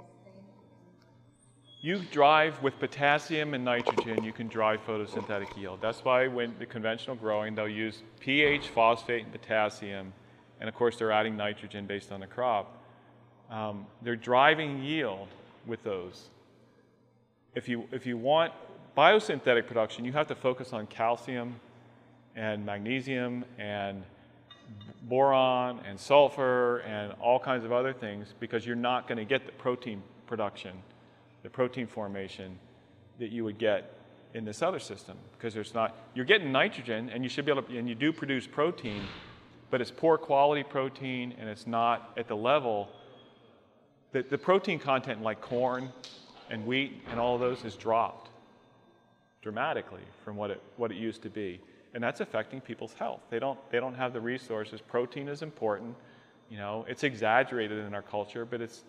you. 1.82 1.98
You 1.98 2.04
drive 2.12 2.62
with 2.62 2.78
potassium 2.80 3.54
and 3.54 3.64
nitrogen, 3.64 4.24
you 4.24 4.34
can 4.34 4.48
drive 4.48 4.86
photosynthetic 4.86 5.56
yield. 5.58 5.82
That's 5.82 6.04
why 6.04 6.28
when 6.28 6.56
the 6.60 6.66
conventional 6.66 7.16
growing, 7.16 7.56
they'll 7.56 7.68
use 7.68 8.02
pH, 8.20 8.70
phosphate, 8.70 9.24
and 9.24 9.32
potassium, 9.32 10.14
and 10.60 10.68
of 10.68 10.76
course 10.76 10.98
they're 10.98 11.12
adding 11.12 11.38
nitrogen 11.38 11.86
based 11.86 12.12
on 12.12 12.20
the 12.20 12.28
crop. 12.28 12.75
Um, 13.50 13.86
they're 14.02 14.16
driving 14.16 14.84
yield 14.84 15.28
with 15.66 15.84
those. 15.84 16.30
If 17.54 17.70
you, 17.70 17.88
if 17.92 18.06
you 18.06 18.18
want 18.18 18.54
biosynthetic 18.98 19.68
production, 19.68 20.06
you 20.06 20.12
have 20.14 20.28
to 20.28 20.36
focus 20.36 20.74
on 20.74 20.88
calcium 20.88 21.60
and 22.36 22.66
magnesium 22.66 23.46
and 23.58 24.04
boron 25.04 25.80
and 25.88 26.00
sulfur 26.00 26.80
and 26.80 27.14
all 27.22 27.40
kinds 27.40 27.64
of 27.64 27.72
other 27.72 27.94
things 27.94 28.34
because 28.40 28.66
you're 28.66 28.76
not 28.76 29.08
going 29.08 29.18
to 29.18 29.26
get 29.26 29.46
the 29.46 29.52
protein 29.54 30.02
production, 30.26 30.76
the 31.44 31.50
protein 31.50 31.88
formation 31.88 32.58
that 33.20 33.32
you 33.32 33.44
would 33.44 33.58
get 33.58 33.94
in 34.34 34.44
this 34.44 34.62
other 34.62 34.80
system 34.80 35.18
because 35.38 35.54
there's 35.54 35.74
not 35.74 35.96
you're 36.14 36.26
getting 36.26 36.52
nitrogen 36.52 37.10
and 37.10 37.24
you 37.24 37.30
should 37.30 37.46
be 37.46 37.52
able 37.52 37.64
to 37.64 37.78
and 37.78 37.88
you 37.88 37.96
do 37.96 38.12
produce 38.12 38.46
protein 38.46 39.02
but 39.72 39.80
it's 39.80 39.92
poor 39.92 40.18
quality 40.18 40.62
protein 40.62 41.34
and 41.40 41.48
it's 41.48 41.66
not 41.66 42.12
at 42.18 42.28
the 42.28 42.36
level 42.36 42.90
that 44.16 44.30
the 44.30 44.38
protein 44.38 44.80
content 44.80 45.22
like 45.22 45.42
corn 45.42 45.90
and 46.50 46.66
wheat 46.66 47.02
and 47.12 47.20
all 47.20 47.36
of 47.36 47.42
those 47.42 47.62
has 47.64 47.76
dropped 47.76 48.30
dramatically 49.42 50.04
from 50.24 50.38
what 50.38 50.50
it, 50.50 50.62
what 50.78 50.90
it 50.90 50.96
used 50.96 51.22
to 51.22 51.30
be. 51.30 51.60
And 51.94 52.02
that's 52.02 52.22
affecting 52.22 52.62
people's 52.62 52.94
health. 52.94 53.20
They 53.30 53.40
don't, 53.40 53.60
they 53.72 53.82
don't 53.82 53.94
have 53.94 54.14
the 54.14 54.22
resources. 54.22 54.80
Protein 54.80 55.28
is 55.28 55.42
important. 55.42 55.98
You 56.50 56.56
know, 56.56 56.86
it's 56.88 57.04
exaggerated 57.04 57.78
in 57.80 57.94
our 57.94 58.02
culture, 58.02 58.46
but 58.46 58.62
it's, 58.62 58.86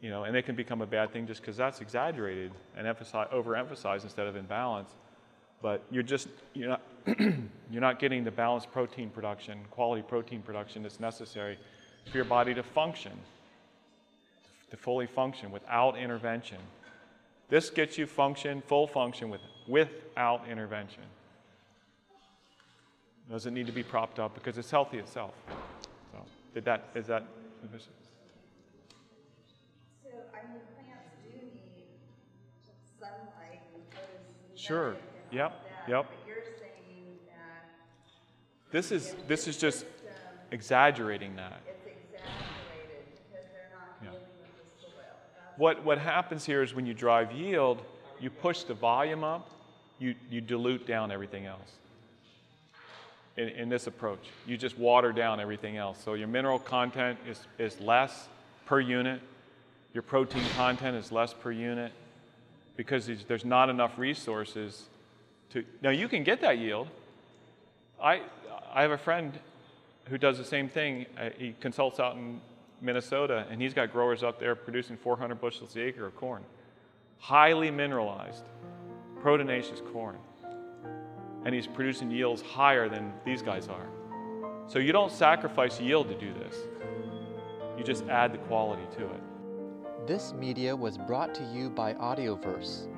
you 0.00 0.10
know, 0.10 0.22
and 0.24 0.36
it 0.36 0.42
can 0.42 0.54
become 0.54 0.80
a 0.80 0.86
bad 0.86 1.12
thing 1.12 1.26
just 1.26 1.40
because 1.40 1.56
that's 1.56 1.80
exaggerated 1.80 2.52
and 2.76 2.86
emphasize, 2.86 3.26
overemphasized 3.34 4.04
instead 4.04 4.28
of 4.28 4.36
in 4.36 4.44
balance. 4.44 4.92
But 5.60 5.82
you're 5.90 6.04
just, 6.04 6.28
you're 6.54 6.68
not, 6.68 6.82
you're 7.18 7.80
not 7.80 7.98
getting 7.98 8.22
the 8.22 8.30
balanced 8.30 8.70
protein 8.70 9.10
production, 9.10 9.58
quality 9.72 10.02
protein 10.02 10.40
production 10.40 10.84
that's 10.84 11.00
necessary 11.00 11.58
for 12.08 12.16
your 12.16 12.26
body 12.26 12.54
to 12.54 12.62
function, 12.62 13.18
to 14.72 14.76
fully 14.78 15.06
function 15.06 15.52
without 15.52 15.98
intervention. 15.98 16.56
This 17.50 17.68
gets 17.68 17.98
you 17.98 18.06
function, 18.06 18.62
full 18.66 18.86
function 18.86 19.28
with, 19.28 19.42
without 19.68 20.48
intervention. 20.48 21.02
Doesn't 23.30 23.52
need 23.52 23.66
to 23.66 23.72
be 23.72 23.82
propped 23.82 24.18
up 24.18 24.34
because 24.34 24.56
it's 24.56 24.70
healthy 24.70 24.96
itself. 24.96 25.34
So, 26.10 26.18
did 26.54 26.64
that, 26.64 26.88
is 26.94 27.06
that 27.08 27.24
sufficient? 27.60 27.94
So, 30.02 30.08
I 30.32 30.48
mean, 30.48 30.60
plants 30.74 31.12
do 31.22 31.36
need 31.36 31.84
sunlight 32.98 33.60
and 33.74 34.58
Sure. 34.58 34.96
Yep, 35.30 35.50
that, 35.50 35.90
yep. 35.90 36.06
But 36.08 36.28
you're 36.28 36.44
saying 36.58 37.18
that 37.26 37.68
This 38.70 38.90
is, 38.90 39.14
this 39.28 39.46
is 39.46 39.58
just 39.58 39.84
exaggerating 40.50 41.36
that. 41.36 41.60
it's 41.66 41.86
exaggerated 41.86 43.04
because 43.28 43.46
they're 43.52 43.72
not 43.72 43.96
Yeah. 44.02 44.10
dealing 44.10 44.36
with 44.44 44.52
the 44.60 44.80
soil. 44.80 44.92
That's 45.32 45.41
What, 45.56 45.84
what 45.84 45.98
happens 45.98 46.44
here 46.44 46.62
is 46.62 46.74
when 46.74 46.86
you 46.86 46.94
drive 46.94 47.32
yield, 47.32 47.82
you 48.20 48.30
push 48.30 48.62
the 48.62 48.74
volume 48.74 49.24
up, 49.24 49.50
you, 49.98 50.14
you 50.30 50.40
dilute 50.40 50.86
down 50.86 51.10
everything 51.10 51.46
else. 51.46 51.72
In, 53.36 53.48
in 53.48 53.68
this 53.68 53.86
approach, 53.86 54.28
you 54.46 54.56
just 54.56 54.78
water 54.78 55.12
down 55.12 55.40
everything 55.40 55.76
else. 55.76 55.98
So 56.02 56.14
your 56.14 56.28
mineral 56.28 56.58
content 56.58 57.18
is, 57.28 57.40
is 57.58 57.80
less 57.80 58.28
per 58.66 58.80
unit, 58.80 59.20
your 59.94 60.02
protein 60.02 60.44
content 60.56 60.96
is 60.96 61.12
less 61.12 61.34
per 61.34 61.50
unit 61.50 61.92
because 62.76 63.06
there's- 63.06 63.44
not 63.44 63.68
enough 63.68 63.98
resources 63.98 64.86
to. 65.50 65.64
Now 65.82 65.90
you 65.90 66.08
can 66.08 66.24
get 66.24 66.40
that 66.40 66.58
yield. 66.58 66.88
I, 68.02 68.22
I 68.72 68.82
have 68.82 68.90
a 68.90 68.98
friend 68.98 69.38
who 70.06 70.16
does 70.18 70.38
the 70.38 70.44
same 70.44 70.68
thing. 70.68 71.06
Uh, 71.18 71.30
he 71.36 71.54
consults 71.60 72.00
out 72.00 72.16
in 72.16 72.40
Minnesota, 72.82 73.46
and 73.50 73.62
he's 73.62 73.72
got 73.72 73.92
growers 73.92 74.22
up 74.22 74.38
there 74.38 74.54
producing 74.54 74.96
400 74.96 75.40
bushels 75.40 75.72
the 75.72 75.80
acre 75.80 76.06
of 76.06 76.16
corn. 76.16 76.42
Highly 77.18 77.70
mineralized, 77.70 78.44
proteinaceous 79.22 79.80
corn. 79.92 80.18
And 81.44 81.54
he's 81.54 81.66
producing 81.66 82.10
yields 82.10 82.42
higher 82.42 82.88
than 82.88 83.12
these 83.24 83.42
guys 83.42 83.68
are. 83.68 83.86
So 84.66 84.78
you 84.78 84.92
don't 84.92 85.12
sacrifice 85.12 85.80
yield 85.80 86.08
to 86.08 86.14
do 86.14 86.32
this, 86.34 86.56
you 87.76 87.84
just 87.84 88.06
add 88.08 88.32
the 88.32 88.38
quality 88.38 88.82
to 88.96 89.04
it. 89.04 90.06
This 90.06 90.32
media 90.32 90.74
was 90.74 90.98
brought 90.98 91.34
to 91.34 91.44
you 91.44 91.70
by 91.70 91.94
Audioverse, 91.94 92.88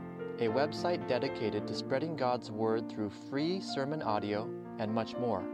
a 0.40 0.48
website 0.48 1.06
dedicated 1.06 1.66
to 1.68 1.74
spreading 1.74 2.16
God's 2.16 2.50
Word 2.50 2.90
through 2.90 3.10
free 3.30 3.60
sermon 3.60 4.02
audio 4.02 4.48
and 4.78 4.92
much 4.92 5.16
more. 5.16 5.44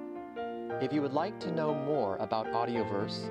If 0.80 0.92
you 0.92 1.02
would 1.02 1.12
like 1.12 1.38
to 1.40 1.52
know 1.52 1.74
more 1.74 2.16
about 2.16 2.46
Audioverse, 2.46 3.30